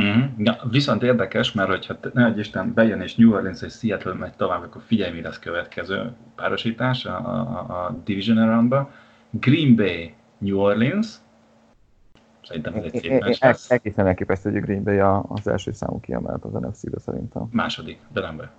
Mm-hmm. 0.00 0.20
Ja, 0.38 0.56
viszont 0.70 1.02
érdekes, 1.02 1.52
mert 1.52 1.68
hogyha 1.68 1.94
ne 2.12 2.26
egy 2.26 2.38
Isten 2.38 2.72
bejön 2.74 3.00
és 3.00 3.16
New 3.16 3.32
Orleans 3.32 3.62
és 3.62 3.72
Seattle 3.72 4.14
megy 4.14 4.32
tovább, 4.36 4.62
akkor 4.62 4.82
figyelj, 4.84 5.12
mi 5.12 5.20
lesz 5.20 5.38
következő 5.38 6.12
párosítás 6.36 7.06
a, 7.06 7.16
a, 7.16 7.58
a 7.58 7.96
Division 8.04 8.46
roundba. 8.46 8.90
Green 9.30 9.76
Bay, 9.76 10.14
New 10.38 10.58
Orleans, 10.58 11.20
Szerintem 12.42 12.74
ez 12.74 12.84
egy 12.84 13.00
szép 13.00 13.20
meccs 13.20 13.40
lesz. 13.40 13.70
Egészen 13.70 14.06
elképesztő, 14.06 14.50
hogy 14.50 14.60
Green 14.60 14.82
Bay 14.82 14.98
az 15.28 15.46
első 15.46 15.72
számú 15.72 16.00
kiemelt 16.00 16.44
az 16.44 16.52
NFC-be 16.52 16.98
szerintem. 16.98 17.48
Második, 17.50 18.00
de 18.12 18.20
nem 18.20 18.36
be. 18.36 18.50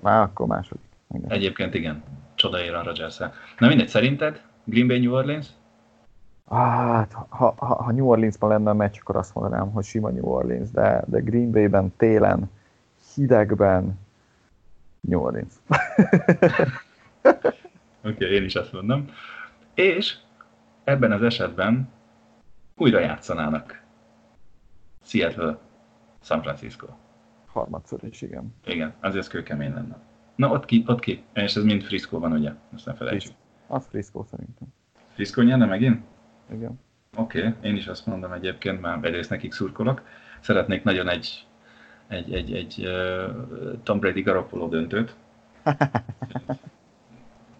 Már 0.00 0.22
akkor 0.22 0.46
második. 0.46 0.89
Igen. 1.14 1.30
Egyébként 1.30 1.74
igen, 1.74 2.02
csoda 2.34 2.60
ér 2.60 2.74
a 2.74 2.82
rodgers 2.82 3.18
Na 3.58 3.68
mindegy, 3.68 3.88
szerinted 3.88 4.42
Green 4.64 4.86
Bay 4.86 4.98
New 4.98 5.12
Orleans? 5.12 5.46
Hát, 6.50 7.12
ha, 7.12 7.54
ha, 7.58 7.82
ha 7.82 7.92
New 7.92 8.06
Orleansban 8.06 8.50
lenne 8.50 8.70
a 8.70 8.74
meccs, 8.74 8.96
akkor 9.00 9.16
azt 9.16 9.34
mondanám, 9.34 9.70
hogy 9.70 9.84
sima 9.84 10.10
New 10.10 10.26
Orleans, 10.26 10.70
de, 10.70 11.04
de 11.06 11.20
Green 11.20 11.50
Bay-ben 11.50 11.92
télen, 11.96 12.50
hidegben 13.14 13.98
New 15.00 15.20
Orleans. 15.20 15.52
Oké, 17.22 18.24
okay, 18.24 18.34
én 18.34 18.44
is 18.44 18.54
azt 18.54 18.72
mondom. 18.72 19.10
És 19.74 20.16
ebben 20.84 21.12
az 21.12 21.22
esetben 21.22 21.88
újra 22.76 22.98
játszanának 22.98 23.82
Seattle, 25.02 25.58
San 26.22 26.42
Francisco. 26.42 26.86
Harmadszor 27.46 28.00
is, 28.04 28.22
igen. 28.22 28.54
Igen, 28.64 28.94
azért 29.00 29.28
kőkemény 29.28 29.74
lenne. 29.74 30.09
Na, 30.40 30.48
ott 30.48 30.64
ki, 30.64 30.84
ott 30.86 31.00
ki. 31.00 31.22
És 31.32 31.56
ez 31.56 31.62
mind 31.62 31.82
Frisco 31.82 32.18
van, 32.18 32.32
ugye? 32.32 32.52
Azt 32.74 32.86
ne 32.86 32.94
felejtsük. 32.94 33.32
Az 33.66 33.86
Frisco 33.90 34.24
szerintem. 34.30 34.68
Frisco 35.12 35.42
nyerne 35.42 35.64
megint? 35.64 36.02
Igen. 36.52 36.80
Oké, 37.16 37.38
okay. 37.38 37.70
én 37.70 37.76
is 37.76 37.86
azt 37.86 38.06
mondom 38.06 38.32
egyébként, 38.32 38.80
már 38.80 38.98
egyrészt 39.02 39.30
nekik 39.30 39.52
szurkolok. 39.52 40.02
Szeretnék 40.40 40.82
nagyon 40.82 41.08
egy, 41.08 41.46
egy, 42.08 42.34
egy, 42.34 42.52
egy 42.52 42.86
uh, 42.86 43.82
Tom 43.82 43.98
Brady 43.98 44.22
Garoppolo 44.22 44.68
döntőt. 44.68 45.14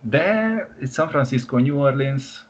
De 0.01 0.69
San 0.87 1.09
Francisco, 1.09 1.59
New 1.59 1.79
Orleans 1.79 2.47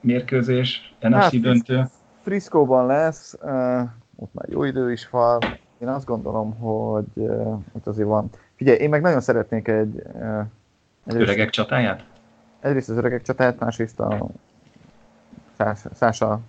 mérkőzés, 0.00 0.94
NFC 1.00 1.12
hát, 1.12 1.40
döntő. 1.40 1.84
Frisco-ban 2.22 2.86
lesz, 2.86 3.36
uh, 3.42 3.82
ott 4.16 4.34
már 4.34 4.48
jó 4.48 4.64
idő 4.64 4.92
is 4.92 5.08
van. 5.08 5.38
Én 5.80 5.88
azt 5.88 6.06
gondolom, 6.06 6.58
hogy 6.58 7.06
uh, 7.14 7.58
ott 7.72 7.86
azért 7.86 8.08
van. 8.08 8.30
Figyelj, 8.54 8.78
én 8.78 8.88
meg 8.88 9.00
nagyon 9.00 9.20
szeretnék 9.20 9.68
egy... 9.68 10.02
Uh, 10.12 10.44
egyrészt, 11.06 11.28
öregek 11.28 11.50
csatáját? 11.50 12.04
Egyrészt 12.60 12.88
az 12.88 12.96
öregek 12.96 13.22
csatáját, 13.22 13.58
másrészt 13.58 14.00
a 14.00 14.26
Szása 15.92 16.40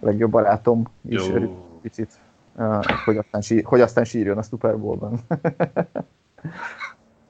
legjobb 0.00 0.30
barátom 0.30 0.84
is 1.08 1.28
jó. 1.28 1.78
picit, 1.82 2.18
uh, 2.56 2.84
hogy, 3.04 3.16
aztán 3.16 3.40
sír, 3.40 3.64
hogy 3.64 3.80
aztán 3.80 4.04
sírjon 4.04 4.38
a 4.38 4.42
Super 4.42 4.78
Bowl-ban. 4.78 5.20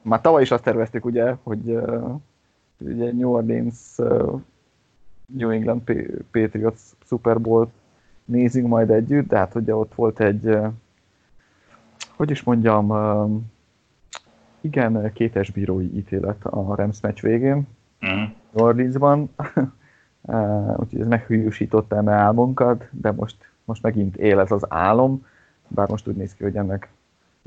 Már 0.01 0.21
tavaly 0.21 0.41
is 0.41 0.51
azt 0.51 0.63
terveztük, 0.63 1.05
ugye, 1.05 1.35
hogy 1.43 1.69
uh, 1.69 2.15
ugye 2.77 3.11
New 3.11 3.29
Orleans 3.29 3.75
uh, 3.97 4.41
New 5.25 5.49
England 5.49 5.81
Patriots 6.31 6.79
Super 7.05 7.41
Bowl 7.41 7.71
nézünk 8.25 8.67
majd 8.67 8.89
együtt, 8.89 9.27
de 9.27 9.37
hát 9.37 9.55
ugye 9.55 9.75
ott 9.75 9.95
volt 9.95 10.19
egy, 10.19 10.57
hogy 12.21 12.29
is 12.29 12.43
mondjam, 12.43 12.93
igen, 14.61 15.13
kétes 15.13 15.49
bírói 15.49 15.95
ítélet 15.95 16.45
a 16.45 16.75
Rams 16.75 17.01
meccs 17.01 17.21
végén, 17.21 17.67
mm. 18.05 18.23
Orleansban, 18.51 19.29
úgyhogy 20.81 20.99
ez 20.99 21.07
meghűsította 21.07 21.95
eme 21.95 22.13
álmunkat, 22.13 22.87
de 22.91 23.11
most, 23.11 23.35
most 23.65 23.81
megint 23.81 24.15
él 24.15 24.39
ez 24.39 24.51
az 24.51 24.65
álom, 24.69 25.25
bár 25.67 25.89
most 25.89 26.07
úgy 26.07 26.15
néz 26.15 26.33
ki, 26.33 26.43
hogy 26.43 26.55
ennek 26.55 26.89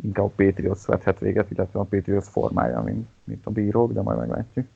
inkább 0.02 0.24
a 0.24 0.32
Patriots 0.36 0.84
vethet 0.84 1.18
véget, 1.18 1.50
illetve 1.50 1.80
a 1.80 1.84
Patriots 1.84 2.26
formája, 2.26 2.80
mint, 2.80 3.08
mint 3.24 3.46
a 3.46 3.50
bírók, 3.50 3.92
de 3.92 4.02
majd 4.02 4.18
meglátjuk. 4.18 4.66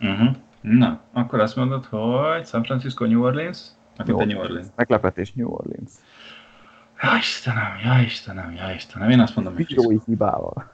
Uh-huh. 0.00 0.36
Na, 0.60 1.00
akkor 1.12 1.40
azt 1.40 1.56
mondod, 1.56 1.84
hogy 1.84 2.46
San 2.46 2.62
Francisco, 2.62 3.04
New 3.04 3.22
Orleans? 3.22 3.58
New 4.04 4.24
New 4.24 4.38
Orleans. 4.38 4.66
Meglepetés 4.74 5.32
New 5.32 5.48
Orleans. 5.48 5.90
Ja 7.02 7.16
Istenem, 7.16 7.78
ja 7.84 8.00
Istenem, 8.00 8.52
ja 8.52 8.70
Istenem. 8.70 9.10
Én 9.10 9.20
azt 9.20 9.34
mondom, 9.34 9.54
hogy 9.54 9.66
Bírói 9.66 9.98
hibával. 10.06 10.72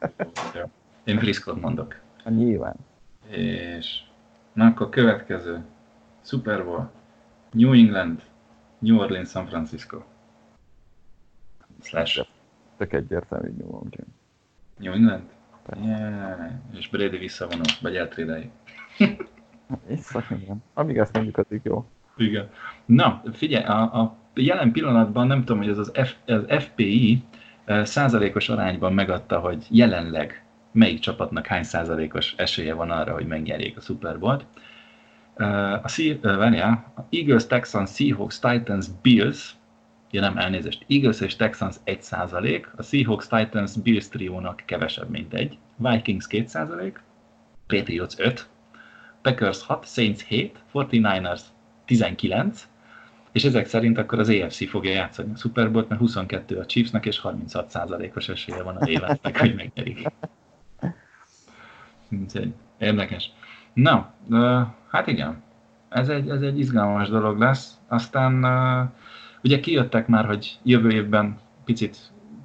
Én 1.04 1.18
Frisco 1.18 1.56
mondok. 1.56 2.00
A 2.24 2.30
nyilván. 2.30 2.76
És 3.28 4.00
na 4.52 4.66
akkor 4.66 4.88
következő. 4.88 5.64
Super 6.22 6.64
Bowl. 6.64 6.90
New 7.50 7.72
England, 7.72 8.22
New 8.78 8.98
Orleans, 8.98 9.30
San 9.30 9.46
Francisco. 9.46 10.02
Slash. 11.82 12.26
Tök 12.76 12.92
egyértelmű 12.92 13.48
New 13.58 13.74
England. 13.74 14.12
New 14.76 14.92
England? 14.92 15.22
Yeah. 15.82 16.50
És 16.72 16.88
Brady 16.88 17.18
visszavonul, 17.18 17.64
vagy 17.80 17.96
eltrédeljük. 17.96 18.50
igen. 20.30 20.62
Amíg 20.74 20.98
ezt 20.98 21.12
mondjuk, 21.12 21.36
addig 21.38 21.60
jó. 21.64 21.86
Igen. 22.16 22.50
Na, 22.84 23.22
figyelj, 23.32 23.64
a, 23.64 24.00
a 24.00 24.16
jelen 24.34 24.72
pillanatban 24.72 25.26
nem 25.26 25.44
tudom, 25.44 25.58
hogy 25.58 25.70
ez 25.70 25.78
az, 25.78 25.92
F, 25.94 26.14
az 26.26 26.44
FPI 26.48 27.22
eh, 27.64 27.84
százalékos 27.84 28.48
arányban 28.48 28.92
megadta, 28.92 29.38
hogy 29.38 29.66
jelenleg 29.70 30.44
melyik 30.72 30.98
csapatnak 30.98 31.46
hány 31.46 31.62
százalékos 31.62 32.34
esélye 32.36 32.74
van 32.74 32.90
arra, 32.90 33.12
hogy 33.12 33.26
megnyerjék 33.26 33.76
a 33.76 33.80
Super 33.80 34.18
Bowl-t. 34.18 34.44
Eh, 35.36 35.72
a, 35.72 35.88
uh, 36.22 36.70
a 36.94 37.06
Eagles, 37.10 37.46
Texans, 37.46 37.94
Seahawks, 37.94 38.38
Titans, 38.38 38.86
Bills, 39.02 39.54
ja 40.10 40.20
nem, 40.20 40.38
elnézést, 40.38 40.84
Eagles 40.88 41.20
és 41.20 41.36
Texans 41.36 41.76
1 41.84 42.02
százalék, 42.02 42.70
a 42.76 42.82
Seahawks, 42.82 43.26
Titans, 43.26 43.76
Bills 43.76 44.08
triónak 44.08 44.62
kevesebb, 44.66 45.10
mint 45.10 45.34
egy, 45.34 45.58
Vikings 45.76 46.26
2 46.26 46.46
százalék, 46.46 47.00
Patriots 47.66 48.14
5, 48.16 48.48
Packers 49.22 49.62
6, 49.62 49.86
Saints 49.86 50.22
7, 50.22 50.58
49ers 50.72 51.40
19, 51.84 52.68
és 53.32 53.44
ezek 53.44 53.66
szerint 53.66 53.98
akkor 53.98 54.18
az 54.18 54.28
AFC 54.28 54.68
fogja 54.68 54.90
játszani 54.90 55.32
a 55.34 55.36
Super 55.36 55.72
Bowl-t, 55.72 55.88
mert 55.88 56.00
22 56.00 56.58
a 56.58 56.66
Chiefsnek, 56.66 57.06
és 57.06 57.20
36%-os 57.24 58.28
esélye 58.28 58.62
van 58.62 58.76
a 58.76 58.88
életnek, 58.88 59.38
hogy 59.38 59.54
megnyerik. 59.54 60.08
Érdekes. 62.78 63.30
Na, 63.72 64.14
hát 64.90 65.06
igen, 65.06 65.42
ez 65.88 66.08
egy, 66.08 66.28
ez 66.28 66.42
egy 66.42 66.58
izgalmas 66.58 67.08
dolog 67.08 67.38
lesz. 67.38 67.78
Aztán 67.88 68.44
ugye 69.42 69.60
kijöttek 69.60 70.06
már, 70.06 70.24
hogy 70.24 70.58
jövő 70.62 70.90
évben 70.90 71.38
picit 71.64 71.96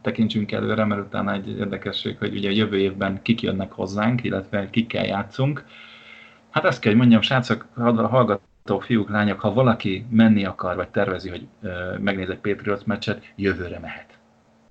tekintsünk 0.02 0.52
előre, 0.52 0.86
mert 0.86 1.02
utána 1.02 1.34
egy 1.34 1.50
érdekesség, 1.50 2.18
hogy 2.18 2.36
ugye 2.36 2.52
jövő 2.52 2.78
évben 2.78 3.22
kik 3.22 3.42
jönnek 3.42 3.72
hozzánk, 3.72 4.24
illetve 4.24 4.70
kikkel 4.70 5.06
játszunk. 5.06 5.66
Hát 6.50 6.66
ezt 6.66 6.80
kell, 6.80 6.92
hogy 6.92 7.00
mondjam, 7.00 7.22
srácok, 7.22 7.68
hallgatók, 8.68 8.84
fiúk, 8.84 9.10
lányok, 9.10 9.40
ha 9.40 9.54
valaki 9.54 10.06
menni 10.10 10.46
akar, 10.46 10.76
vagy 10.76 10.90
tervezi, 10.90 11.30
hogy 11.30 11.48
ö, 11.62 11.98
megnéz 12.00 12.30
egy 12.30 12.40
Patriots 12.40 12.84
meccset, 12.84 13.34
jövőre 13.36 13.80
mehet. 13.80 14.18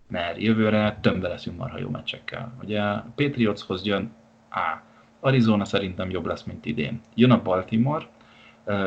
Mert 0.08 0.40
jövőre 0.40 0.98
tömbbe 1.00 1.28
leszünk 1.28 1.58
marha 1.58 1.78
jó 1.78 1.88
meccsekkel. 1.88 2.52
Ugye 2.62 2.82
Patriotshoz 3.14 3.84
jön 3.84 4.12
A. 4.50 4.80
Arizona 5.20 5.64
szerintem 5.64 6.10
jobb 6.10 6.26
lesz, 6.26 6.42
mint 6.42 6.66
idén. 6.66 7.00
Jön 7.14 7.30
a 7.30 7.42
Baltimore, 7.42 8.06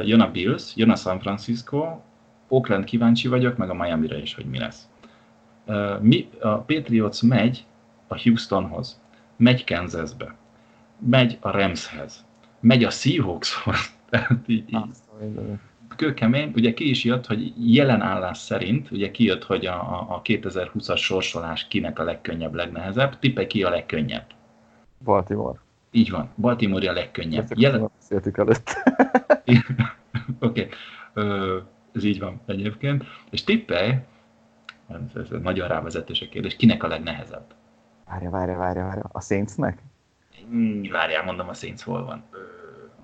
jön 0.04 0.20
a 0.20 0.32
Bills, 0.32 0.76
jön 0.76 0.90
a 0.90 0.96
San 0.96 1.20
Francisco, 1.20 2.02
Oakland 2.48 2.84
kíváncsi 2.84 3.28
vagyok, 3.28 3.58
meg 3.58 3.70
a 3.70 3.74
Miami-re 3.74 4.18
is, 4.18 4.36
hogy 4.36 4.46
mi 4.46 4.60
lesz. 4.60 4.90
Mi, 6.02 6.30
a 6.42 6.58
Patriots 6.58 7.22
megy 7.22 7.66
a 8.08 8.22
Houstonhoz, 8.22 9.02
megy 9.38 9.64
Kansasbe, 9.64 10.36
megy 11.00 11.38
a 11.42 11.50
Ramshez, 11.52 12.26
megy 12.60 12.84
a 12.84 12.90
Seahawkshoz. 12.90 13.98
Kőkemény, 15.96 16.52
ugye 16.56 16.74
ki 16.74 16.90
is 16.90 17.04
jött, 17.04 17.26
hogy 17.26 17.74
jelen 17.76 18.02
állás 18.02 18.38
szerint, 18.38 18.92
ugye 18.92 19.12
kijött, 19.12 19.44
hogy 19.44 19.66
a, 19.66 20.02
a 20.16 20.22
2020-as 20.24 20.98
sorsolás 20.98 21.68
kinek 21.68 22.00
a 22.00 22.04
legkönnyebb, 22.04 22.54
legnehezebb. 22.54 23.20
Tippelj 23.20 23.48
ki 23.48 23.64
a 23.64 23.70
legkönnyebb. 23.70 24.26
Baltimore. 25.04 25.60
Így 25.92 26.10
van, 26.10 26.30
Baltimore 26.36 26.90
a 26.90 26.94
legkönnyebb. 26.94 27.44
Ezt 27.44 27.60
Jelen... 27.62 27.90
beszéltük 27.98 28.38
előtt. 28.38 28.70
Oké, 30.40 30.70
okay. 31.14 31.62
ez 31.94 32.04
így 32.04 32.20
van 32.20 32.42
egyébként. 32.46 33.04
És 33.30 33.44
tippelj, 33.44 33.94
ez, 34.88 35.00
ez 35.16 35.42
nagyon 35.42 35.68
rávezetős 35.68 36.28
kérdés, 36.32 36.56
kinek 36.56 36.84
a 36.84 36.88
legnehezebb? 36.88 37.54
Várja, 38.06 38.30
várja, 38.30 38.58
várja, 38.58 38.84
várja. 38.84 39.10
A 39.12 39.22
Saintsnek? 39.22 39.80
Hmm, 40.50 40.82
várjál, 40.92 41.24
mondom, 41.24 41.48
a 41.48 41.54
Saints 41.54 41.82
hol 41.82 42.06
van. 42.06 42.24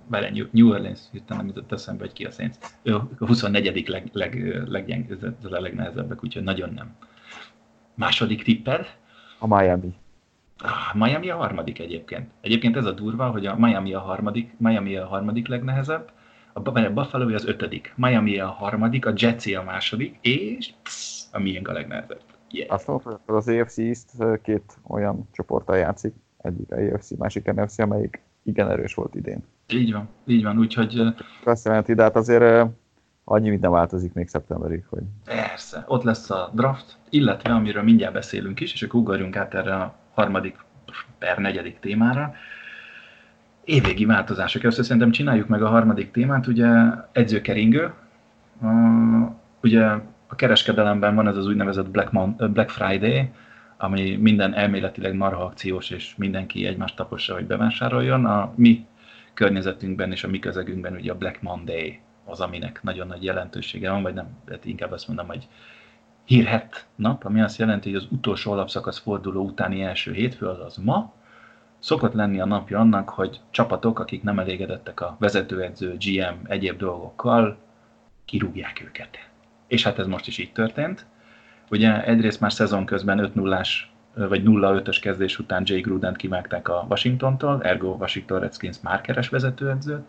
Várjál, 0.08 0.47
New 0.51 0.70
Orleans, 0.70 0.99
hirtelen 1.12 1.45
jutott 1.45 1.72
eszembe, 1.72 2.03
hogy 2.03 2.14
ki 2.14 2.26
a 2.26 2.32
Saints. 2.32 2.56
Ő 2.84 2.95
a 2.95 3.08
24. 3.18 3.88
leg, 3.88 4.10
leg, 4.12 4.64
leggyeng, 4.68 5.12
ez 5.12 5.51
a 5.51 5.60
legnehezebbek, 5.60 6.24
úgyhogy 6.24 6.43
nagyon 6.43 6.74
nem. 6.74 6.95
Második 7.93 8.43
tipped? 8.43 8.86
A 9.39 9.47
Miami. 9.47 9.93
Ah, 10.58 10.93
Miami 10.93 11.30
a 11.30 11.36
harmadik 11.36 11.80
egyébként. 11.80 12.32
Egyébként 12.41 12.76
ez 12.76 12.86
a 12.86 12.91
durva, 12.91 13.30
hogy 13.30 13.45
a 13.45 13.56
Miami 13.58 13.93
a 13.93 13.99
harmadik, 13.99 14.53
Miami 14.58 14.95
a 14.95 15.08
harmadik 15.08 15.47
legnehezebb, 15.47 16.12
a 16.53 16.60
Buffalo 16.89 17.34
az 17.34 17.45
ötödik, 17.45 17.93
Miami 17.95 18.39
a 18.39 18.47
harmadik, 18.47 19.06
a 19.06 19.14
Jets 19.16 19.45
a 19.45 19.64
második, 19.64 20.18
és 20.22 20.74
psz, 20.84 21.30
a 21.32 21.39
miénk 21.39 21.68
a 21.68 21.74
legnehezebb. 21.74 22.22
Yeah. 22.49 22.74
Azt 22.74 22.88
mondom, 22.88 23.20
hogy 23.26 23.36
az 23.36 23.47
AFC 23.47 23.78
East 23.78 24.41
két 24.41 24.78
olyan 24.88 25.30
csoporttal 25.32 25.78
játszik, 25.78 26.14
egyik 26.38 26.72
a 26.72 26.76
AFC, 26.76 27.18
másik 27.18 27.53
NFC, 27.53 27.80
amelyik 27.80 28.22
igen 28.43 28.70
erős 28.70 28.93
volt 28.93 29.16
idén. 29.16 29.43
Így 29.70 29.91
van, 29.93 30.09
így 30.26 30.43
van, 30.43 30.59
úgyhogy... 30.59 31.01
Azt 31.43 31.66
jelenti, 31.66 31.93
de 31.93 32.03
hát 32.03 32.16
azért 32.16 32.70
annyi 33.24 33.49
minden 33.49 33.72
változik 33.72 34.13
még 34.13 34.28
szeptemberig, 34.28 34.84
hogy... 34.89 35.03
Persze, 35.26 35.84
ott 35.88 36.03
lesz 36.03 36.30
a 36.30 36.49
draft, 36.53 36.97
illetve 37.09 37.53
amiről 37.53 37.84
mindjárt 37.84 38.13
beszélünk 38.13 38.59
is, 38.59 38.74
és 38.74 38.84
akkor 38.84 38.99
ugorjunk 38.99 39.36
át 39.36 39.53
erre 39.53 39.76
a 39.76 39.95
harmadik 40.13 40.57
per 41.20 41.38
negyedik 41.38 41.80
témára. 41.80 42.34
Évvégi 43.63 44.05
változások. 44.05 44.63
Először 44.63 44.84
szerintem 44.86 45.11
csináljuk 45.11 45.47
meg 45.47 45.63
a 45.63 45.68
harmadik 45.68 46.11
témát, 46.11 46.47
ugye 46.47 46.68
edzőkeringő. 47.11 47.93
Uh, 48.61 49.30
ugye 49.61 49.84
a 50.28 50.36
kereskedelemben 50.36 51.16
van 51.16 51.28
ez 51.28 51.38
az 51.38 51.47
úgynevezett 51.47 51.89
Black, 51.89 52.11
Mon- 52.11 52.51
Black 52.51 52.70
Friday, 52.70 53.30
ami 53.78 54.16
minden 54.16 54.53
elméletileg 54.53 55.16
marha 55.16 55.43
akciós, 55.43 55.89
és 55.89 56.16
mindenki 56.18 56.66
egymást 56.66 56.95
tapossa, 56.95 57.34
hogy 57.34 57.45
bevásároljon. 57.45 58.26
A 58.26 58.53
mi 58.55 58.86
környezetünkben 59.36 60.11
és 60.11 60.23
a 60.23 60.27
mi 60.27 60.39
közegünkben 60.39 60.93
ugye 60.93 61.11
a 61.11 61.17
Black 61.17 61.41
Monday 61.41 61.99
az, 62.25 62.41
aminek 62.41 62.83
nagyon 62.83 63.07
nagy 63.07 63.23
jelentősége 63.23 63.91
van, 63.91 64.01
vagy 64.01 64.13
nem, 64.13 64.27
hát 64.49 64.65
inkább 64.65 64.91
azt 64.91 65.07
mondom, 65.07 65.27
hogy 65.27 65.47
hírhet 66.25 66.86
nap, 66.95 67.25
ami 67.25 67.41
azt 67.41 67.57
jelenti, 67.57 67.91
hogy 67.91 68.01
az 68.01 68.07
utolsó 68.11 68.51
alapszakasz 68.51 68.99
forduló 68.99 69.45
utáni 69.45 69.81
első 69.81 70.13
hétfő, 70.13 70.47
azaz 70.47 70.77
ma, 70.77 71.13
szokott 71.79 72.13
lenni 72.13 72.39
a 72.39 72.45
napja 72.45 72.79
annak, 72.79 73.09
hogy 73.09 73.41
csapatok, 73.49 73.99
akik 73.99 74.23
nem 74.23 74.39
elégedettek 74.39 75.01
a 75.01 75.15
vezetőedző, 75.19 75.95
GM, 75.99 76.51
egyéb 76.51 76.77
dolgokkal, 76.77 77.57
kirúgják 78.25 78.81
őket. 78.86 79.29
És 79.67 79.83
hát 79.83 79.99
ez 79.99 80.07
most 80.07 80.27
is 80.27 80.38
így 80.38 80.51
történt. 80.51 81.05
Ugye 81.69 82.05
egyrészt 82.05 82.39
már 82.39 82.53
szezon 82.53 82.86
közben 82.86 83.19
5 83.19 83.36
0 83.36 83.61
vagy 84.16 84.43
0-5-ös 84.45 84.97
kezdés 85.01 85.39
után 85.39 85.63
Jay 85.66 85.82
Gruden 85.82 86.13
kivágták 86.13 86.68
a 86.68 86.86
Washingtontól, 86.89 87.63
ergo 87.63 87.88
Washington 87.88 88.39
Redskins 88.39 88.78
már 88.82 89.01
keres 89.01 89.30
vezetőedzőt. 89.30 90.01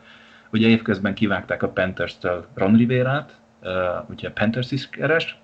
Ugye 0.53 0.69
évközben 0.69 1.15
kivágták 1.15 1.63
a 1.63 1.69
Panthers-től 1.69 2.47
Ron 2.55 2.77
Rivera-t, 2.77 3.37
ugye 4.09 4.31
Panthers 4.31 4.71
is 4.71 4.89
keres, 4.89 5.39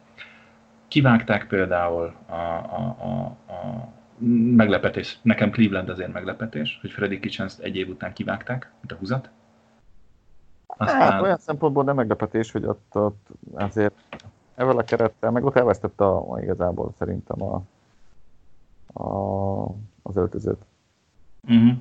Kivágták 0.92 1.46
például 1.46 2.14
a, 2.26 2.34
a, 2.34 2.96
a, 3.00 3.24
a 3.52 3.88
meglepetés, 4.56 5.18
nekem 5.22 5.50
Cleveland 5.50 5.88
azért 5.88 6.12
meglepetés, 6.12 6.78
hogy 6.80 6.90
Freddy 6.90 7.20
kitchens 7.20 7.58
egy 7.58 7.76
év 7.76 7.88
után 7.88 8.12
kivágták, 8.12 8.72
mint 8.80 8.92
a 8.92 8.94
húzat. 8.94 9.30
Aztán... 10.66 11.00
Hát 11.00 11.22
olyan 11.22 11.38
szempontból 11.38 11.84
nem 11.84 11.94
meglepetés, 11.94 12.52
hogy 12.52 12.64
ott, 12.64 12.90
ott 12.92 13.26
azért 13.54 13.94
ezzel 14.54 14.78
a 14.78 14.82
kerettel, 14.82 15.30
meg 15.30 15.44
ott 15.44 15.56
elvesztette 15.56 16.04
a, 16.04 16.32
a 16.32 16.40
igazából 16.40 16.94
szerintem 16.98 17.42
a, 17.42 17.62
a, 18.92 19.62
az 20.02 20.16
öltözőt. 20.16 20.64
Uh-huh. 21.42 21.72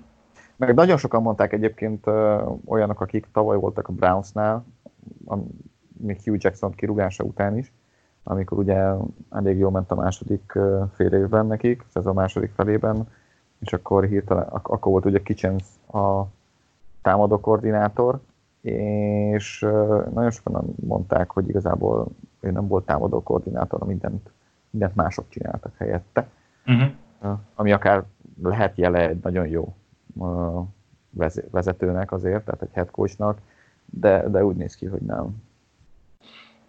Meg 0.55 0.73
nagyon 0.73 0.97
sokan 0.97 1.21
mondták 1.21 1.53
egyébként 1.53 2.07
uh, 2.07 2.57
olyanok, 2.65 3.01
akik 3.01 3.27
tavaly 3.31 3.57
voltak 3.57 3.87
a 3.87 3.93
Brownsnál, 3.93 4.65
még 5.97 6.21
Hugh 6.23 6.37
Jackson 6.43 6.71
kirúgása 6.71 7.23
után 7.23 7.57
is, 7.57 7.71
amikor 8.23 8.57
ugye 8.57 8.93
elég 9.29 9.57
jól 9.57 9.71
ment 9.71 9.91
a 9.91 9.95
második 9.95 10.57
fél 10.93 11.13
évben 11.13 11.45
nekik, 11.45 11.85
ez 11.93 12.05
a 12.05 12.13
második 12.13 12.51
felében, 12.55 13.07
és 13.59 13.73
akkor 13.73 14.05
hirtelen, 14.05 14.43
ak- 14.43 14.67
akkor 14.67 14.91
volt 14.91 15.05
ugye 15.05 15.21
Kitchens 15.21 15.63
a 15.93 16.23
támadó 17.01 17.39
koordinátor, 17.39 18.19
és 18.61 19.59
nagyon 20.13 20.31
sokan 20.31 20.75
mondták, 20.75 21.31
hogy 21.31 21.49
igazából 21.49 22.07
ő 22.39 22.51
nem 22.51 22.67
volt 22.67 22.85
támadó 22.85 23.23
koordinátor, 23.23 23.83
mindent, 23.83 24.31
mindent 24.69 24.95
mások 24.95 25.29
csináltak 25.29 25.73
helyette, 25.77 26.27
uh-huh. 26.65 27.39
ami 27.55 27.71
akár 27.71 28.03
lehet 28.43 28.77
jele 28.77 29.07
egy 29.09 29.19
nagyon 29.21 29.47
jó 29.47 29.75
vezetőnek 31.51 32.11
azért, 32.11 32.45
tehát 32.45 32.61
egy 32.61 32.73
head 32.73 32.91
coachnak, 32.91 33.39
de, 33.85 34.29
de 34.29 34.45
úgy 34.45 34.55
néz 34.55 34.75
ki, 34.75 34.85
hogy 34.85 35.01
nem. 35.01 35.43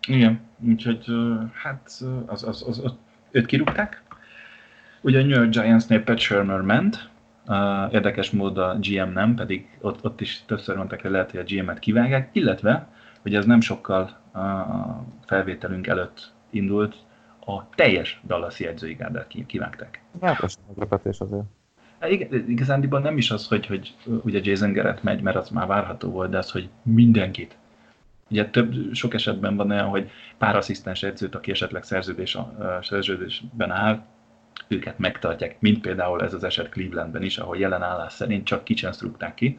Igen, 0.09 0.40
úgyhogy 0.59 1.07
hát 1.53 1.82
az, 2.26 2.43
az, 2.45 2.64
az, 2.68 2.80
az, 2.84 2.95
őt 3.30 3.47
kirúgták. 3.47 4.03
Ugye 5.01 5.18
a 5.18 5.22
New 5.22 5.38
York 5.38 5.51
Giants-nél 5.51 6.03
Pat 6.03 6.18
Shermer 6.18 6.61
ment, 6.61 7.11
uh, 7.47 7.93
érdekes 7.93 8.30
módon 8.30 8.68
a 8.68 8.78
GM 8.78 9.12
nem, 9.12 9.34
pedig 9.34 9.78
ott, 9.80 10.05
ott 10.05 10.20
is 10.20 10.43
többször 10.47 10.76
mondták, 10.76 11.03
hogy 11.03 11.11
lehet, 11.11 11.30
hogy 11.30 11.40
a 11.40 11.45
GM-et 11.47 11.78
kivágják, 11.78 12.28
illetve, 12.32 12.88
hogy 13.22 13.34
ez 13.34 13.45
nem 13.45 13.61
sokkal 13.61 14.03
a 14.32 15.05
felvételünk 15.26 15.86
előtt 15.86 16.32
indult, 16.51 16.97
a 17.45 17.68
teljes 17.74 18.20
Dallas-i 18.26 18.66
edzőigárdát 18.66 19.34
kivágták. 19.47 20.03
Hát, 20.20 20.43
ez 20.43 20.57
meglepetés 20.66 21.18
azért. 21.18 21.45
Hát 22.01 22.11
igen, 22.11 22.49
igazándiból 22.49 23.01
nem 23.01 23.16
is 23.16 23.30
az, 23.30 23.49
hogy, 23.49 23.66
hogy 23.66 23.95
ugye 24.24 24.40
Jason 24.43 24.72
Garrett 24.72 25.03
megy, 25.03 25.22
mert 25.22 25.36
az 25.36 25.49
már 25.49 25.66
várható 25.66 26.11
volt, 26.11 26.30
de 26.30 26.38
az, 26.38 26.51
hogy 26.51 26.68
mindenkit 26.82 27.57
Ugye 28.32 28.51
több, 28.51 28.95
sok 28.95 29.14
esetben 29.14 29.57
van 29.57 29.70
olyan, 29.70 29.88
hogy 29.88 30.11
pár 30.38 30.57
asszisztens 30.57 31.03
edzőt, 31.03 31.34
aki 31.34 31.51
esetleg 31.51 31.82
szerződés, 31.82 32.38
szerződésben 32.82 33.70
áll, 33.70 34.03
őket 34.68 34.99
megtartják, 34.99 35.57
mint 35.61 35.80
például 35.80 36.22
ez 36.22 36.34
az 36.34 36.45
eset 36.45 36.68
Clevelandben 36.68 37.22
is, 37.22 37.38
ahol 37.38 37.57
jelen 37.59 37.82
állás 37.82 38.12
szerint 38.12 38.45
csak 38.45 38.64
kicsen 38.64 38.95
ki, 39.34 39.59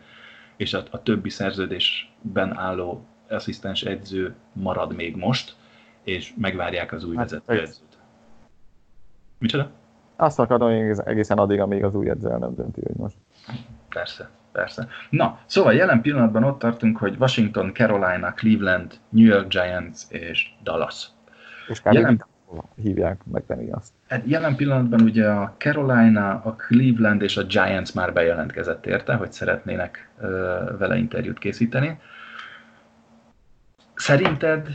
és 0.57 0.73
a, 0.73 0.83
a 0.89 1.03
többi 1.03 1.29
szerződésben 1.29 2.57
álló 2.57 3.05
asszisztens 3.29 3.81
edző 3.81 4.35
marad 4.53 4.95
még 4.95 5.15
most, 5.15 5.55
és 6.03 6.33
megvárják 6.37 6.91
az 6.91 7.03
új 7.03 7.15
hát, 7.15 7.29
vezető 7.29 7.61
edzőt. 7.61 7.97
Micsoda? 9.37 9.71
Azt 10.15 10.39
akarom 10.39 10.69
egészen 11.05 11.37
addig, 11.37 11.59
amíg 11.59 11.83
az 11.83 11.95
új 11.95 12.09
edző 12.09 12.37
nem 12.37 12.55
dönti, 12.55 12.81
hogy 12.81 12.95
most. 12.95 13.15
Persze 13.89 14.29
persze. 14.53 14.87
Na, 15.09 15.39
szóval 15.45 15.73
jelen 15.73 16.01
pillanatban 16.01 16.43
ott 16.43 16.59
tartunk, 16.59 16.97
hogy 16.97 17.15
Washington, 17.19 17.73
Carolina, 17.73 18.33
Cleveland, 18.33 18.99
New 19.09 19.25
York 19.25 19.47
Giants 19.47 20.01
és 20.09 20.49
Dallas. 20.63 21.07
És 21.67 21.81
kb. 21.81 21.93
jelen... 21.93 22.25
hívják 22.75 23.21
megtenni 23.31 23.71
azt. 23.71 23.93
Hát 24.07 24.21
jelen 24.25 24.55
pillanatban 24.55 25.01
ugye 25.01 25.29
a 25.29 25.55
Carolina, 25.57 26.41
a 26.43 26.55
Cleveland 26.55 27.21
és 27.21 27.37
a 27.37 27.43
Giants 27.43 27.93
már 27.93 28.13
bejelentkezett 28.13 28.85
érte, 28.85 29.15
hogy 29.15 29.31
szeretnének 29.31 30.09
vele 30.77 30.97
interjút 30.97 31.39
készíteni. 31.39 31.99
Szerinted 33.95 34.67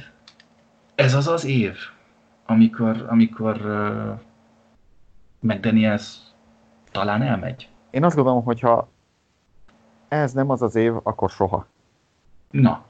ez 0.99 1.14
az 1.14 1.28
az 1.28 1.44
év, 1.44 1.74
amikor, 2.46 3.05
amikor 3.09 3.57
uh, 3.57 4.18
McDaniels 5.40 6.16
talán 6.90 7.22
elmegy? 7.22 7.68
Én 7.90 8.05
azt 8.05 8.16
gondolom, 8.16 8.44
hogy 8.44 8.61
ha 8.61 8.88
ez 10.09 10.32
nem 10.32 10.51
az 10.51 10.62
az 10.62 10.74
év, 10.74 10.94
akkor 11.03 11.30
soha. 11.30 11.66
Na, 12.51 12.84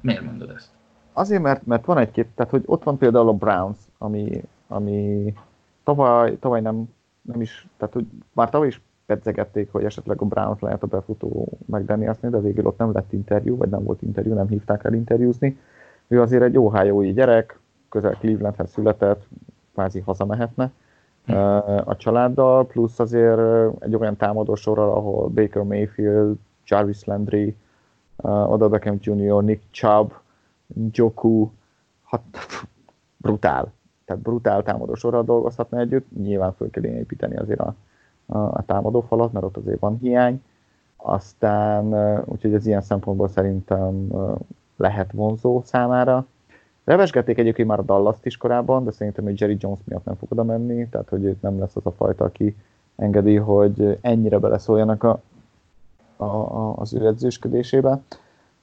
miért 0.00 0.22
mondod 0.22 0.50
ezt? 0.50 0.68
Azért, 1.12 1.42
mert, 1.42 1.66
mert 1.66 1.84
van 1.84 1.98
egy-két, 1.98 2.26
tehát 2.34 2.50
hogy 2.50 2.62
ott 2.66 2.82
van 2.82 2.98
például 2.98 3.28
a 3.28 3.32
Browns, 3.32 3.78
ami, 3.98 4.42
ami 4.68 5.32
tavaly, 5.84 6.38
tavaly 6.38 6.60
nem, 6.60 6.94
nem 7.22 7.40
is, 7.40 7.66
tehát 7.76 7.94
hogy 7.94 8.06
már 8.32 8.50
tavaly 8.50 8.68
is 8.68 8.80
pedzegették, 9.06 9.72
hogy 9.72 9.84
esetleg 9.84 10.20
a 10.20 10.24
Browns 10.24 10.60
lehet 10.60 10.82
a 10.82 10.86
befutó 10.86 11.48
McDanielsnél, 11.66 12.30
de 12.30 12.40
végül 12.40 12.66
ott 12.66 12.78
nem 12.78 12.92
lett 12.92 13.12
interjú, 13.12 13.56
vagy 13.56 13.68
nem 13.68 13.84
volt 13.84 14.02
interjú, 14.02 14.34
nem 14.34 14.48
hívták 14.48 14.84
el 14.84 14.94
interjúzni. 14.94 15.58
Ő 16.10 16.20
azért 16.20 16.42
egy 16.42 16.58
ohio 16.58 17.02
gyerek, 17.02 17.58
közel 17.88 18.12
Clevelandhez 18.12 18.70
született, 18.70 19.26
kvázi 19.72 20.00
hazamehetne, 20.00 20.72
a 21.84 21.96
családdal, 21.96 22.66
plusz 22.66 22.98
azért 22.98 23.40
egy 23.78 23.94
olyan 23.94 24.16
támadó 24.16 24.54
sorral, 24.54 24.90
ahol 24.90 25.28
Baker 25.28 25.62
Mayfield, 25.62 26.36
Jarvis 26.66 27.04
Landry, 27.04 27.56
Oda 28.22 28.68
Beckham 28.68 28.96
Jr., 29.00 29.42
Nick 29.42 29.62
Chubb, 29.70 30.12
Joku, 30.90 31.50
hát 32.04 32.22
brutál. 33.22 33.72
Tehát 34.04 34.22
brutál 34.22 34.62
támadó 34.62 34.94
sorral 34.94 35.24
dolgozhatna 35.24 35.78
együtt. 35.78 36.06
Nyilván 36.22 36.52
föl 36.52 36.70
kell 36.70 36.84
építeni 36.84 37.36
azért 37.36 37.60
a, 37.60 37.74
a, 38.26 38.38
a 38.38 38.62
támadó 38.66 39.00
falat, 39.00 39.32
mert 39.32 39.44
ott 39.44 39.56
azért 39.56 39.80
van 39.80 39.98
hiány. 40.00 40.42
Aztán, 40.96 41.94
úgyhogy 42.24 42.54
ez 42.54 42.66
ilyen 42.66 42.82
szempontból 42.82 43.28
szerintem 43.28 44.08
lehet 44.80 45.12
vonzó 45.12 45.62
számára. 45.64 46.26
Revesgették 46.84 47.38
egyébként 47.38 47.68
már 47.68 47.78
a 47.78 47.82
dallas 47.82 48.16
is 48.22 48.36
korábban, 48.36 48.84
de 48.84 48.90
szerintem 48.90 49.24
hogy 49.24 49.40
Jerry 49.40 49.56
Jones 49.60 49.78
miatt 49.84 50.04
nem 50.04 50.16
fog 50.16 50.32
oda 50.32 50.44
menni, 50.44 50.88
tehát 50.88 51.08
hogy 51.08 51.24
őt 51.24 51.42
nem 51.42 51.58
lesz 51.58 51.76
az 51.76 51.86
a 51.86 51.90
fajta, 51.90 52.24
aki 52.24 52.56
engedi, 52.96 53.36
hogy 53.36 53.98
ennyire 54.00 54.38
beleszóljanak 54.38 55.02
a, 55.02 55.20
a, 56.16 56.24
a, 56.24 56.76
az 56.76 56.94
ő 56.94 57.06
edzősködésébe. 57.06 58.00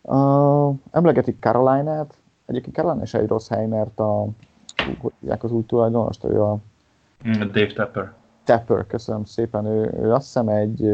Uh, 0.02 0.76
emlegetik 0.92 1.38
Caroline-át, 1.40 2.14
egyébként 2.46 2.76
Caroline 2.76 3.04
is 3.04 3.14
egy 3.14 3.28
rossz 3.28 3.50
hely, 3.50 3.68
mert 3.68 4.00
a, 4.00 4.28
hogy 5.00 5.12
az 5.40 5.52
új 5.52 5.66
tulajdonost, 5.66 6.24
ő 6.24 6.42
a... 6.42 6.58
Mm, 7.28 7.32
Dave 7.32 7.74
Tapper. 7.74 8.14
Tapper, 8.44 8.88
köszönöm 8.88 9.26
szépen. 9.26 9.66
Ő, 9.66 9.94
ő 10.02 10.14
azt 10.14 10.26
hiszem 10.26 10.48
egy, 10.48 10.86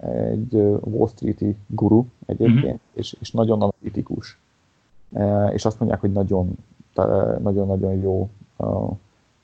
egy 0.00 0.54
Wall 0.80 1.08
Street-i 1.08 1.56
guru 1.66 2.04
egyébként, 2.26 2.64
uh-huh. 2.64 2.80
és, 2.92 3.16
és 3.20 3.30
nagyon 3.30 3.62
analitikus. 3.62 4.38
És 5.52 5.64
azt 5.64 5.78
mondják, 5.78 6.00
hogy 6.00 6.12
nagyon 6.12 6.56
nagyon-nagyon 7.42 7.92
jó 7.92 8.28
uh, 8.56 8.90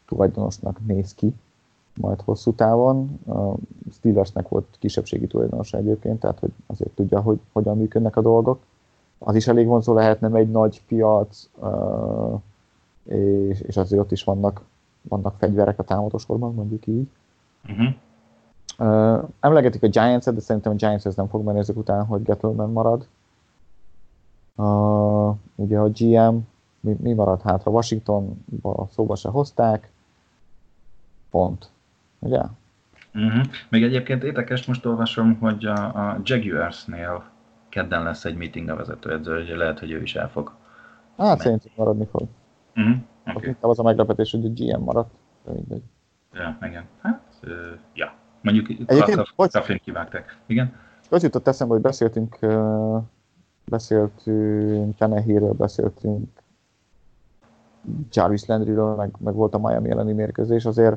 tulajdonosnak 0.06 0.86
néz 0.86 1.14
ki 1.14 1.34
majd 2.00 2.20
hosszú 2.20 2.52
távon. 2.52 3.20
Uh, 3.24 3.54
Steelersnek 3.92 4.48
volt 4.48 4.66
kisebbségi 4.78 5.26
tulajdonos 5.26 5.72
egyébként, 5.72 6.20
tehát 6.20 6.38
hogy 6.38 6.50
azért 6.66 6.90
tudja, 6.90 7.20
hogy 7.20 7.40
hogyan 7.52 7.76
működnek 7.76 8.16
a 8.16 8.22
dolgok. 8.22 8.58
Az 9.18 9.34
is 9.34 9.46
elég 9.46 9.66
vonzó 9.66 9.94
lehet, 9.94 10.20
nem 10.20 10.34
egy 10.34 10.50
nagy 10.50 10.82
piac, 10.86 11.48
és, 13.04 13.60
és 13.60 13.76
azért 13.76 14.00
ott 14.00 14.12
is 14.12 14.24
vannak, 14.24 14.64
vannak 15.02 15.34
fegyverek 15.38 15.78
a 15.78 15.82
támadósorban, 15.82 16.54
mondjuk 16.54 16.86
így. 16.86 17.08
Uh-huh. 17.68 17.94
Uh, 18.78 19.28
emlegetik 19.40 19.82
a 19.82 19.88
Giants-et, 19.88 20.34
de 20.34 20.40
szerintem 20.40 20.72
a 20.72 20.74
Giants 20.74 21.06
ez 21.06 21.16
nem 21.16 21.28
fog 21.28 21.44
menni 21.44 21.58
ezek 21.58 21.76
után, 21.76 22.04
hogy 22.04 22.22
Gettleman 22.22 22.72
marad. 22.72 23.06
Uh, 24.56 25.34
ugye 25.54 25.78
a 25.78 25.88
GM 25.88 26.36
mi, 26.86 26.96
mi 27.00 27.12
maradt 27.12 27.42
hátra? 27.42 27.70
Washingtonba 27.70 28.88
szóba 28.92 29.16
se 29.16 29.28
hozták, 29.28 29.90
pont. 31.30 31.70
Ugye? 32.18 32.40
Uh-huh. 33.14 33.44
Még 33.68 33.82
egyébként 33.82 34.22
érdekes, 34.22 34.66
most 34.66 34.86
olvasom, 34.86 35.38
hogy 35.38 35.64
a, 35.64 35.84
a 35.84 36.20
Jaguarsnél 36.22 37.24
kedden 37.68 38.02
lesz 38.02 38.24
egy 38.24 38.36
meeting 38.36 38.68
a 38.68 38.76
vezetőedző, 38.76 39.34
hogy 39.34 39.56
lehet, 39.56 39.78
hogy 39.78 39.90
ő 39.90 40.02
is 40.02 40.14
el 40.14 40.30
fog. 40.30 40.52
Hát 41.16 41.40
szerintem 41.40 41.72
maradni 41.76 42.06
fog. 42.10 42.28
Uh-huh. 42.76 42.96
Okay. 43.34 43.56
Az 43.60 43.78
a 43.78 43.82
meglepetés, 43.82 44.30
hogy 44.30 44.44
a 44.44 44.48
GM 44.48 44.82
maradt. 44.82 45.10
De 45.44 45.52
mindegy. 45.52 45.82
Ja, 46.32 46.58
igen. 46.62 46.84
Hát, 47.00 47.20
uh, 47.42 47.50
ja. 47.94 48.12
Mondjuk 48.40 48.68
Egyébként, 48.86 49.82
kivágták. 49.82 50.38
Igen? 50.46 50.74
Az 51.10 51.22
jutott 51.22 51.46
eszembe, 51.46 51.72
hogy 51.72 51.82
beszéltünk, 51.82 52.38
uh, 52.40 53.02
beszéltünk 53.66 54.96
Tenehírről, 54.96 55.52
beszéltünk 55.52 56.28
Jarvis 58.10 58.44
Landryről, 58.44 58.94
meg, 58.94 59.14
meg 59.18 59.34
volt 59.34 59.54
a 59.54 59.58
Miami 59.58 59.90
elleni 59.90 60.12
mérkőzés, 60.12 60.64
azért 60.64 60.96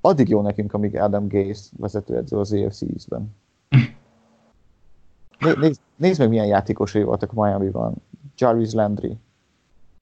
addig 0.00 0.28
jó 0.28 0.40
nekünk, 0.40 0.74
amíg 0.74 0.96
Adam 0.96 1.28
Gase 1.28 1.70
vezetőedző 1.76 2.38
az 2.38 2.52
AFC 2.52 2.82
East-ben. 2.82 3.34
Nézd, 5.60 5.80
nézd 5.96 6.18
meg, 6.20 6.28
milyen 6.28 6.46
játékosai 6.46 7.02
voltak 7.02 7.32
Miami-ban. 7.32 7.94
Jarvis 8.36 8.72
Landry. 8.72 9.16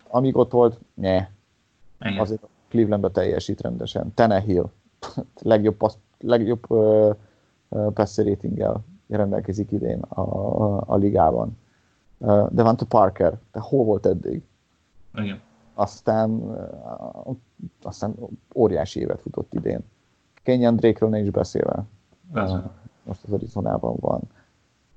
Amíg 0.08 0.36
ott 0.36 0.50
volt, 0.50 0.80
ne. 0.94 1.28
Azért 2.18 2.48
Clevelandbe 2.68 3.10
teljesít 3.10 3.60
rendesen. 3.60 4.14
Tenehill. 4.14 4.70
legjobb, 5.40 5.76
passz, 5.76 5.96
legjobb 6.18 6.70
uh, 6.70 7.14
passer 7.68 8.26
ratinggel 8.26 8.84
rendelkezik 9.08 9.72
idén 9.72 10.00
a, 10.00 10.20
a, 10.20 10.82
a 10.86 10.96
ligában. 10.96 11.58
Uh, 12.22 12.48
Devante 12.50 12.84
Parker. 12.84 13.38
Te 13.50 13.60
hol 13.60 13.84
volt 13.84 14.06
eddig? 14.06 14.42
Igen 15.14 15.40
aztán, 15.80 16.58
aztán 17.82 18.14
óriási 18.54 19.00
évet 19.00 19.20
futott 19.20 19.54
idén. 19.54 19.80
Kenyan 20.42 20.76
Drake-ről 20.76 21.08
ne 21.08 21.18
is 21.18 21.30
beszélve. 21.30 21.84
Persze. 22.32 22.70
Most 23.02 23.24
az 23.24 23.32
Arizonában 23.32 23.96
van. 24.00 24.20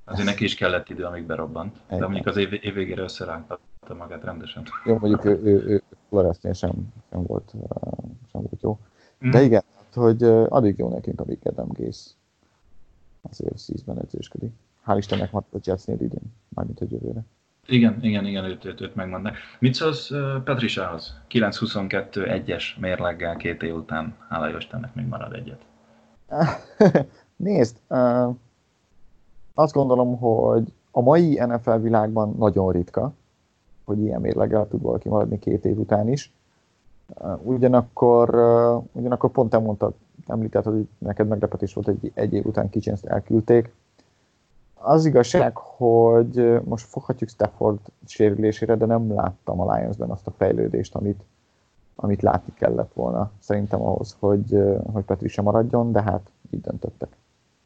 Azért 0.05 0.27
neki 0.27 0.43
is 0.43 0.55
kellett 0.55 0.89
idő, 0.89 1.03
amíg 1.03 1.25
berobbant. 1.25 1.77
De 1.89 1.99
mondjuk 1.99 2.25
az 2.25 2.37
év, 2.37 2.53
év 2.53 2.73
végére 2.73 3.01
összerántatta 3.01 3.93
magát 3.97 4.23
rendesen. 4.23 4.63
Jó, 4.85 4.97
mondjuk 4.97 5.25
ő, 5.25 5.41
ő, 5.43 5.63
ő 5.65 5.83
Floresznél 6.09 6.53
sem, 6.53 6.93
sem, 7.09 7.23
volt, 7.23 7.53
sem 8.31 8.41
volt 8.41 8.61
jó. 8.61 8.79
De 9.19 9.39
mm. 9.39 9.43
igen, 9.43 9.63
hát, 9.75 9.93
hogy 9.93 10.23
addig 10.23 10.77
jó 10.77 10.89
nekünk, 10.89 11.21
amíg 11.21 11.39
Adam 11.43 11.67
Gaze 11.71 12.09
az 13.21 13.41
AFC-ben 13.41 13.99
edzősködik. 13.99 14.51
Hál' 14.85 14.97
Istennek 14.97 15.31
maradt 15.31 15.53
a 15.53 15.59
Jetsnél 15.63 16.01
idén, 16.01 16.33
mármint 16.49 16.79
a 16.79 16.85
jövőre. 16.89 17.23
Igen, 17.67 17.97
igen, 18.01 18.25
igen, 18.25 18.43
őt, 18.43 18.65
őt, 18.65 18.81
őt 18.81 18.95
megmondnak. 18.95 19.35
Mit 19.59 19.73
szólsz 19.73 20.11
uh, 20.11 20.43
Petrisához? 20.43 21.13
9-22 21.29 22.29
egyes 22.29 22.77
mérleggel 22.79 23.35
két 23.35 23.63
év 23.63 23.75
után, 23.75 24.15
hála 24.29 24.57
Istennek, 24.57 24.95
még 24.95 25.05
marad 25.05 25.33
egyet. 25.33 25.65
Nézd, 27.35 27.77
uh, 27.89 28.35
azt 29.53 29.73
gondolom, 29.73 30.17
hogy 30.17 30.73
a 30.91 31.01
mai 31.01 31.39
NFL 31.45 31.75
világban 31.75 32.35
nagyon 32.37 32.71
ritka, 32.71 33.13
hogy 33.83 33.99
ilyen 33.99 34.21
mérleggel 34.21 34.67
tud 34.67 34.81
valaki 34.81 35.09
maradni 35.09 35.39
két 35.39 35.65
év 35.65 35.77
után 35.77 36.09
is. 36.09 36.31
Uh, 37.07 37.45
ugyanakkor, 37.45 38.35
uh, 38.35 38.83
ugyanakkor 38.91 39.31
pont 39.31 39.49
te 39.49 39.57
mondtad, 39.57 39.93
említett, 40.27 40.63
hogy 40.63 40.87
neked 40.97 41.27
meglepetés 41.27 41.73
volt, 41.73 41.85
hogy 41.85 42.11
egy 42.13 42.33
év 42.33 42.45
után 42.45 42.69
kicsinzt 42.69 43.05
elküldték 43.05 43.73
az 44.83 45.05
igazság, 45.05 45.57
hogy 45.57 46.61
most 46.63 46.85
foghatjuk 46.85 47.29
Stafford 47.29 47.79
sérülésére, 48.05 48.75
de 48.75 48.85
nem 48.85 49.13
láttam 49.13 49.59
a 49.59 49.75
Lionsben 49.75 50.09
azt 50.09 50.27
a 50.27 50.33
fejlődést, 50.37 50.95
amit, 50.95 51.23
amit 51.95 52.21
látni 52.21 52.53
kellett 52.53 52.93
volna. 52.93 53.31
Szerintem 53.39 53.81
ahhoz, 53.81 54.15
hogy, 54.19 54.57
hogy 54.91 55.03
Patricia 55.03 55.43
maradjon, 55.43 55.91
de 55.91 56.01
hát 56.01 56.29
így 56.49 56.61
döntöttek. 56.61 57.09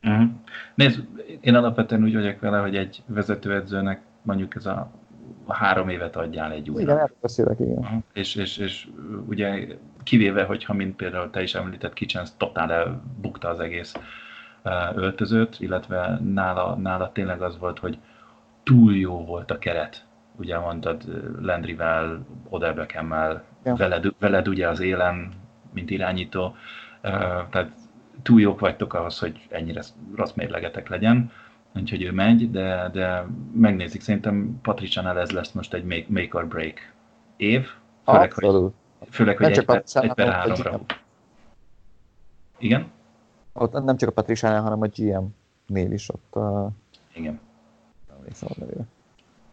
Uh-huh. 0.03 0.29
Nézd, 0.75 1.03
én 1.41 1.55
alapvetően 1.55 2.03
úgy 2.03 2.13
vagyok 2.13 2.39
vele, 2.39 2.59
hogy 2.59 2.75
egy 2.75 3.03
vezetőedzőnek 3.05 4.01
mondjuk 4.21 4.55
ez 4.55 4.65
a 4.65 4.91
három 5.47 5.89
évet 5.89 6.15
adjál 6.15 6.51
egy 6.51 6.69
újra. 6.69 6.81
Igen, 6.81 6.97
erről 6.97 7.17
beszélek, 7.21 7.59
igen. 7.59 7.77
Uh-huh. 7.77 8.01
És, 8.13 8.35
és, 8.35 8.57
és 8.57 8.87
ugye 9.27 9.67
kivéve, 10.03 10.43
hogyha 10.43 10.73
mint 10.73 10.95
például 10.95 11.29
te 11.29 11.41
is 11.41 11.55
említett, 11.55 11.93
Kitchens 11.93 12.29
totál 12.37 12.71
elbukta 12.71 13.47
az 13.49 13.59
egész 13.59 13.93
öltözőt, 14.95 15.59
illetve 15.59 16.19
nála, 16.33 16.75
nála 16.75 17.11
tényleg 17.11 17.41
az 17.41 17.57
volt, 17.57 17.79
hogy 17.79 17.97
túl 18.63 18.95
jó 18.95 19.25
volt 19.25 19.51
a 19.51 19.57
keret. 19.57 20.05
Ugye 20.35 20.59
mondtad 20.59 21.03
Landryvel, 21.41 22.25
Odell 22.49 22.73
Beckham-mel, 22.73 23.43
ja. 23.63 23.75
veled, 23.75 24.05
veled 24.19 24.47
ugye 24.47 24.67
az 24.67 24.79
élen, 24.79 25.31
mint 25.73 25.89
irányító, 25.89 26.55
tehát 27.49 27.71
túl 28.21 28.41
jók 28.41 28.59
vagytok 28.59 28.93
ahhoz, 28.93 29.19
hogy 29.19 29.47
ennyire 29.49 29.81
rossz 30.15 30.33
mérlegetek 30.33 30.89
legyen, 30.89 31.31
úgyhogy 31.75 32.03
ő 32.03 32.11
megy, 32.11 32.51
de, 32.51 32.89
de 32.93 33.25
megnézik, 33.53 34.01
szerintem 34.01 34.59
Patriciánál 34.61 35.19
ez 35.19 35.31
lesz 35.31 35.51
most 35.51 35.73
egy 35.73 35.83
make, 35.83 36.05
make 36.07 36.37
or 36.37 36.47
break 36.47 36.93
év, 37.37 37.67
főleg, 38.05 38.31
Abszolút. 38.31 38.73
hogy, 38.99 39.07
főleg, 39.11 39.37
hogy 39.37 39.51
egy, 39.51 39.65
per, 39.65 39.83
egy 39.93 40.13
per 40.13 40.31
háromra. 40.31 40.79
Igen? 42.57 42.87
Ott 43.59 43.83
nem 43.83 43.97
csak 43.97 44.09
a 44.09 44.11
Patricia, 44.11 44.61
hanem 44.61 44.81
a 44.81 44.87
GM-nél 44.87 45.91
is 45.91 46.09
ott. 46.09 46.33
Uh, 46.35 46.71
Igen. 47.13 47.39
Nem 48.07 48.17
emlékszem 48.17 48.49
a 48.51 48.55
nevére. 48.59 48.85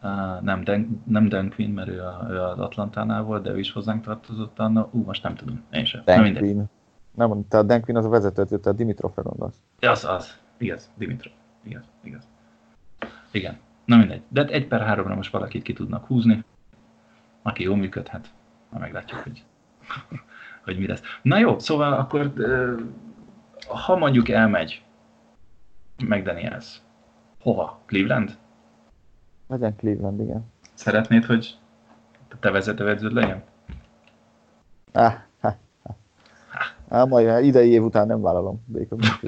Uh, 0.01 0.41
nem, 0.41 0.63
Dan, 0.63 1.03
nem 1.05 1.29
Dan 1.29 1.49
Quinn, 1.49 1.73
mert 1.73 1.87
ő, 1.87 2.01
a, 2.01 2.27
ő 2.29 2.41
az 2.41 2.59
Atlantánál 2.59 3.23
volt, 3.23 3.43
de 3.43 3.51
ő 3.51 3.59
is 3.59 3.71
hozzánk 3.71 4.03
tartozott 4.03 4.59
anna. 4.59 4.87
Ú, 4.91 5.03
most 5.03 5.23
nem 5.23 5.35
tudom, 5.35 5.63
én 5.71 5.85
sem. 5.85 6.01
Dan 6.05 6.21
nem 6.21 6.33
Quinn. 6.33 6.63
Nem, 7.11 7.47
te 7.47 7.57
a 7.57 7.63
Dan 7.63 7.81
Quinn 7.81 7.97
az 7.97 8.05
a 8.05 8.09
vezető, 8.09 8.59
te 8.59 8.69
a 8.69 8.73
Dimitrofra 8.73 9.21
gondolsz. 9.21 9.55
Ja, 9.79 9.91
az, 9.91 10.05
az. 10.05 10.37
Igaz, 10.57 10.91
Dimitrov. 10.95 11.33
Igaz, 11.63 11.83
igaz. 12.03 12.27
Igen. 13.31 13.57
Na 13.85 13.97
mindegy. 13.97 14.21
De 14.27 14.45
egy 14.45 14.67
per 14.67 14.81
háromra 14.81 15.15
most 15.15 15.31
valakit 15.31 15.63
ki 15.63 15.73
tudnak 15.73 16.05
húzni. 16.05 16.43
Aki 17.41 17.63
jól 17.63 17.75
működhet, 17.75 18.29
na 18.71 18.79
meglátjuk, 18.79 19.19
hogy, 19.19 19.43
hogy 20.65 20.79
mi 20.79 20.87
lesz. 20.87 21.01
Na 21.21 21.37
jó, 21.37 21.59
szóval 21.59 21.93
akkor 21.93 22.33
ha 23.67 23.95
mondjuk 23.95 24.29
elmegy 24.29 24.81
McDaniels, 25.97 26.81
hova? 27.41 27.79
Cleveland? 27.85 28.37
Legyen 29.47 29.75
Cleveland, 29.75 30.19
igen. 30.19 30.45
Szeretnéd, 30.73 31.25
hogy 31.25 31.57
te 32.39 32.51
vezetőedződ 32.51 33.13
legyen? 33.13 33.43
Ah, 34.91 35.13
ha, 35.39 35.55
ha. 35.83 35.95
Á, 36.89 37.03
majd 37.03 37.45
idei 37.45 37.69
év 37.69 37.83
után 37.83 38.07
nem 38.07 38.21
vállalom 38.21 38.63
Baker 38.67 38.97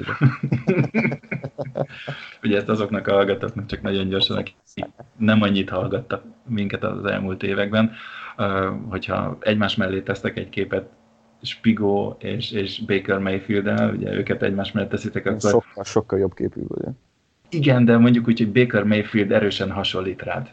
Ugye 2.42 2.56
ezt 2.56 2.68
azoknak 2.68 3.06
a 3.06 3.12
hallgatóknak 3.12 3.66
csak 3.66 3.82
nagyon 3.82 4.08
gyorsan, 4.08 4.36
akik 4.36 4.56
nem 5.16 5.42
annyit 5.42 5.70
hallgattak 5.70 6.24
minket 6.46 6.84
az 6.84 7.04
elmúlt 7.04 7.42
években, 7.42 7.92
hogyha 8.88 9.36
egymás 9.40 9.76
mellé 9.76 10.00
tesztek 10.00 10.36
egy 10.36 10.48
képet 10.48 10.88
Spigo 11.42 12.16
és, 12.18 12.50
és 12.50 12.80
Baker 12.86 13.18
Mayfield-el, 13.18 13.94
ugye 13.94 14.14
őket 14.14 14.42
egymás 14.42 14.72
mellett 14.72 14.90
teszitek, 14.90 15.26
akkor... 15.26 15.50
Sokkal, 15.50 15.84
sokkal 15.84 16.18
jobb 16.18 16.34
képű 16.34 16.60
vagy. 16.66 16.94
Igen, 17.48 17.84
de 17.84 17.98
mondjuk 17.98 18.28
úgy, 18.28 18.38
hogy 18.38 18.52
Baker 18.52 18.84
Mayfield 18.84 19.32
erősen 19.32 19.70
hasonlít 19.70 20.22
rád. 20.22 20.48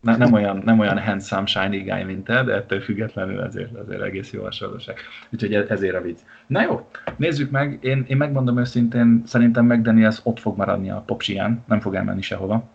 Ne, 0.00 0.16
nem, 0.16 0.32
olyan, 0.32 0.62
nem 0.64 0.78
olyan 0.78 1.00
handsome, 1.00 1.46
shiny 1.46 1.82
guy, 1.82 2.02
mint 2.02 2.24
te, 2.24 2.44
de 2.44 2.54
ettől 2.54 2.80
függetlenül 2.80 3.40
azért, 3.40 3.76
azért 3.76 4.02
egész 4.02 4.32
jó 4.32 4.42
hasonlóság. 4.42 4.96
Úgyhogy 5.32 5.54
ezért 5.54 5.94
a 5.94 6.00
vicc. 6.00 6.18
Na 6.46 6.62
jó, 6.62 6.88
nézzük 7.16 7.50
meg. 7.50 7.78
Én, 7.82 8.04
én 8.08 8.16
megmondom 8.16 8.58
őszintén, 8.58 9.22
szerintem 9.26 9.66
McDaniels 9.66 10.20
ott 10.22 10.38
fog 10.38 10.56
maradni 10.56 10.90
a 10.90 11.02
popsián, 11.06 11.62
nem 11.66 11.80
fog 11.80 11.94
elmenni 11.94 12.22
sehova. 12.22 12.68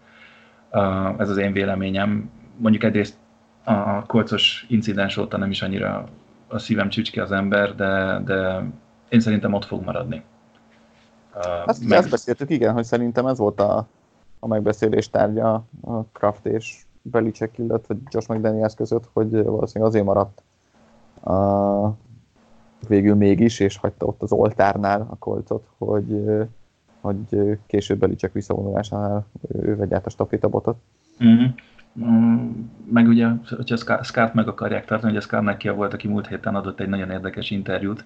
Uh, 0.71 1.19
ez 1.19 1.29
az 1.29 1.37
én 1.37 1.53
véleményem. 1.53 2.29
Mondjuk 2.57 2.83
egyrészt 2.83 3.15
a 3.63 4.05
kolcos 4.05 4.65
incidens 4.69 5.17
óta 5.17 5.37
nem 5.37 5.49
is 5.49 5.61
annyira 5.61 6.09
a 6.47 6.57
szívem 6.57 6.89
csücske 6.89 7.21
az 7.21 7.31
ember, 7.31 7.75
de, 7.75 8.21
de 8.25 8.63
én 9.09 9.19
szerintem 9.19 9.53
ott 9.53 9.65
fog 9.65 9.83
maradni. 9.83 10.23
Azt 11.65 11.87
meg... 11.87 11.97
ezt 11.97 12.09
beszéltük, 12.09 12.49
igen, 12.49 12.73
hogy 12.73 12.83
szerintem 12.83 13.25
ez 13.25 13.37
volt 13.37 13.59
a, 13.59 13.87
a 14.39 14.47
megbeszélés 14.47 15.09
tárgya 15.09 15.53
a 15.81 16.03
Kraft 16.11 16.45
és 16.45 16.85
Belicek, 17.01 17.57
illetve 17.57 17.95
Josh 18.09 18.29
McDaniels 18.29 18.73
között, 18.73 19.09
hogy 19.13 19.31
valószínűleg 19.31 19.89
azért 19.89 20.05
maradt 20.05 20.43
a, 21.23 21.97
végül 22.87 23.15
mégis, 23.15 23.59
és 23.59 23.77
hagyta 23.77 24.05
ott 24.05 24.21
az 24.21 24.31
oltárnál 24.31 25.07
a 25.09 25.15
kolcot, 25.15 25.67
hogy, 25.77 26.23
hogy 27.01 27.57
később 27.67 27.99
Belicek 27.99 28.33
visszavonulásánál 28.33 29.25
ő 29.47 29.75
vegye 29.75 29.95
át 29.95 30.05
a 30.05 30.09
stafétabotot. 30.09 30.77
Mm-hmm. 31.23 31.45
Mm, 32.05 32.49
meg 32.91 33.07
ugye, 33.07 33.27
hogyha 33.55 34.03
Scott 34.03 34.33
meg 34.33 34.47
akarják 34.47 34.85
tartani, 34.85 35.11
ugye 35.11 35.21
Scott 35.21 35.41
Nekia 35.41 35.73
volt, 35.73 35.93
aki 35.93 36.07
múlt 36.07 36.27
héten 36.27 36.55
adott 36.55 36.79
egy 36.79 36.89
nagyon 36.89 37.11
érdekes 37.11 37.51
interjút, 37.51 38.05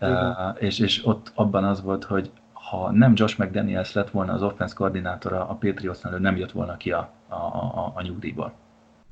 uh, 0.00 0.08
és, 0.58 0.78
és 0.78 1.06
ott 1.06 1.32
abban 1.34 1.64
az 1.64 1.82
volt, 1.82 2.04
hogy 2.04 2.30
ha 2.52 2.90
nem 2.90 3.12
Josh 3.16 3.40
McDaniels 3.40 3.92
lett 3.92 4.10
volna 4.10 4.32
az 4.32 4.42
offense 4.42 4.74
koordinátora 4.74 5.48
a 5.48 5.54
Patriotsnál, 5.54 6.14
ő 6.14 6.18
nem 6.18 6.36
jött 6.36 6.52
volna 6.52 6.76
ki 6.76 6.92
a, 6.92 7.10
a, 7.28 7.34
a, 7.34 7.92
a 7.94 8.02
nyugdíjból. 8.02 8.52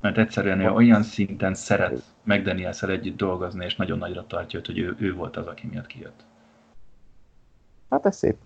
Mert 0.00 0.18
egyszerűen 0.18 0.60
ő 0.60 0.70
olyan 0.70 1.02
szinten 1.02 1.54
szeret 1.54 2.02
mcdaniels 2.22 2.82
együtt 2.82 3.16
dolgozni, 3.16 3.64
és 3.64 3.76
nagyon 3.76 3.98
nagyra 3.98 4.26
tartja 4.26 4.58
őt, 4.58 4.66
hogy 4.66 4.78
ő, 4.78 4.96
ő 4.98 5.14
volt 5.14 5.36
az, 5.36 5.46
aki 5.46 5.66
miatt 5.66 5.86
kijött. 5.86 6.24
Hát 7.90 8.06
ez 8.06 8.16
szép. 8.16 8.36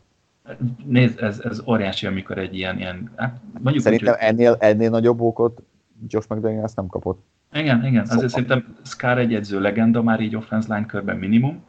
Nézd, 0.84 1.22
ez, 1.22 1.40
ez 1.40 1.62
óriási, 1.66 2.06
amikor 2.06 2.38
egy 2.38 2.54
ilyen, 2.54 2.78
ilyen 2.78 3.10
hát 3.16 3.40
mondjuk 3.60 3.84
Szerintem 3.84 4.14
úgy, 4.14 4.20
ennél, 4.20 4.56
ennél 4.58 4.90
nagyobb 4.90 5.20
okot 5.20 5.62
Josh 6.06 6.30
McDaniels 6.30 6.74
nem 6.74 6.86
kapott. 6.86 7.24
Igen, 7.52 7.84
igen. 7.84 8.04
Szóval. 8.04 8.16
Azért 8.16 8.32
szerintem 8.32 8.76
Scar 8.82 9.18
egy 9.18 9.34
edző 9.34 9.60
legenda 9.60 10.02
már 10.02 10.20
így 10.20 10.36
offense 10.36 10.74
line 10.74 10.86
körben 10.86 11.16
minimum, 11.16 11.62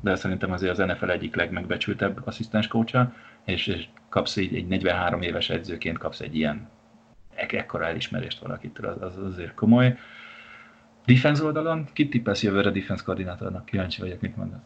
de 0.00 0.14
szerintem 0.14 0.52
azért 0.52 0.78
az 0.78 0.86
NFL 0.86 1.10
egyik 1.10 1.36
legmegbecsültebb 1.36 2.20
asszisztens 2.24 2.66
coacha, 2.66 3.12
és, 3.44 3.66
és 3.66 3.88
kapsz 4.08 4.36
így 4.36 4.54
egy 4.54 4.66
43 4.66 5.22
éves 5.22 5.50
edzőként 5.50 5.98
kapsz 5.98 6.20
egy 6.20 6.36
ilyen 6.36 6.68
ekkora 7.34 7.86
elismerést 7.86 8.38
valakitől, 8.38 8.90
az, 8.90 9.16
az 9.16 9.24
azért 9.24 9.54
komoly. 9.54 9.96
Defense 11.06 11.44
oldalon, 11.44 11.88
kit 11.92 12.10
tippelsz 12.10 12.42
jövőre 12.42 12.70
defense 12.70 13.04
koordinátornak? 13.04 13.64
Kíváncsi 13.64 14.00
vagyok, 14.00 14.20
mit 14.20 14.36
mondasz. 14.36 14.60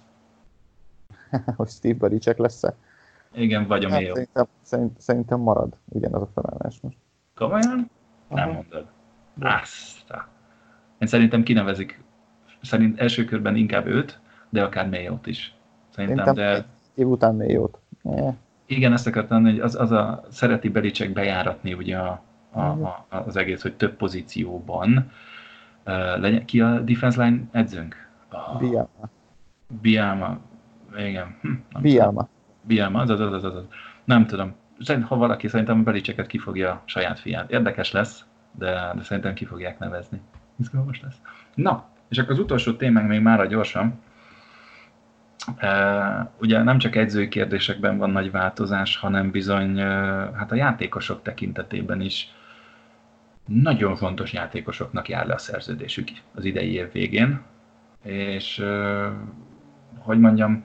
hogy 1.56 1.68
Steve 1.68 1.98
Belichick 1.98 2.38
lesz-e? 2.38 2.76
Igen, 3.36 3.66
vagy 3.66 3.84
a 3.84 3.90
hát, 3.90 4.02
szerintem, 4.02 4.46
szerint, 4.62 5.00
szerintem 5.00 5.40
marad 5.40 5.76
ugyanaz 5.84 6.22
a 6.22 6.28
felállás 6.34 6.80
most. 6.80 6.96
Komolyan? 7.34 7.90
Aha. 8.28 8.44
Nem 8.44 8.54
mondod. 8.54 8.86
Azt. 9.40 10.14
Én 10.98 11.08
szerintem 11.08 11.42
kinevezik, 11.42 12.02
szerint 12.62 13.00
első 13.00 13.24
körben 13.24 13.56
inkább 13.56 13.86
őt, 13.86 14.20
de 14.48 14.64
akár 14.64 14.88
Mayot 14.88 15.26
is. 15.26 15.54
Szerintem, 15.94 16.24
szerintem 16.24 16.54
de... 16.54 16.66
év 16.94 17.08
után 17.08 17.34
Mayot. 17.34 17.78
Yeah. 18.02 18.34
Igen, 18.66 18.92
ezt 18.92 19.06
akartam 19.06 19.42
hogy 19.42 19.60
az, 19.60 19.74
az 19.74 19.90
a 19.90 20.24
szereti 20.30 20.68
Belicek 20.68 21.12
bejáratni 21.12 21.74
ugye 21.74 21.98
a, 21.98 22.22
a, 22.50 22.60
a, 22.60 23.06
az 23.08 23.36
egész, 23.36 23.62
hogy 23.62 23.74
több 23.74 23.96
pozícióban 23.96 25.10
uh, 25.86 26.18
legyen. 26.20 26.44
Ki 26.44 26.60
a 26.60 26.80
defense 26.80 27.24
line 27.24 27.40
edzőnk? 27.50 28.08
Oh. 28.30 28.58
Bielma. 28.58 29.08
Bielma. 29.80 30.38
Igen. 30.96 31.36
Hm, 31.40 31.80
Bielma. 31.80 32.28
Bielma, 32.66 33.00
az, 33.00 33.10
az, 33.10 33.20
az, 33.20 33.44
az. 33.44 33.64
Nem 34.04 34.26
tudom. 34.26 34.54
Ha 35.02 35.16
valaki 35.16 35.48
szerintem 35.48 35.84
Belicseket 35.84 36.26
kifogja 36.26 36.70
a 36.70 36.82
saját 36.84 37.18
fiát. 37.18 37.50
Érdekes 37.50 37.92
lesz, 37.92 38.24
de, 38.52 38.92
de 38.94 39.02
szerintem 39.02 39.34
ki 39.34 39.44
fogják 39.44 39.78
nevezni. 39.78 40.20
Izgalmas 40.58 41.00
lesz. 41.00 41.16
Na, 41.54 41.88
és 42.08 42.18
akkor 42.18 42.30
az 42.32 42.38
utolsó 42.38 42.72
témánk 42.72 43.08
még 43.08 43.20
mára 43.20 43.46
gyorsan. 43.46 44.00
Uh, 45.62 46.28
ugye 46.40 46.62
nem 46.62 46.78
csak 46.78 46.96
edzői 46.96 47.28
kérdésekben 47.28 47.98
van 47.98 48.10
nagy 48.10 48.30
változás, 48.30 48.96
hanem 48.96 49.30
bizony 49.30 49.72
uh, 49.72 50.34
hát 50.34 50.52
a 50.52 50.54
játékosok 50.54 51.22
tekintetében 51.22 52.00
is 52.00 52.28
nagyon 53.46 53.96
fontos 53.96 54.32
játékosoknak 54.32 55.08
jár 55.08 55.26
le 55.26 55.34
a 55.34 55.38
szerződésük 55.38 56.08
az 56.34 56.44
idei 56.44 56.72
év 56.72 56.92
végén, 56.92 57.40
és 58.02 58.58
uh, 58.58 59.06
hogy 59.98 60.18
mondjam, 60.18 60.64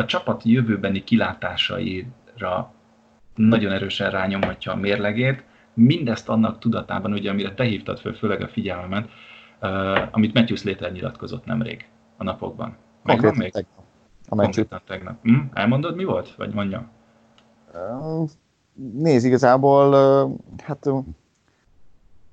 a 0.00 0.04
csapat 0.04 0.42
jövőbeni 0.44 1.04
kilátásaira 1.04 2.72
nagyon 3.34 3.72
erősen 3.72 4.10
rányomhatja 4.10 4.72
a 4.72 4.76
mérlegét, 4.76 5.44
mindezt 5.74 6.28
annak 6.28 6.58
tudatában, 6.58 7.12
ugye, 7.12 7.30
amire 7.30 7.54
te 7.54 7.64
hívtad 7.64 7.98
föl, 7.98 8.14
főleg 8.14 8.42
a 8.42 8.48
figyelmemet, 8.48 9.08
uh, 9.62 10.08
amit 10.10 10.34
Matthew 10.34 10.56
Slater 10.56 10.92
nyilatkozott 10.92 11.44
nemrég 11.44 11.88
a 12.16 12.24
napokban. 12.24 12.76
Megvan 13.02 13.34
még? 13.36 13.66
A 14.28 14.36
Konkrétan 14.36 14.80
tegnap. 14.86 15.16
Hm? 15.22 15.38
Elmondod, 15.52 15.96
mi 15.96 16.04
volt? 16.04 16.34
Vagy 16.34 16.54
mondjam? 16.54 16.90
Nézd, 18.74 19.26
igazából, 19.26 19.94
hát 20.62 20.90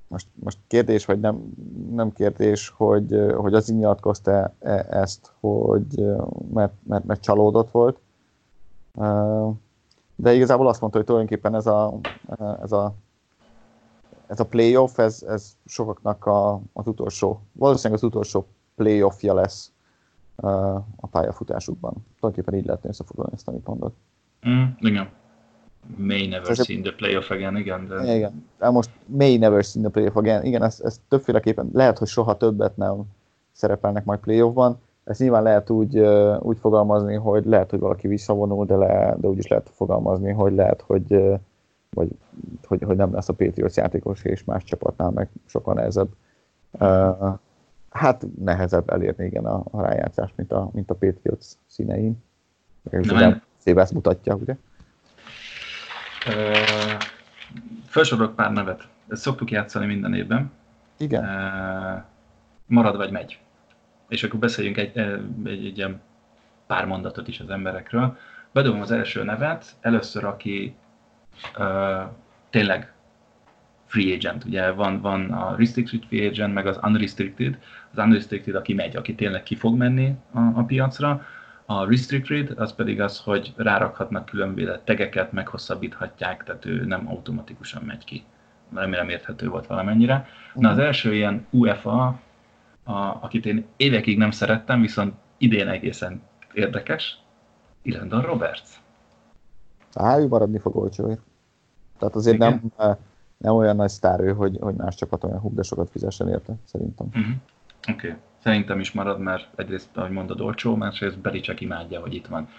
most, 0.07 0.27
most 0.33 0.57
kérdés, 0.67 1.05
vagy 1.05 1.19
nem, 1.19 1.53
nem 1.91 2.13
kérdés, 2.13 2.69
hogy, 2.69 3.31
hogy 3.35 3.53
az 3.53 3.67
nyilatkozta 3.67 4.53
-e 4.59 4.85
ezt, 4.89 5.31
hogy 5.39 6.05
mert, 6.53 6.73
mert, 6.83 7.05
mert 7.05 7.21
csalódott 7.21 7.71
volt. 7.71 7.99
De 10.15 10.33
igazából 10.33 10.67
azt 10.67 10.81
mondta, 10.81 10.97
hogy 10.97 11.07
tulajdonképpen 11.07 11.55
ez 11.55 11.65
a, 11.65 11.99
ez 12.61 12.71
a, 12.71 12.93
ez 14.27 14.39
a 14.39 14.45
playoff, 14.45 14.97
ez, 14.97 15.23
ez 15.27 15.57
sokaknak 15.65 16.25
a, 16.25 16.61
az 16.73 16.87
utolsó, 16.87 17.41
valószínűleg 17.51 18.03
az 18.03 18.07
utolsó 18.07 18.47
playoffja 18.75 19.33
lesz 19.33 19.71
a 20.95 21.07
pályafutásukban. 21.11 21.93
Tulajdonképpen 22.19 22.59
így 22.59 22.65
lehetne 22.65 22.89
összefoglalni 22.89 23.33
ezt, 23.33 23.47
amit 23.47 23.67
mondott. 23.67 23.95
Mm, 24.47 24.63
igen. 24.79 25.09
May 25.95 26.27
never 26.27 26.49
Ez 26.49 26.65
seen 26.65 26.81
the 26.81 26.91
playoff 26.91 27.29
again, 27.29 27.55
igen. 27.55 27.87
De... 27.87 28.15
Igen, 28.15 28.45
de 28.59 28.69
most 28.69 28.89
may 29.05 29.37
never 29.37 29.63
seen 29.63 29.83
the 29.83 29.91
playoff 29.91 30.15
again. 30.15 30.43
Igen, 30.43 30.63
ez, 30.63 30.81
ez 30.83 31.01
többféleképpen 31.07 31.69
lehet, 31.73 31.97
hogy 31.97 32.07
soha 32.07 32.37
többet 32.37 32.77
nem 32.77 33.03
szerepelnek 33.51 34.05
majd 34.05 34.19
playoffban. 34.19 34.79
Ezt 35.03 35.19
nyilván 35.19 35.43
lehet 35.43 35.69
úgy, 35.69 35.99
úgy 36.39 36.57
fogalmazni, 36.57 37.15
hogy 37.15 37.45
lehet, 37.45 37.69
hogy 37.69 37.79
valaki 37.79 38.07
visszavonul, 38.07 38.65
de, 38.65 38.75
le, 38.75 39.15
de 39.19 39.27
úgy 39.27 39.37
is 39.37 39.47
lehet 39.47 39.69
fogalmazni, 39.73 40.31
hogy 40.31 40.53
lehet, 40.53 40.81
hogy, 40.81 41.23
vagy, 41.89 42.09
hogy, 42.65 42.81
hogy 42.83 42.95
nem 42.95 43.13
lesz 43.13 43.29
a 43.29 43.33
Patriots 43.33 43.75
játékos, 43.75 44.23
és 44.23 44.43
más 44.43 44.63
csapatnál 44.63 45.09
meg 45.09 45.29
sokkal 45.45 45.73
nehezebb. 45.73 46.07
Uh, 46.71 47.33
hát 47.89 48.25
nehezebb 48.39 48.89
elérni 48.89 49.25
igen 49.25 49.45
a, 49.45 49.63
a 49.71 49.81
rájátszást, 49.81 50.33
mint 50.35 50.51
a, 50.51 50.69
mint 50.73 50.91
a 50.91 50.95
Patriots 50.95 51.45
színein. 51.67 52.23
Ez 52.89 53.75
ezt 53.75 53.93
mutatja, 53.93 54.35
ugye? 54.35 54.55
Felsorolok 57.87 58.35
pár 58.35 58.51
nevet. 58.51 58.87
Ezt 59.07 59.21
szoktuk 59.21 59.51
játszani 59.51 59.85
minden 59.85 60.13
évben. 60.13 60.51
Igen. 60.97 61.25
marad 62.65 62.95
vagy 62.95 63.11
megy. 63.11 63.39
És 64.07 64.23
akkor 64.23 64.39
beszéljünk 64.39 64.77
egy, 64.77 64.97
egy, 64.97 65.65
egy, 65.65 65.77
ilyen 65.77 66.01
pár 66.67 66.85
mondatot 66.85 67.27
is 67.27 67.39
az 67.39 67.49
emberekről. 67.49 68.17
Bedobom 68.51 68.81
az 68.81 68.91
első 68.91 69.23
nevet. 69.23 69.75
Először, 69.81 70.23
aki 70.23 70.75
uh, 71.57 72.09
tényleg 72.49 72.93
free 73.85 74.13
agent. 74.13 74.43
Ugye 74.43 74.71
van, 74.71 75.01
van 75.01 75.31
a 75.31 75.55
restricted 75.55 76.03
free 76.07 76.27
agent, 76.27 76.53
meg 76.53 76.67
az 76.67 76.79
unrestricted. 76.81 77.57
Az 77.91 77.97
unrestricted, 77.97 78.55
aki 78.55 78.73
megy, 78.73 78.95
aki 78.95 79.15
tényleg 79.15 79.43
ki 79.43 79.55
fog 79.55 79.77
menni 79.77 80.15
a, 80.33 80.39
a 80.39 80.63
piacra. 80.63 81.25
A 81.69 81.85
restricted 81.85 82.59
az 82.59 82.73
pedig 82.73 83.01
az, 83.01 83.19
hogy 83.19 83.53
rárakhatnak 83.55 84.25
különböző 84.25 84.79
tegeket, 84.83 85.31
meghosszabbíthatják, 85.31 86.43
tehát 86.43 86.65
ő 86.65 86.85
nem 86.85 87.07
automatikusan 87.07 87.83
megy 87.83 88.03
ki. 88.03 88.23
Remélem 88.73 89.09
érthető 89.09 89.49
volt 89.49 89.67
valamennyire. 89.67 90.27
Na 90.53 90.69
az 90.69 90.77
első 90.77 91.13
ilyen 91.13 91.47
UFA, 91.49 92.19
a, 92.83 92.93
akit 92.93 93.45
én 93.45 93.65
évekig 93.77 94.17
nem 94.17 94.31
szerettem, 94.31 94.81
viszont 94.81 95.13
idén 95.37 95.67
egészen 95.67 96.21
Érdekes. 96.53 97.19
Irendon 97.81 98.21
Roberts. 98.21 98.69
Á, 99.93 100.17
ő 100.19 100.27
maradni 100.27 100.59
fog 100.59 100.75
olcsóért. 100.75 101.21
Tehát 101.99 102.15
azért 102.15 102.37
nem, 102.37 102.61
nem 103.37 103.53
olyan 103.53 103.75
nagy 103.75 103.89
sztár 103.89 104.19
ő, 104.19 104.33
hogy, 104.33 104.57
hogy 104.61 104.75
más 104.75 104.95
csapat 104.95 105.23
olyan 105.23 105.39
hú, 105.39 105.53
de 105.53 105.61
sokat 105.61 105.89
fizessen 105.89 106.29
érte, 106.29 106.53
szerintem. 106.63 107.07
Uh-huh. 107.07 107.35
Oké. 107.89 108.07
Okay. 108.07 108.19
Szerintem 108.37 108.79
is 108.79 108.91
marad, 108.91 109.19
mert 109.19 109.47
egyrészt, 109.55 109.97
ahogy 109.97 110.11
mondod, 110.11 110.41
olcsó, 110.41 110.75
másrészt 110.75 111.19
Belicek 111.19 111.61
imádja, 111.61 111.99
hogy 111.99 112.13
itt 112.13 112.27
van. 112.27 112.49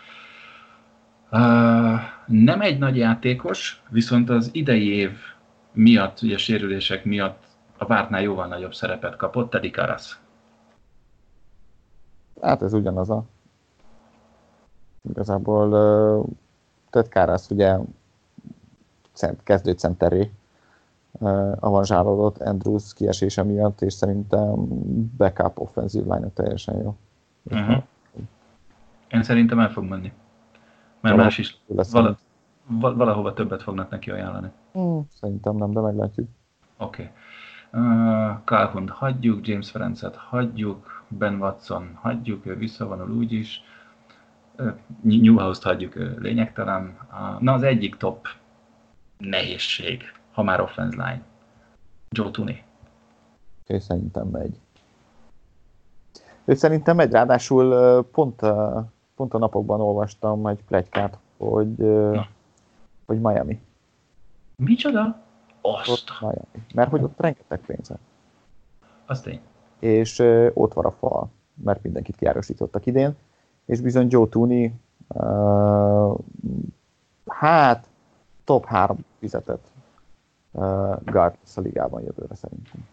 Uh, 1.31 2.01
nem 2.27 2.61
egy 2.61 2.79
nagy 2.79 2.97
játékos, 2.97 3.83
viszont 3.89 4.31
az 4.31 4.51
idei 4.53 4.89
év 4.89 5.11
miatt, 5.73 6.23
ugye 6.23 6.39
sérülések 6.39 7.05
miatt 7.05 7.43
a 7.79 7.87
vártnál 7.87 8.23
jóval 8.23 8.47
nagyobb 8.47 8.75
szerepet 8.75 9.17
kapott, 9.17 9.51
Teddy 9.51 9.71
Karas. 9.71 10.19
Hát 12.43 12.63
ez 12.63 12.73
ugyanaz 12.73 13.11
a... 13.11 13.25
Igazából 15.11 15.73
uh, 15.73 16.27
Ted 16.91 17.09
Karas 17.09 17.51
ugye 17.51 17.77
kezdőcenteré 19.45 20.31
avanzsálódott 21.61 22.39
Andrews 22.39 22.95
kiesése 22.95 23.43
miatt, 23.43 23.81
és 23.81 23.93
szerintem 23.93 24.55
backup 25.17 25.59
offenzív 25.59 26.03
line 26.03 26.29
teljesen 26.29 26.83
jó. 26.83 26.97
Uh-huh. 27.45 27.83
Én 29.11 29.23
szerintem 29.23 29.59
el 29.59 29.71
fog 29.71 29.85
menni. 29.85 30.13
Mert 31.01 31.17
Valahol 31.17 31.25
más 31.25 31.39
is 31.39 31.61
vala, 31.91 32.17
valahova 32.95 33.33
többet 33.33 33.63
fognak 33.63 33.91
neki 33.91 34.11
ajánlani. 34.11 34.51
Mm, 34.79 34.99
szerintem 35.21 35.57
nem, 35.57 35.71
de 35.71 35.81
meglátjuk. 35.81 36.29
Oké. 36.77 37.03
Okay. 37.03 37.13
Uh, 37.83 38.37
Calhoun 38.45 38.89
hagyjuk, 38.89 39.47
James 39.47 39.71
Ferencet 39.71 40.17
hagyjuk, 40.17 41.05
Ben 41.09 41.41
Watson 41.41 41.91
hagyjuk, 41.95 42.47
ő 42.47 42.57
visszavonul 42.57 43.11
úgyis. 43.11 43.63
Uh, 44.59 44.73
Newhouse-t 45.01 45.63
hagyjuk, 45.63 45.95
lényegtelen. 46.19 46.99
Uh, 47.11 47.41
na 47.41 47.53
az 47.53 47.63
egyik 47.63 47.97
top 47.97 48.27
nehézség, 49.19 50.03
ha 50.39 50.45
már 50.45 50.61
offense 50.61 50.97
line. 50.97 51.23
Joe 52.11 52.31
Tooney. 52.31 52.63
Ő 53.67 53.79
szerintem 53.79 54.27
megy. 54.27 54.61
Ő 56.45 56.55
szerintem 56.55 56.97
megy, 56.97 57.11
ráadásul 57.11 58.03
pont, 58.03 58.41
pont 59.15 59.35
a 59.35 59.39
napokban 59.39 59.81
olvastam 59.81 60.47
egy 60.47 60.65
plegykát, 60.65 61.19
hogy, 61.37 61.77
Na. 61.77 62.27
hogy 63.07 63.21
Miami. 63.21 63.61
Micsoda? 64.57 65.21
Azt. 65.61 65.89
Ott 65.89 66.21
Miami. 66.21 66.67
Mert 66.75 66.91
hogy 66.91 67.03
ott 67.03 67.21
rengeteg 67.21 67.61
pénz 67.67 67.93
Azt 69.07 69.27
én. 69.27 69.41
És 69.79 70.19
ott 70.55 70.73
van 70.73 70.85
a 70.85 70.91
fal, 70.91 71.31
mert 71.55 71.83
mindenkit 71.83 72.17
kiárosítottak 72.17 72.87
idén, 72.87 73.17
és 73.65 73.81
bizony 73.81 74.07
Joe 74.11 74.29
Tooney 74.29 74.73
uh, 75.09 76.19
hát 77.27 77.89
top 78.45 78.65
3 78.67 79.05
fizetett 79.19 79.77
uh, 80.51 80.97
guard 81.05 81.37
a 81.57 81.61
ligában 81.61 82.03
jövőre 82.03 82.35
szerintem. 82.35 82.87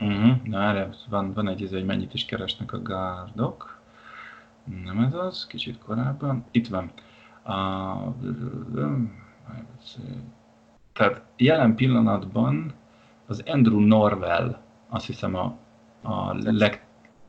Uh-huh. 0.00 0.42
Na 0.44 0.62
erre 0.62 0.88
van, 1.08 1.32
van 1.32 1.48
egy, 1.48 1.68
hogy 1.70 1.84
mennyit 1.84 2.14
is 2.14 2.24
keresnek 2.24 2.72
a 2.72 2.82
gárdok. 2.82 3.80
Nem 4.84 4.98
ez 4.98 5.14
az, 5.14 5.46
kicsit 5.46 5.78
korábban. 5.78 6.44
Itt 6.50 6.68
van. 6.68 6.90
A, 7.42 8.14
tehát 10.92 11.22
jelen 11.36 11.74
pillanatban 11.74 12.74
az 13.26 13.42
Andrew 13.46 13.80
Norwell, 13.80 14.58
azt 14.88 15.06
hiszem 15.06 15.34
a, 15.34 15.56
a 16.02 16.34
leg, 16.34 16.86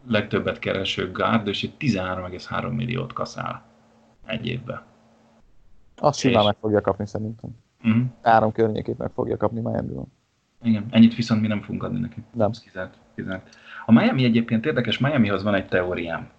legtöbbet 0.07 0.59
kereső 0.59 1.11
gárd, 1.11 1.47
és 1.47 1.63
itt 1.63 1.75
13,3 1.79 2.75
milliót 2.75 3.13
kaszál 3.13 3.63
egy 4.25 4.45
évben. 4.45 4.81
Azt 5.97 6.19
simán 6.19 6.45
meg 6.45 6.55
fogja 6.59 6.81
kapni 6.81 7.07
szerintem. 7.07 7.49
Uh-huh. 7.83 8.01
Három 8.21 8.51
környékét 8.51 8.97
meg 8.97 9.11
fogja 9.13 9.37
kapni 9.37 9.61
Miami-ban. 9.61 10.11
Igen, 10.63 10.85
ennyit 10.89 11.15
viszont 11.15 11.41
mi 11.41 11.47
nem 11.47 11.61
fogunk 11.61 11.83
adni 11.83 11.99
neki. 11.99 12.23
Nem. 12.33 12.51
kizárt, 12.51 12.97
kizárt. 13.15 13.57
A 13.85 13.91
Miami 13.91 14.23
egyébként 14.23 14.65
érdekes, 14.65 14.97
Miamihoz 14.97 15.43
van 15.43 15.53
egy 15.53 15.67
teóriám. 15.67 16.29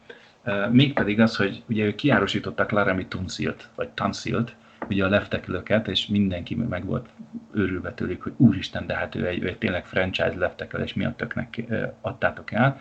Mégpedig 0.71 1.21
az, 1.21 1.37
hogy 1.37 1.63
ugye 1.69 1.85
ők 1.85 1.95
kiárosították 1.95 2.71
Laramie 2.71 3.07
Tunsilt, 3.07 3.69
vagy 3.75 3.89
Tunsilt, 3.89 4.57
ugye 4.89 5.05
a 5.05 5.09
leftekülöket, 5.09 5.89
és 5.89 6.07
mindenki 6.07 6.55
meg 6.55 6.85
volt 6.85 7.09
őrülve 7.53 7.93
tőlük, 7.93 8.23
hogy 8.23 8.33
úristen, 8.37 8.87
de 8.87 8.95
hát 8.95 9.15
ő 9.15 9.27
egy, 9.27 9.43
ő 9.43 9.47
egy 9.47 9.59
tényleg 9.59 9.87
franchise 9.87 10.35
leftekel, 10.37 10.81
és 10.81 10.95
mi 10.95 11.05
a 11.05 11.15
töknek 11.17 11.63
adtátok 12.01 12.53
el. 12.53 12.81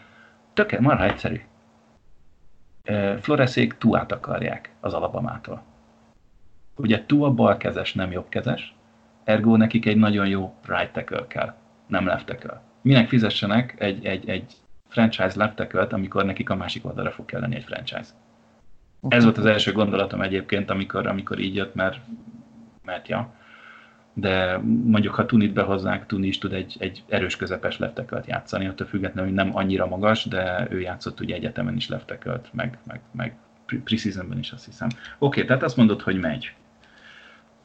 Töke, 0.54 0.80
marha 0.82 1.04
egyszerű. 1.04 1.42
Floreszék 3.20 3.74
Tuát 3.74 4.12
akarják 4.12 4.72
az 4.80 4.94
Alabamától. 4.94 5.64
Ugye 6.82 7.06
Tua 7.06 7.32
balkezes, 7.32 7.94
nem 7.94 8.12
jobbkezes, 8.12 8.76
ergo 9.24 9.56
nekik 9.56 9.86
egy 9.86 9.98
nagyon 9.98 10.28
jó 10.28 10.56
right 10.68 10.92
tackle 10.92 11.28
kell, 11.28 11.54
nem 11.88 12.06
left 12.06 12.26
tackle. 12.26 12.62
Minek 12.82 13.08
fizessenek 13.08 13.76
egy, 13.78 14.06
egy, 14.06 14.30
egy 14.30 14.54
franchise 14.88 15.34
left 15.36 15.56
tackle 15.56 15.82
amikor 15.82 16.26
nekik 16.26 16.50
a 16.50 16.56
másik 16.56 16.86
oldalra 16.86 17.12
fog 17.12 17.26
kelleni 17.26 17.56
egy 17.56 17.64
franchise. 17.64 18.10
Ez 19.08 19.24
volt 19.24 19.38
az 19.38 19.46
első 19.46 19.72
gondolatom 19.72 20.22
egyébként, 20.22 20.70
amikor, 20.70 21.08
amikor 21.08 21.40
így 21.40 21.56
jött, 21.56 21.76
mert, 21.76 22.00
mert 22.86 23.08
ja. 23.08 23.34
De 24.14 24.58
mondjuk, 24.84 25.14
ha 25.14 25.26
Tunit 25.26 25.54
behozzák, 25.54 26.06
Tuni 26.06 26.28
is 26.28 26.38
tud 26.38 26.54
egy, 26.54 26.76
egy 26.80 27.04
erős 27.08 27.36
közepes 27.36 27.78
leftekelt 27.78 28.26
játszani, 28.26 28.68
attól 28.68 28.88
függetlenül, 28.88 29.30
hogy 29.30 29.46
nem 29.46 29.56
annyira 29.56 29.88
magas, 29.88 30.26
de 30.26 30.68
ő 30.70 30.80
játszott 30.80 31.20
ugye 31.20 31.36
egyetemen 31.36 31.76
is 31.76 31.90
leftekelt, 31.90 32.50
meg, 32.54 32.78
meg, 32.84 33.02
meg 33.12 33.38
preseasonben 33.84 34.38
is 34.40 34.52
azt 34.52 34.66
hiszem. 34.66 34.88
Oké, 34.90 35.06
okay, 35.18 35.46
tehát 35.46 35.64
azt 35.64 35.78
mondod, 35.78 36.02
hogy 36.02 36.20
megy. 36.20 36.54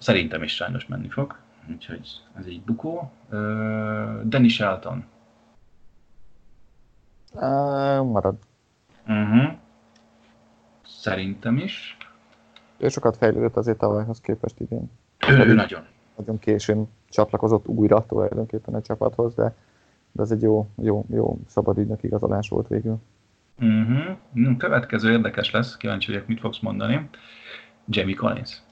Szerintem 0.05 0.42
is 0.42 0.55
sajnos 0.55 0.86
menni 0.86 1.09
fog, 1.09 1.36
úgyhogy 1.70 2.09
ez 2.38 2.44
egy 2.46 2.62
bukó. 2.62 3.12
Uh, 3.30 4.22
Danny 4.24 4.48
Shelton. 4.48 5.05
Uh, 7.32 7.40
marad. 8.05 8.36
Uh-huh. 9.07 9.52
Szerintem 10.86 11.57
is. 11.57 11.96
Ő 12.76 12.88
sokat 12.88 13.16
fejlődött 13.16 13.57
azért 13.57 13.78
tavalyhoz 13.78 14.20
képest 14.20 14.61
idén. 14.61 14.90
Ő, 15.28 15.38
ő 15.38 15.55
nagyon. 15.55 15.84
Nagyon 16.16 16.38
későn 16.38 16.88
csatlakozott 17.09 17.66
újra 17.68 18.07
tulajdonképpen 18.07 18.74
a 18.74 18.82
csapathoz, 18.82 19.34
de, 19.34 19.55
de 20.12 20.22
ez 20.22 20.30
egy 20.30 20.42
jó, 20.42 20.68
jó, 20.82 21.05
jó 21.11 21.38
szabadügynök 21.46 22.02
igazolás 22.02 22.48
volt 22.48 22.68
végül. 22.68 22.96
Uh-huh. 23.61 24.57
Következő 24.57 25.11
érdekes 25.11 25.50
lesz, 25.50 25.76
kíváncsi 25.76 26.12
vagyok, 26.12 26.26
mit 26.26 26.40
fogsz 26.40 26.61
mondani. 26.61 27.09
Jamie 27.86 28.14
Collins. 28.14 28.62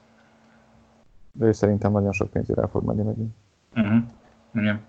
De 1.33 1.45
ő 1.45 1.51
szerintem 1.51 1.91
nagyon 1.91 2.11
sok 2.11 2.29
pénzére 2.29 2.61
el 2.61 2.67
fog 2.67 2.83
menni 2.83 3.01
megint. 3.01 3.33
Uh-huh. 3.75 4.03
Igen. 4.53 4.81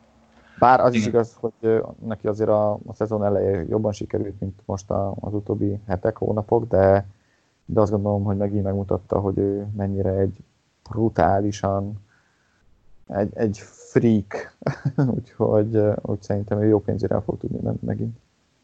Bár 0.58 0.80
az 0.80 0.88
Igen. 0.88 1.00
is 1.00 1.06
igaz, 1.06 1.36
hogy 1.40 1.82
neki 2.06 2.26
azért 2.26 2.48
a, 2.48 2.72
a 2.72 2.94
szezon 2.94 3.24
eleje 3.24 3.64
jobban 3.68 3.92
sikerült, 3.92 4.40
mint 4.40 4.60
most 4.64 4.90
a, 4.90 5.14
az 5.20 5.34
utóbbi 5.34 5.80
hetek, 5.86 6.16
hónapok, 6.16 6.68
de, 6.68 7.06
de 7.64 7.80
azt 7.80 7.90
gondolom, 7.90 8.24
hogy 8.24 8.36
megint 8.36 8.64
megmutatta, 8.64 9.18
hogy 9.18 9.38
ő 9.38 9.66
mennyire 9.76 10.10
egy 10.10 10.36
brutálisan 10.90 12.02
egy, 13.08 13.30
egy 13.34 13.58
freak, 13.58 14.56
úgyhogy, 15.16 15.80
úgy 16.02 16.22
szerintem 16.22 16.62
ő 16.62 16.66
jó 16.66 16.80
pénzére 16.80 17.20
fog 17.20 17.38
tudni 17.38 17.58
menni 17.62 17.78
megint. 17.80 18.16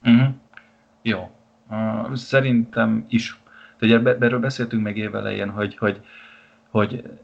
Uh-huh. 0.04 0.34
Jó. 1.02 1.30
Uh, 1.70 2.14
szerintem 2.14 3.04
is. 3.08 3.42
Ugye 3.80 3.98
erről 3.98 4.40
beszéltünk 4.40 4.82
meg 4.82 4.96
évelején, 4.96 5.50
hogy, 5.50 5.76
hogy, 5.76 6.00
hogy 6.70 7.18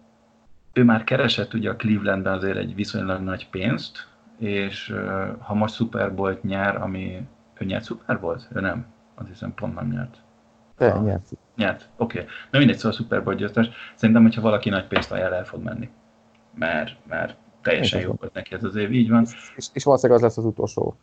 ő 0.77 0.85
már 0.85 1.05
keresett 1.05 1.55
ugye 1.55 1.71
a 1.71 1.77
Clevelandben 1.77 2.33
azért 2.33 2.57
egy 2.57 2.75
viszonylag 2.75 3.21
nagy 3.21 3.49
pénzt, 3.51 4.09
és 4.39 4.95
ha 5.39 5.55
most 5.55 5.75
Super 5.75 6.15
Bowl 6.15 6.39
nyár, 6.43 6.83
ami... 6.83 7.27
Ő 7.59 7.65
nyert 7.65 7.85
Super 7.85 8.21
Bowl? 8.21 8.41
Ő 8.55 8.61
nem. 8.61 8.87
Azt 9.15 9.29
hiszem 9.29 9.55
pont 9.55 9.75
nem 9.75 9.89
nyert. 9.89 10.17
De, 10.79 10.87
ah, 10.87 11.05
nyert. 11.05 11.29
Nyert, 11.57 11.89
oké. 11.97 12.19
Okay. 12.19 12.31
Na 12.51 12.59
mindegy, 12.59 12.77
szóval 12.77 12.93
Super 12.93 13.23
Bowl 13.23 13.37
győztes. 13.37 13.69
Szerintem, 13.95 14.23
hogyha 14.25 14.41
valaki 14.41 14.69
nagy 14.69 14.87
pénzt 14.87 15.13
ajánl, 15.13 15.35
el 15.35 15.45
fog 15.45 15.63
menni. 15.63 15.89
Mert, 16.55 16.97
mert 17.09 17.37
teljesen 17.63 18.01
jó 18.01 18.13
volt 18.19 18.33
neki 18.33 18.55
ez 18.55 18.65
az 18.65 18.77
év, 18.77 18.93
így 18.93 19.11
van. 19.11 19.23
És, 19.23 19.53
és, 19.57 19.67
és 19.73 19.85
valószínűleg 19.85 20.23
az 20.23 20.27
lesz 20.27 20.39
az 20.39 20.51
utolsó 20.51 20.97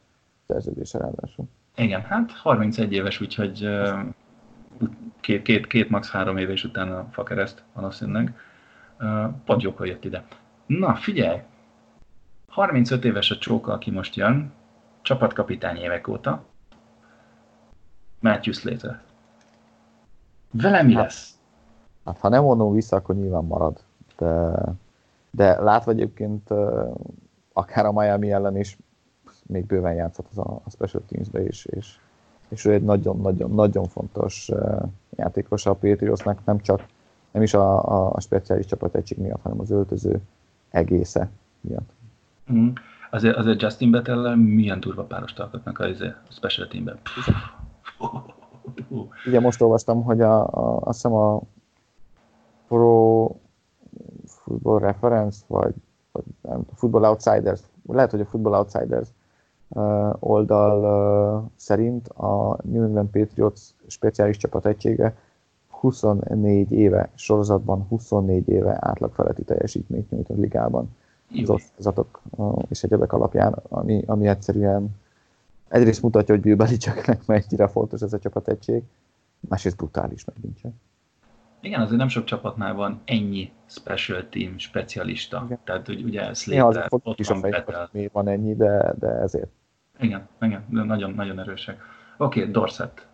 szerződése 0.48 0.98
ráadásul. 0.98 1.46
Igen, 1.76 2.02
hát 2.02 2.32
31 2.32 2.94
éves, 2.94 3.22
úgyhogy 3.22 3.70
két, 5.20 5.42
két, 5.42 5.68
két, 5.68 5.90
max. 5.90 6.12
három 6.12 6.38
éves 6.38 6.64
után 6.64 6.92
a 6.92 7.08
fakereszt 7.12 7.64
valószínűleg. 7.74 8.36
Pont 9.46 9.62
jókor 9.62 9.88
jött 9.88 10.06
ide. 10.06 10.26
Na, 10.66 10.96
figyelj! 10.96 11.40
35 12.48 13.06
éves 13.06 13.32
a 13.32 13.38
csóka, 13.38 13.74
aki 13.74 13.92
most 13.92 14.16
jön, 14.16 14.52
csapatkapitány 15.02 15.78
évek 15.78 16.08
óta. 16.08 16.44
Matthew 18.20 18.54
Slater. 18.54 19.02
Vele 20.52 20.82
mi 20.82 20.94
hát, 20.94 21.04
lesz? 21.04 21.38
Hát, 22.06 22.18
ha 22.18 22.30
nem 22.30 22.44
vonom 22.44 22.74
vissza, 22.74 22.96
akkor 22.96 23.16
nyilván 23.16 23.44
marad. 23.44 23.80
De, 24.18 24.52
de 25.32 25.62
látva 25.62 25.92
egyébként 25.92 26.50
akár 27.54 27.86
a 27.86 27.92
Miami 27.92 28.32
ellen 28.32 28.58
is 28.58 28.78
még 29.44 29.66
bőven 29.66 29.94
játszott 29.94 30.28
az 30.30 30.38
a, 30.38 30.62
a 30.64 30.70
Special 30.70 31.04
Teams-be 31.08 31.44
is, 31.44 31.66
és 31.66 31.98
és 32.54 32.66
ő 32.66 32.74
egy 32.74 32.84
nagyon-nagyon-nagyon 32.84 33.88
fontos 33.88 34.52
játékos 35.16 35.66
a 35.66 35.74
Patriotsnak, 35.74 36.46
nem 36.46 36.60
csak 36.60 36.86
nem 37.34 37.42
is 37.42 37.54
a, 37.54 37.84
a, 37.92 38.12
a 38.14 38.20
speciális 38.20 38.66
egység 38.92 39.18
miatt, 39.18 39.42
hanem 39.42 39.60
az 39.60 39.72
öltöző 39.72 40.22
egésze 40.70 41.30
miatt. 41.62 41.90
Mm. 42.52 42.70
Azért, 43.12 43.36
azért 43.38 43.62
Justin 43.62 43.92
Bettel 43.92 44.36
milyen 44.36 44.80
durva 44.80 45.04
párost 45.04 45.40
alkotnak 45.40 45.80
a, 45.80 45.88
izé, 45.88 46.08
a 46.08 46.32
special 46.32 46.68
teamben. 46.68 46.98
Ugye 49.26 49.40
most 49.40 49.62
olvastam, 49.62 50.04
hogy 50.04 50.22
a, 50.22 50.42
a, 50.42 50.80
azt 50.80 51.02
hiszem 51.02 51.14
a 51.14 51.42
Pro 52.68 53.28
Football 54.26 54.80
Reference, 54.80 55.44
vagy, 55.48 55.74
vagy 56.12 56.24
nem, 56.42 56.62
Football 56.76 57.04
Outsiders, 57.10 57.62
lehet, 57.88 58.12
hogy 58.12 58.22
a 58.22 58.26
Football 58.26 58.60
Outsiders 58.60 59.08
uh, 59.68 60.14
oldal 60.20 60.80
uh, 61.44 61.50
szerint 61.56 62.08
a 62.08 62.58
New 62.64 62.84
England 62.84 63.10
Patriots 63.10 63.62
speciális 63.88 64.38
csapat 64.38 64.66
egysége 64.66 65.16
24 65.84 66.72
éve 66.72 67.10
sorozatban 67.16 67.86
24 67.90 68.50
éve 68.50 68.78
átlagfeletti 68.80 69.44
teljesítményt 69.44 70.10
nyújt 70.10 70.30
a 70.30 70.34
ligában 70.34 70.96
az 71.42 71.50
osztozatok 71.50 72.22
és 72.70 72.84
egyebek 72.84 73.14
alapján, 73.14 73.54
ami, 73.70 74.04
ami 74.06 74.28
egyszerűen 74.28 74.90
egyrészt 75.68 76.02
mutatja, 76.02 76.34
hogy 76.34 76.44
Bill 76.44 76.56
Belichicknek 76.56 77.26
mennyire 77.26 77.68
fontos 77.68 78.02
ez 78.02 78.14
a 78.14 78.20
csapategység, 78.20 78.84
másrészt 79.40 79.78
brutális 79.78 80.26
megint 80.26 80.60
csak. 80.60 80.72
Igen, 81.60 81.82
azért 81.82 81.98
nem 81.98 82.08
sok 82.08 82.24
csapatnál 82.24 82.74
van 82.74 83.02
ennyi 83.06 83.52
special 83.66 84.30
team 84.30 84.58
specialista. 84.58 85.42
Igen. 85.46 85.60
Tehát 85.64 85.86
hogy 85.86 86.04
ugye 86.04 86.34
Slater, 86.34 86.88
ott 86.90 87.20
is 87.20 87.28
van 87.28 87.42
Betel. 87.42 87.90
Miért 87.92 88.12
van 88.12 88.28
ennyi, 88.28 88.56
de, 88.56 88.94
de 89.00 89.08
ezért. 89.08 89.50
Igen, 90.00 90.28
igen, 90.42 90.64
de 90.70 90.84
nagyon, 90.84 91.12
nagyon 91.12 91.40
erősek. 91.40 91.82
Oké, 92.18 92.40
okay, 92.40 92.52
Dorset. 92.52 93.08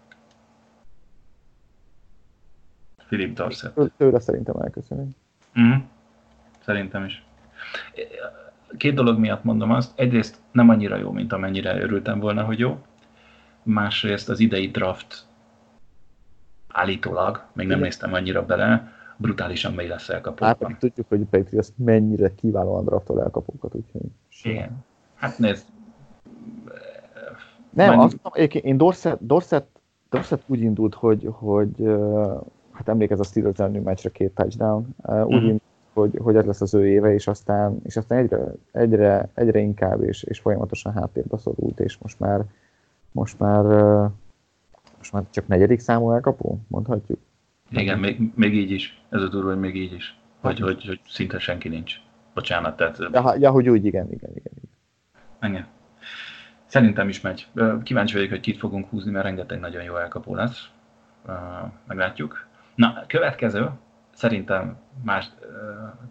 Philip 3.09 3.33
Dorset. 3.33 3.91
Tőle 3.97 4.19
szerintem 4.19 4.55
elköszönünk. 4.55 5.15
Mm. 5.59 5.73
Szerintem 6.63 7.05
is. 7.05 7.23
Két 8.77 8.93
dolog 8.93 9.19
miatt 9.19 9.43
mondom 9.43 9.71
azt. 9.71 9.99
Egyrészt 9.99 10.37
nem 10.51 10.69
annyira 10.69 10.95
jó, 10.95 11.11
mint 11.11 11.33
amennyire 11.33 11.81
örültem 11.81 12.19
volna, 12.19 12.43
hogy 12.43 12.59
jó. 12.59 12.81
Másrészt 13.63 14.29
az 14.29 14.39
idei 14.39 14.67
draft 14.67 15.25
állítólag, 16.67 17.43
még 17.53 17.67
nem 17.67 17.77
Igen. 17.77 17.79
néztem 17.79 18.13
annyira 18.13 18.45
bele, 18.45 18.91
brutálisan 19.17 19.73
mély 19.73 19.87
lesz 19.87 20.09
elkapókban. 20.09 20.69
Hát 20.69 20.79
tudjuk, 20.79 21.07
hogy 21.07 21.21
Patriots 21.29 21.67
mennyire 21.75 22.35
kiválóan 22.35 22.85
draftol 22.85 23.21
elkapókat, 23.21 23.75
úgyhogy... 23.75 24.01
Igen. 24.43 24.85
Hát 25.15 25.39
nézd. 25.39 25.65
Nem, 27.69 27.89
Mennyi... 27.89 28.09
azt 28.23 28.53
én 28.53 28.77
Dorset, 28.77 29.25
Dorset, 29.25 29.65
Dorset 30.09 30.43
úgy 30.45 30.61
indult, 30.61 30.95
hogy, 30.95 31.27
hogy 31.31 31.89
hát 32.79 32.89
emlékez 32.89 33.19
a 33.19 33.23
Steelers 33.23 33.59
elleni 33.59 33.79
meccsre 33.79 34.09
két 34.09 34.31
touchdown, 34.31 34.95
úgy 35.25 35.41
indult, 35.41 35.61
hogy, 35.93 36.17
hogy 36.17 36.35
ez 36.35 36.45
lesz 36.45 36.61
az 36.61 36.73
ő 36.73 36.87
éve, 36.87 37.13
és 37.13 37.27
aztán, 37.27 37.79
és 37.83 37.97
aztán 37.97 38.17
egyre, 38.17 38.53
egyre, 38.71 39.29
egyre 39.33 39.59
inkább 39.59 40.03
és, 40.03 40.23
és 40.23 40.39
folyamatosan 40.39 40.93
háttérbe 40.93 41.37
szorult, 41.37 41.79
és 41.79 41.97
most 41.97 42.19
már, 42.19 42.45
most 43.11 43.39
már, 43.39 43.63
most 44.97 45.11
már 45.11 45.23
csak 45.29 45.47
negyedik 45.47 45.79
számú 45.79 46.11
elkapó, 46.11 46.59
mondhatjuk. 46.67 47.19
Igen, 47.69 47.99
még, 47.99 48.31
még 48.35 48.53
így 48.53 48.71
is. 48.71 49.03
Ez 49.09 49.21
a 49.21 49.27
durva, 49.27 49.49
hogy 49.49 49.59
még 49.59 49.75
így 49.75 49.93
is. 49.93 50.19
Hogy, 50.41 50.59
hogy, 50.59 50.85
hogy 50.85 50.99
szinte 51.07 51.39
senki 51.39 51.69
nincs. 51.69 51.95
Bocsánat, 52.33 52.75
tehát... 52.75 52.97
Ja, 53.11 53.35
ja 53.39 53.51
hogy 53.51 53.69
úgy, 53.69 53.85
igen, 53.85 54.11
igen, 54.11 54.29
igen. 54.35 54.53
igen. 55.39 55.51
igen. 55.51 55.67
Szerintem 56.65 57.09
is 57.09 57.21
megy. 57.21 57.47
Kíváncsi 57.83 58.13
vagyok, 58.13 58.29
hogy 58.29 58.39
kit 58.39 58.57
fogunk 58.57 58.89
húzni, 58.89 59.11
mert 59.11 59.25
rengeteg 59.25 59.59
nagyon 59.59 59.83
jó 59.83 59.95
elkapó 59.95 60.35
lesz. 60.35 60.69
Meglátjuk. 61.87 62.48
Na, 62.79 63.03
következő, 63.07 63.69
szerintem 64.13 64.77
más 65.03 65.31
uh, 65.41 65.47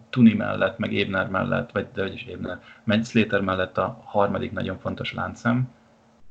Tuni 0.09 0.33
mellett, 0.33 0.77
meg 0.77 0.93
Ébner 0.93 1.29
mellett, 1.29 1.71
vagy 1.71 1.87
de 1.93 2.07
is 2.07 2.23
Ébner, 2.23 2.59
meg 2.83 3.03
Slater 3.03 3.41
mellett 3.41 3.77
a 3.77 4.01
harmadik 4.03 4.51
nagyon 4.51 4.77
fontos 4.77 5.13
láncszem. 5.13 5.69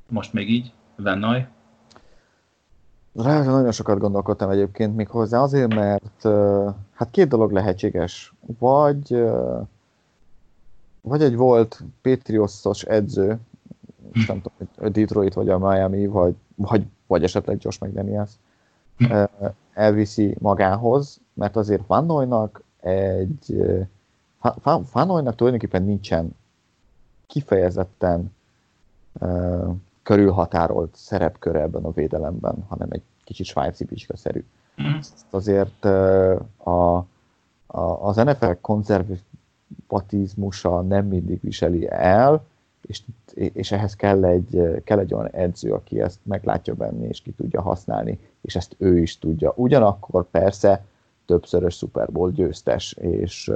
Most 0.08 0.32
még 0.32 0.50
így, 0.50 0.72
Vennoy. 0.96 1.46
Rá 3.14 3.42
nagyon 3.42 3.72
sokat 3.72 3.98
gondolkodtam 3.98 4.50
egyébként 4.50 4.96
még 4.96 5.08
hozzá, 5.08 5.40
azért, 5.40 5.74
mert 5.74 6.24
uh, 6.24 6.74
hát 6.94 7.10
két 7.10 7.28
dolog 7.28 7.52
lehetséges. 7.52 8.32
Vagy 8.58 9.12
uh, 9.12 9.66
vagy 11.00 11.22
egy 11.22 11.36
volt 11.36 11.84
Patriotsos 12.02 12.82
edző, 12.82 13.38
nem 14.26 14.40
tudom, 14.42 14.68
hogy 14.78 14.90
Detroit, 14.92 15.34
vagy 15.34 15.48
a 15.48 15.58
Miami, 15.58 16.06
vagy, 16.06 16.34
vagy, 16.54 16.86
vagy 17.06 17.22
esetleg 17.22 17.58
Josh 17.60 17.82
McDaniels, 17.82 18.30
elviszi 19.78 20.36
magához, 20.38 21.20
mert 21.32 21.56
azért 21.56 21.86
Vanoynak 21.86 22.62
egy 22.80 23.56
Vanoynak 24.92 25.34
tulajdonképpen 25.34 25.82
nincsen 25.82 26.36
kifejezetten 27.26 28.34
uh, 29.12 29.74
körülhatárolt 30.02 30.96
szerepköre 30.96 31.60
ebben 31.60 31.84
a 31.84 31.90
védelemben, 31.90 32.64
hanem 32.68 32.88
egy 32.90 33.02
kicsit 33.24 33.46
svájci 33.46 33.86
szerű. 34.14 34.44
Mm. 34.82 34.98
azért 35.30 35.84
uh, 35.84 36.40
a, 36.56 36.96
a, 37.66 37.80
az 37.80 38.16
NFL 38.16 38.50
konzervatizmusa 38.60 40.80
nem 40.80 41.06
mindig 41.06 41.40
viseli 41.42 41.88
el, 41.90 42.44
és, 42.86 43.02
és 43.38 43.72
ehhez 43.72 43.96
kell 43.96 44.24
egy, 44.24 44.82
kell 44.84 44.98
egy 44.98 45.14
olyan 45.14 45.30
edző, 45.30 45.72
aki 45.72 46.00
ezt 46.00 46.18
meglátja 46.22 46.74
benne, 46.74 47.06
és 47.06 47.20
ki 47.20 47.30
tudja 47.30 47.62
használni, 47.62 48.18
és 48.40 48.56
ezt 48.56 48.74
ő 48.78 48.98
is 48.98 49.18
tudja. 49.18 49.52
Ugyanakkor 49.56 50.30
persze 50.30 50.84
többszörös 51.26 51.74
Super 51.74 52.12
Bowl 52.12 52.30
győztes, 52.30 52.92
és, 52.92 53.52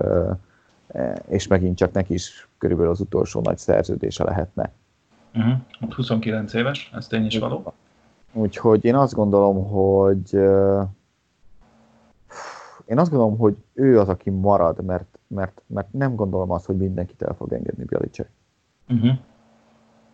és 1.28 1.46
megint 1.46 1.76
csak 1.76 1.92
neki 1.92 2.14
is 2.14 2.48
körülbelül 2.58 2.92
az 2.92 3.00
utolsó 3.00 3.40
nagy 3.40 3.58
szerződése 3.58 4.24
lehetne. 4.24 4.72
Uh-huh. 5.34 5.94
29 5.94 6.54
éves, 6.54 6.90
ez 6.94 7.06
tény 7.06 7.24
is 7.24 7.38
való. 7.38 7.72
Úgyhogy 8.32 8.84
én 8.84 8.94
azt 8.94 9.14
gondolom, 9.14 9.68
hogy 9.68 10.32
én 12.84 12.98
azt 12.98 13.10
gondolom, 13.10 13.38
hogy 13.38 13.56
ő 13.72 14.00
az, 14.00 14.08
aki 14.08 14.30
marad, 14.30 14.84
mert, 14.84 15.18
mert, 15.26 15.62
mert 15.66 15.92
nem 15.92 16.14
gondolom 16.14 16.50
azt, 16.50 16.66
hogy 16.66 16.76
mindenkit 16.76 17.22
el 17.22 17.34
fog 17.34 17.52
engedni 17.52 17.84
Belichick. 17.84 18.30
Uh-huh. 18.88 19.12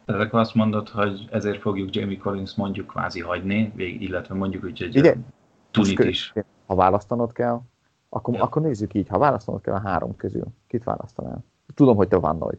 Tehát 0.09 0.23
akkor 0.23 0.41
azt 0.41 0.55
mondod, 0.55 0.89
hogy 0.89 1.29
ezért 1.31 1.61
fogjuk 1.61 1.95
Jamie 1.95 2.19
Collins 2.19 2.55
mondjuk 2.55 2.87
kvázi 2.87 3.21
hagyni, 3.21 3.73
illetve 3.77 4.35
mondjuk 4.35 4.65
úgy, 4.65 4.79
hogy 4.79 4.97
Igen. 4.97 5.27
Tunit 5.71 5.99
is. 5.99 6.33
Ha 6.67 6.75
választanod 6.75 7.33
kell, 7.33 7.61
akkor, 8.09 8.35
ja. 8.35 8.43
akkor 8.43 8.63
nézzük 8.63 8.95
így, 8.95 9.09
ha 9.09 9.19
választanod 9.19 9.61
kell 9.61 9.75
a 9.75 9.81
három 9.81 10.17
közül, 10.17 10.45
kit 10.67 10.85
választanál? 10.85 11.45
Tudom, 11.75 11.97
hogy 11.97 12.09
te 12.09 12.17
van 12.17 12.39
nagy. 12.39 12.59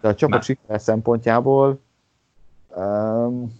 De 0.00 0.08
a 0.08 0.14
csapat 0.14 0.42
siker 0.48 0.80
szempontjából 0.80 1.80
um, 2.76 3.52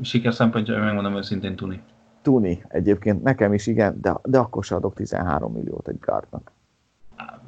siker 0.00 0.34
szempontjából 0.34 0.84
megmondom 0.84 1.16
őszintén 1.16 1.56
Tuni. 1.56 1.82
Tuni, 2.22 2.64
egyébként 2.68 3.22
nekem 3.22 3.52
is 3.52 3.66
igen, 3.66 4.00
de, 4.00 4.14
de 4.22 4.38
akkor 4.38 4.64
se 4.64 4.74
adok 4.74 4.94
13 4.94 5.52
milliót 5.52 5.88
egy 5.88 5.98
gárdnak. 5.98 6.52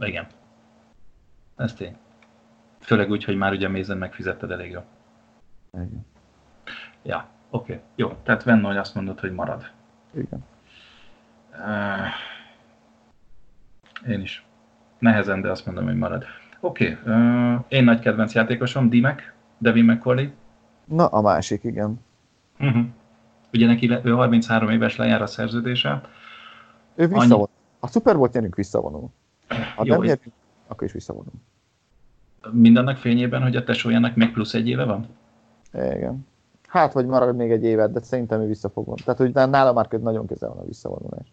Igen. 0.01 0.27
Ez 1.57 1.75
tény. 1.75 1.97
Főleg 2.85 3.11
úgy, 3.11 3.24
hogy 3.24 3.37
már 3.37 3.53
ugye 3.53 3.68
Mézen 3.68 3.99
megfizetted 3.99 4.51
elég 4.51 4.70
jó. 4.70 4.80
Igen. 5.72 6.07
Ja, 7.03 7.28
oké. 7.51 7.72
Okay. 7.72 7.85
Jó, 7.95 8.12
tehát 8.22 8.43
Venno, 8.43 8.66
hogy 8.66 8.76
azt 8.76 8.95
mondod, 8.95 9.20
hogy 9.20 9.32
marad. 9.32 9.70
Igen. 10.14 10.45
Uh, 11.53 12.07
én 14.11 14.20
is. 14.20 14.47
Nehezen, 14.99 15.41
de 15.41 15.51
azt 15.51 15.66
mondom, 15.66 15.85
hogy 15.85 15.97
marad. 15.97 16.24
Oké, 16.61 16.99
okay. 17.03 17.14
uh, 17.14 17.64
én 17.68 17.85
nagy 17.85 17.99
kedvenc 18.01 18.35
játékosom, 18.35 18.89
Dimek, 18.89 19.35
Devin 19.59 19.85
McCauley. 19.85 20.28
Na, 20.85 21.07
a 21.07 21.20
másik, 21.20 21.64
igen. 21.64 22.01
Uh-huh. 22.59 22.87
Ugye 23.53 23.66
neki 23.66 23.91
ő 24.03 24.12
33 24.12 24.68
éves 24.68 24.97
lejár 24.97 25.22
a 25.22 25.26
szerződése. 25.26 26.01
Ő 26.95 27.07
visszavon. 27.07 27.30
Annyi... 27.30 27.47
A 27.80 27.89
Super 27.89 28.16
Bowl 28.16 28.28
nyerünk 28.32 28.55
visszavonul. 28.55 29.09
Ha 29.49 29.82
Jó, 29.85 29.95
nem 29.95 30.01
nyerünk, 30.01 30.32
akkor 30.66 30.87
is 30.87 30.93
visszavonul. 30.93 31.32
Mindannak 32.53 32.97
fényében, 32.97 33.43
hogy 33.43 33.57
a 33.57 33.65
tesójának 33.65 34.15
még 34.15 34.33
plusz 34.33 34.55
egy 34.55 34.69
éve 34.69 34.85
van? 34.85 35.07
Igen. 35.73 36.27
Hát, 36.69 36.93
vagy 36.93 37.07
marad 37.07 37.37
még 37.37 37.51
egy 37.51 37.65
évet, 37.65 37.93
de 37.93 38.01
szerintem 38.03 38.41
ő 38.41 38.47
vissza 38.47 38.69
fog 38.69 38.99
Tehát, 38.99 39.21
hogy 39.21 39.33
nála 39.33 39.73
már 39.73 39.89
nagyon 39.91 40.27
közel 40.27 40.49
van 40.49 40.59
a 40.59 40.67
visszavonulás. 40.67 41.33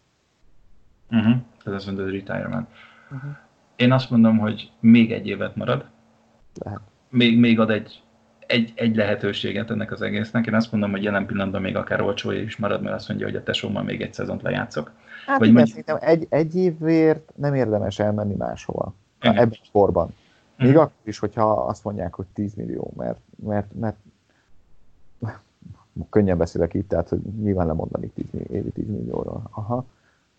Uh-huh. 1.12 1.36
Tehát 1.64 1.80
azt 1.80 1.86
mondod, 1.86 2.09
retirement. 2.09 2.68
Uh-huh. 3.12 3.32
Én 3.76 3.91
azt 3.91 4.09
mondom, 4.09 4.38
hogy 4.38 4.72
még 4.80 5.12
egy 5.12 5.28
évet 5.28 5.55
marad. 5.55 5.86
Lehet. 6.64 6.80
Még, 7.09 7.39
még 7.39 7.59
ad 7.59 7.70
egy, 7.70 8.03
egy, 8.47 8.72
egy 8.76 8.95
lehetőséget 8.95 9.72
ennek 9.72 9.91
az 9.91 10.01
egésznek. 10.01 10.47
Én 10.47 10.53
azt 10.53 10.72
mondom, 10.72 10.91
hogy 10.91 11.03
jelen 11.03 11.26
pillanatban 11.26 11.62
még 11.62 11.76
akár 11.76 12.01
olcsó 12.01 12.32
is 12.32 12.57
marad, 12.57 12.82
mert 12.82 12.95
azt 12.95 13.07
mondja, 13.07 13.26
hogy 13.26 13.36
a 13.36 13.43
tesómmal 13.43 13.84
még 13.84 14.01
egy 14.01 14.14
szezont 14.14 14.41
lejátszok. 14.41 14.91
Hát 15.26 15.39
Vagy 15.39 15.47
igen, 15.47 15.53
mondj... 15.53 15.70
szerintem 15.70 15.97
egy, 16.01 16.28
egy 16.30 16.55
évért 16.55 17.32
nem 17.36 17.53
érdemes 17.53 17.99
elmenni 17.99 18.36
máshova. 18.36 18.93
Ebben 19.20 19.49
a 19.51 19.70
korban. 19.72 20.14
Még 20.62 20.74
mm. 20.74 20.78
akkor 20.78 20.91
is, 21.03 21.20
hogyha 21.20 21.51
azt 21.51 21.84
mondják, 21.84 22.14
hogy 22.14 22.26
10 22.34 22.53
millió, 22.53 22.93
mert, 22.95 23.20
mert, 23.43 23.74
mert 23.74 23.97
könnyen 26.09 26.38
beszélek 26.38 26.74
itt, 26.74 26.88
tehát 26.88 27.09
hogy 27.09 27.22
nyilván 27.22 27.68
lemondani 27.68 28.07
10, 28.07 28.26
évi 28.49 28.70
10 28.70 28.88
millióról. 28.88 29.41
Aha, 29.51 29.86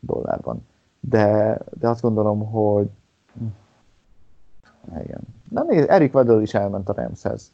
dollárban. 0.00 0.66
De, 1.00 1.58
de 1.78 1.88
azt 1.88 2.00
gondolom, 2.00 2.50
hogy 2.50 2.90
igen. 5.00 5.20
Na 5.48 5.62
nézd, 5.62 5.90
Eric 5.90 6.14
Weddle 6.14 6.42
is 6.42 6.54
elment 6.54 6.88
a 6.88 6.92
Ramshez. 6.92 7.52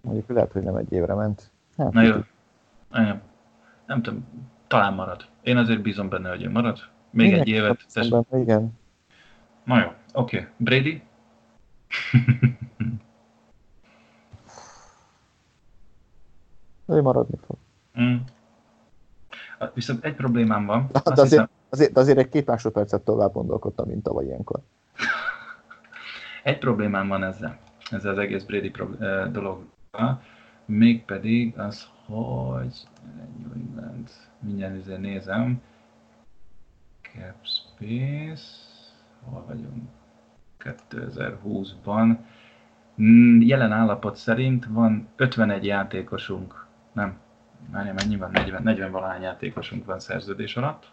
Mondjuk 0.00 0.28
lehet, 0.28 0.52
hogy 0.52 0.62
nem 0.62 0.76
egy 0.76 0.92
évre 0.92 1.14
ment. 1.14 1.50
Hát, 1.76 1.92
Na 1.92 2.02
jó. 2.02 2.16
Nem, 2.90 3.20
nem 3.86 4.02
tudom, 4.02 4.26
talán 4.66 4.94
marad. 4.94 5.24
Én 5.42 5.56
azért 5.56 5.82
bízom 5.82 6.08
benne, 6.08 6.28
hogy 6.28 6.42
ő 6.42 6.50
marad. 6.50 6.78
Még 7.10 7.26
igen, 7.26 7.40
egy 7.40 7.48
évet. 7.48 7.86
Tesz... 7.92 8.08
Benne, 8.08 8.40
igen. 8.40 8.78
Na 9.64 9.80
jó, 9.80 9.88
oké. 10.18 10.36
Okay. 10.36 10.48
Brady? 10.56 11.02
ő 16.86 17.02
maradni 17.02 17.38
fog. 17.46 17.56
Mm. 18.00 18.16
Viszont 19.74 20.04
egy 20.04 20.14
problémám 20.14 20.66
van. 20.66 20.88
De 20.92 21.00
azért, 21.04 21.28
hiszem... 21.28 21.48
azért, 21.68 21.96
azért 21.96 22.18
egy 22.18 22.28
két 22.28 22.46
másodpercet 22.46 23.04
tovább 23.04 23.32
gondolkodtam, 23.32 23.88
mint 23.88 24.02
tavaly 24.02 24.24
ilyenkor. 24.24 24.60
egy 26.42 26.58
problémám 26.58 27.08
van 27.08 27.24
ezzel, 27.24 27.58
ezzel 27.90 28.12
az 28.12 28.18
egész 28.18 28.42
Brady 28.42 28.70
dologgal, 29.30 30.22
mégpedig 30.64 31.58
az, 31.58 31.88
hogy 32.06 32.88
New 33.38 33.52
England, 33.54 34.10
mindjárt 34.40 34.76
ezért 34.76 35.00
nézem, 35.00 35.62
Cap 37.02 37.36
Space, 37.42 38.44
hol 39.24 39.44
vagyunk? 39.46 39.88
2020-ban. 40.90 42.16
Mm, 43.02 43.40
jelen 43.40 43.72
állapot 43.72 44.16
szerint 44.16 44.66
van 44.66 45.08
51 45.16 45.64
játékosunk, 45.64 46.66
nem, 46.92 47.18
már 47.70 47.92
mennyi 47.92 48.16
van, 48.16 48.30
40, 48.30 48.62
40 48.62 48.90
valahány 48.90 49.22
játékosunk 49.22 49.84
van 49.84 50.00
szerződés 50.00 50.56
alatt. 50.56 50.86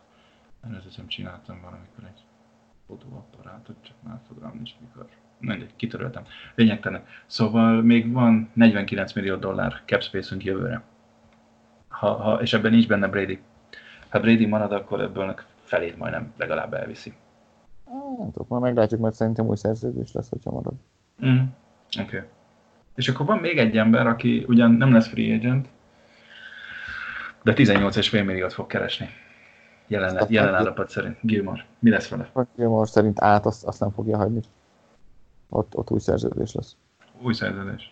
Először 0.69 0.91
sem 0.91 1.07
csináltam 1.07 1.61
valamikor 1.61 2.03
egy 2.03 2.23
fotóapparátot, 2.87 3.75
csak 3.81 3.95
már 4.01 4.19
fogalmam 4.27 4.55
nincs 4.55 4.71
mikor. 4.79 5.07
Mindegy, 5.39 5.75
kitöröltem. 5.75 6.23
Lényegtelen. 6.55 7.05
Szóval 7.25 7.81
még 7.81 8.11
van 8.11 8.49
49 8.53 9.13
millió 9.13 9.35
dollár 9.35 9.81
cap 9.85 10.01
space 10.01 10.35
jövőre. 10.39 10.83
Ha, 11.87 12.13
ha, 12.13 12.41
és 12.41 12.53
ebben 12.53 12.71
nincs 12.71 12.87
benne 12.87 13.07
Brady. 13.07 13.39
Ha 14.09 14.19
Brady 14.19 14.45
marad, 14.45 14.71
akkor 14.71 15.01
ebből 15.01 15.35
felét 15.63 15.97
majdnem 15.97 16.33
legalább 16.37 16.73
elviszi. 16.73 17.13
Nem 18.17 18.31
tudok, 18.31 18.47
majd 18.47 18.61
meglátjuk, 18.61 19.01
mert 19.01 19.15
szerintem 19.15 19.47
új 19.47 19.55
szerződés 19.55 20.11
lesz, 20.11 20.29
hogyha 20.29 20.51
marad. 20.51 20.73
Mm. 21.25 21.37
Oké. 21.99 22.01
Okay. 22.01 22.27
És 22.95 23.09
akkor 23.09 23.25
van 23.25 23.37
még 23.37 23.57
egy 23.57 23.77
ember, 23.77 24.07
aki 24.07 24.45
ugyan 24.47 24.71
nem 24.71 24.93
lesz 24.93 25.07
free 25.07 25.35
agent, 25.35 25.67
de 27.43 27.53
18,5 27.53 28.25
milliót 28.25 28.53
fog 28.53 28.67
keresni. 28.67 29.07
Jelen, 29.87 30.25
jelen 30.29 30.53
állapot 30.53 30.89
szerint. 30.89 31.17
Gilmore. 31.21 31.65
Mi 31.79 31.89
lesz 31.89 32.07
vele? 32.07 32.29
Gilmore 32.55 32.87
szerint 32.87 33.21
át 33.21 33.45
azt, 33.45 33.63
azt 33.63 33.79
nem 33.79 33.91
fogja 33.91 34.17
hagyni. 34.17 34.41
Ott, 35.49 35.75
ott 35.75 35.91
új 35.91 35.99
szerződés 35.99 36.53
lesz. 36.53 36.75
Új 37.21 37.33
szerződés. 37.33 37.91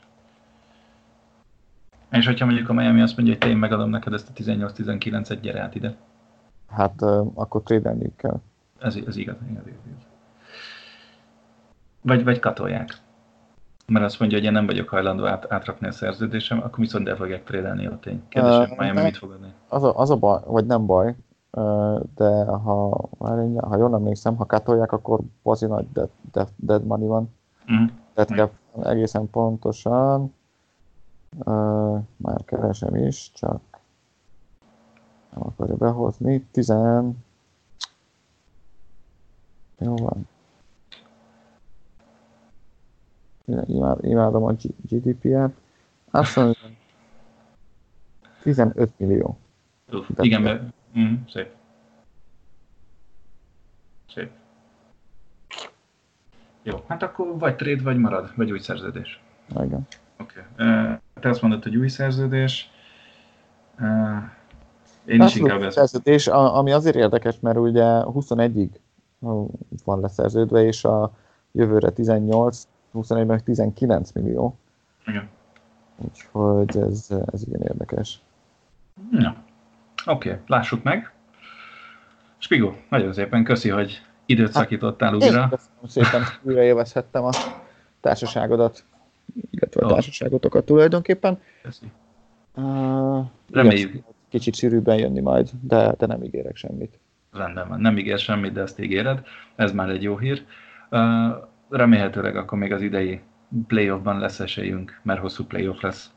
És 2.12 2.26
hogyha 2.26 2.46
mondjuk 2.46 2.70
a 2.70 2.74
Miami 2.74 3.02
azt 3.02 3.18
mondja, 3.18 3.36
hogy 3.40 3.50
én 3.50 3.58
megadom 3.58 3.90
neked 3.90 4.14
ezt 4.14 4.30
a 4.30 4.42
18-19-et, 4.42 5.38
gyere 5.42 5.62
át 5.62 5.76
ide. 5.76 5.96
Hát 6.70 7.02
uh, 7.02 7.32
akkor 7.34 7.62
trédelniük 7.64 8.16
kell. 8.16 8.42
Ez, 8.84 8.96
ez 8.96 9.16
igaz, 9.16 9.36
igaz, 9.50 9.68
igaz. 9.68 10.06
Vagy, 12.02 12.24
vagy 12.24 12.40
katolják. 12.40 13.02
Mert 13.88 14.06
azt 14.06 14.20
mondja, 14.20 14.38
hogy 14.38 14.48
én 14.48 14.54
nem 14.54 14.66
vagyok 14.66 14.90
hajlandó 14.90 15.26
át, 15.26 15.52
átrakni 15.52 15.88
a 15.88 15.92
szerződésem, 15.92 16.58
akkor 16.58 16.80
viszont 16.80 17.08
el 17.08 17.16
fogják 17.16 17.44
trédelni 17.44 17.86
a 17.86 18.00
tény. 18.00 18.24
Kérdésem, 18.28 18.72
uh, 18.72 18.78
Miami 18.78 19.02
mit 19.02 19.18
fog 19.18 19.32
adni? 19.32 19.54
Az 19.68 19.84
a, 19.84 20.00
az 20.00 20.10
a 20.10 20.16
baj, 20.16 20.40
vagy 20.46 20.66
nem 20.66 20.86
baj, 20.86 21.16
de 22.16 22.46
ha, 22.46 23.10
ha 23.60 23.78
jól 23.78 23.94
emlékszem, 23.94 24.36
ha 24.36 24.46
katolják, 24.46 24.92
akkor 24.92 25.20
bazi 25.44 25.66
nagy 25.66 25.86
dead, 25.92 26.10
dead, 26.32 26.48
dead 26.56 26.86
money 26.86 27.08
van. 27.08 27.34
Mm. 27.74 27.86
Tehát 28.14 28.52
mm. 28.78 28.82
egészen 28.82 29.30
pontosan, 29.30 30.34
uh, 31.46 32.00
már 32.16 32.46
keresem 32.46 32.96
is, 32.96 33.32
csak 33.34 33.62
nem 35.34 35.44
akarja 35.46 35.76
behozni, 35.76 36.48
10, 36.52 36.74
jó 39.84 39.96
van. 39.96 40.28
Imád, 43.66 44.06
imádom 44.06 44.44
a 44.44 44.54
GDP-et. 44.90 45.52
Azt 46.12 46.36
mondja, 46.36 46.62
15 48.42 48.92
millió. 48.98 49.38
Uf, 49.92 50.10
igen, 50.18 50.42
mert... 50.42 50.64
Mm, 51.00 51.14
szép. 51.30 51.52
Szép. 54.14 54.30
Jó, 56.64 56.84
hát 56.88 57.04
akkor 57.04 57.38
vagy 57.38 57.56
trade, 57.56 57.82
vagy 57.82 57.98
marad, 57.98 58.32
vagy 58.36 58.52
új 58.52 58.60
szerződés. 58.60 59.22
Igen. 59.50 59.88
Oké. 60.20 60.40
Okay. 60.54 60.96
te 61.20 61.30
azt 61.30 61.42
mondod, 61.42 61.64
hogy 61.64 61.76
új 61.76 61.88
szerződés. 61.88 62.70
én 65.06 65.22
is 65.22 65.36
inkább 65.36 65.62
ezt... 65.62 65.76
Szerződés, 65.76 66.28
ami 66.28 66.72
azért 66.72 66.96
érdekes, 66.96 67.40
mert 67.40 67.58
ugye 67.58 67.84
21-ig 67.84 68.70
van 69.86 70.00
leszerződve, 70.00 70.64
és 70.64 70.84
a 70.84 71.12
jövőre 71.52 71.90
18, 71.90 72.68
21-ben 72.94 73.44
19 73.44 74.12
millió. 74.12 74.58
Igen. 75.06 75.30
Úgyhogy 75.96 76.78
ez, 76.78 77.08
ez 77.32 77.48
igen 77.48 77.62
érdekes. 77.62 78.22
Ja. 79.12 79.36
Oké, 80.06 80.30
okay, 80.30 80.42
lássuk 80.48 80.84
meg. 80.84 81.12
Spigó, 82.38 82.76
nagyon 82.90 83.14
szépen 83.14 83.44
köszi, 83.44 83.70
hogy 83.70 84.02
időt 84.26 84.46
hát, 84.46 84.56
szakítottál 84.56 85.14
újra. 85.14 85.50
Köszönöm 85.50 85.88
szépen, 85.88 86.22
újra 86.42 86.62
élvezhettem 86.64 87.24
a 87.24 87.32
társaságodat, 88.00 88.84
illetve 89.52 89.86
a 89.86 89.88
társaságotokat 89.88 90.66
tulajdonképpen. 90.66 91.40
Köszi. 91.62 91.92
Uh, 92.56 93.26
Reméljük. 93.52 94.04
Kicsit 94.30 94.56
sűrűbben 94.56 94.98
jönni 94.98 95.20
majd, 95.20 95.50
de, 95.62 95.96
de 95.98 96.06
nem 96.06 96.24
ígérek 96.24 96.56
semmit 96.56 97.00
rendben 97.36 97.68
van, 97.68 97.80
nem 97.80 97.98
ígér 97.98 98.20
semmit, 98.20 98.52
de 98.52 98.62
ezt 98.62 98.80
ígéred, 98.80 99.24
ez 99.56 99.72
már 99.72 99.90
egy 99.90 100.04
jó 100.04 100.18
hír. 100.18 100.46
Remélhetőleg 101.70 102.36
akkor 102.36 102.58
még 102.58 102.72
az 102.74 102.82
idei 102.82 103.22
playoffban 103.68 104.20
lesz 104.20 104.40
esélyünk, 104.40 105.00
mert 105.04 105.20
hosszú 105.20 105.46
playoff 105.46 105.82
lesz 105.82 106.12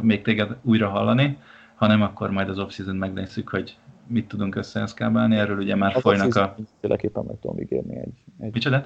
még 0.00 0.22
téged 0.22 0.56
újra 0.62 0.88
hallani, 0.88 1.38
ha 1.74 1.86
nem, 1.86 2.02
akkor 2.02 2.30
majd 2.30 2.48
az 2.48 2.58
off-season 2.58 2.96
megnézzük, 2.96 3.48
hogy 3.48 3.76
mit 4.06 4.28
tudunk 4.28 4.54
összeeszkábálni, 4.54 5.36
erről 5.36 5.58
ugye 5.58 5.76
már 5.76 5.96
az 5.96 6.02
folynak 6.02 6.34
a... 6.36 6.54
Mindenféleképpen 6.56 7.24
meg 7.24 7.36
tudom 7.40 7.58
ígérni 7.58 7.96
egy... 7.96 8.24
egy... 8.38 8.52
Micsoda? 8.52 8.84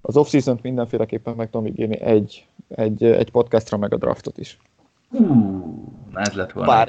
Az 0.00 0.16
off-season 0.16 0.58
mindenféleképpen 0.62 1.34
meg 1.34 1.50
tudom 1.50 1.66
ígérni 1.66 2.00
egy, 2.00 2.48
egy, 2.68 3.04
egy 3.04 3.30
podcastra, 3.30 3.76
meg 3.76 3.92
a 3.92 3.96
draftot 3.96 4.38
is. 4.38 4.58
Uh, 5.10 5.76
ez 6.14 6.32
lett 6.32 6.52
volna. 6.52 6.70
Bár 6.70 6.88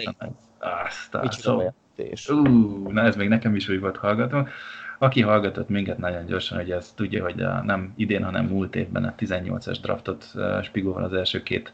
azt, 0.86 1.16
azt, 1.16 1.50
szóval, 1.96 2.12
és... 2.12 2.30
Ú, 2.30 2.92
na 2.92 3.02
ez 3.02 3.16
még 3.16 3.28
nekem 3.28 3.56
is 3.56 3.70
úgy 3.70 3.80
volt 3.80 3.98
hallgató. 3.98 4.48
Aki 5.00 5.22
hallgatott 5.22 5.70
minket 5.70 5.98
nagyon 5.98 6.26
gyorsan, 6.26 6.58
hogy 6.58 6.72
ez 6.72 6.94
tudja, 6.96 7.24
hogy 7.24 7.42
a, 7.42 7.64
nem 7.64 7.94
idén, 7.96 8.24
hanem 8.24 8.46
múlt 8.46 8.76
évben 8.76 9.04
a 9.04 9.14
18-as 9.20 9.78
draftot 9.82 10.32
Spigóval 10.64 11.04
az 11.04 11.14
első 11.14 11.44
két 11.44 11.74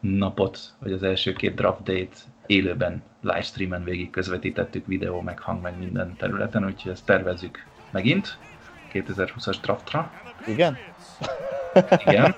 napot, 0.00 0.58
vagy 0.78 0.92
az 0.92 1.02
első 1.02 1.32
két 1.32 1.54
draft 1.54 1.82
date 1.82 2.16
élőben 2.46 3.02
livestreamen 3.20 3.84
végig 3.84 4.10
közvetítettük 4.10 4.86
videó, 4.86 5.20
meg 5.20 5.38
hang, 5.38 5.62
meg 5.62 5.78
minden 5.78 6.16
területen, 6.16 6.64
úgyhogy 6.64 6.92
ezt 6.92 7.06
tervezzük 7.06 7.66
megint 7.90 8.38
2020-as 8.92 9.56
draftra. 9.62 10.12
Igen? 10.46 10.76
Igen. 12.06 12.34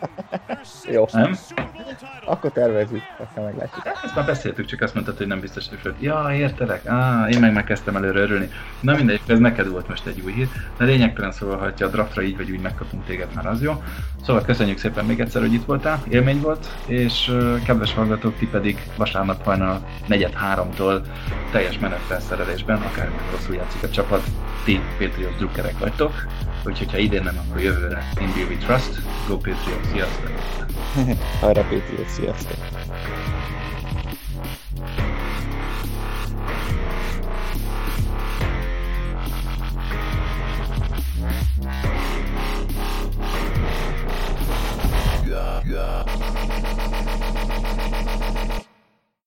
Jó. 0.91 1.07
Nem? 1.13 1.37
Akkor 2.27 2.53
tervezzük, 2.53 3.03
aztán 3.29 3.45
meglátjuk. 3.45 3.87
Ezt 4.05 4.15
már 4.15 4.27
beszéltük, 4.27 4.67
csak 4.67 4.81
azt 4.81 4.95
mondtad, 4.95 5.17
hogy 5.17 5.27
nem 5.27 5.41
biztos, 5.41 5.65
hogy 5.83 5.95
ja, 6.01 6.29
értelek, 6.33 6.87
á, 6.87 7.29
én 7.29 7.41
meg 7.41 7.53
megkezdtem 7.53 7.97
előre 7.97 8.21
örülni. 8.21 8.51
Na 8.81 8.95
mindegy, 8.95 9.21
ez 9.27 9.39
neked 9.39 9.69
volt 9.69 9.89
most 9.89 10.07
egy 10.07 10.21
új 10.25 10.33
hír, 10.33 10.49
de 10.79 10.85
lényegtelen 10.85 11.33
szóval, 11.33 11.59
ha 11.59 11.85
a 11.85 11.89
draftra 11.89 12.23
így 12.23 12.37
vagy 12.37 12.51
úgy 12.51 12.61
megkapunk 12.61 13.05
téged, 13.05 13.29
már 13.35 13.47
az 13.47 13.63
jó. 13.63 13.83
Szóval 14.27 14.43
köszönjük 14.43 14.79
szépen 14.79 15.05
még 15.05 15.21
egyszer, 15.21 15.41
hogy 15.41 15.53
itt 15.53 15.65
voltál, 15.65 16.03
élmény 16.09 16.41
volt, 16.41 16.67
és 16.87 17.33
kedves 17.65 17.95
hallgatók, 17.95 18.39
ti 18.39 18.47
pedig 18.47 18.79
vasárnap 18.97 19.45
hajnal 19.45 19.81
negyed 20.07 20.33
háromtól 20.33 21.03
teljes 21.53 21.79
menetfelszerelésben, 21.79 22.77
akár 22.77 23.11
rosszul 23.31 23.55
játszik 23.55 23.83
a 23.83 23.91
csapat, 23.91 24.23
ti 24.65 24.81
Patriots 24.99 25.37
drukkerek 25.37 25.79
vagytok, 25.79 26.27
to 26.65 26.75
kika 26.75 26.99
i 26.99 27.09
det 27.09 27.23
när 27.23 27.33
man 27.33 27.47
har 27.47 27.61
över 27.61 28.03
We 28.49 28.67
Trust. 28.67 28.91
Gå 29.29 29.37
P3-entusiaster. 29.37 30.31
Höra 31.41 31.63
yes. 31.63 32.21
Yeah. 45.67 46.54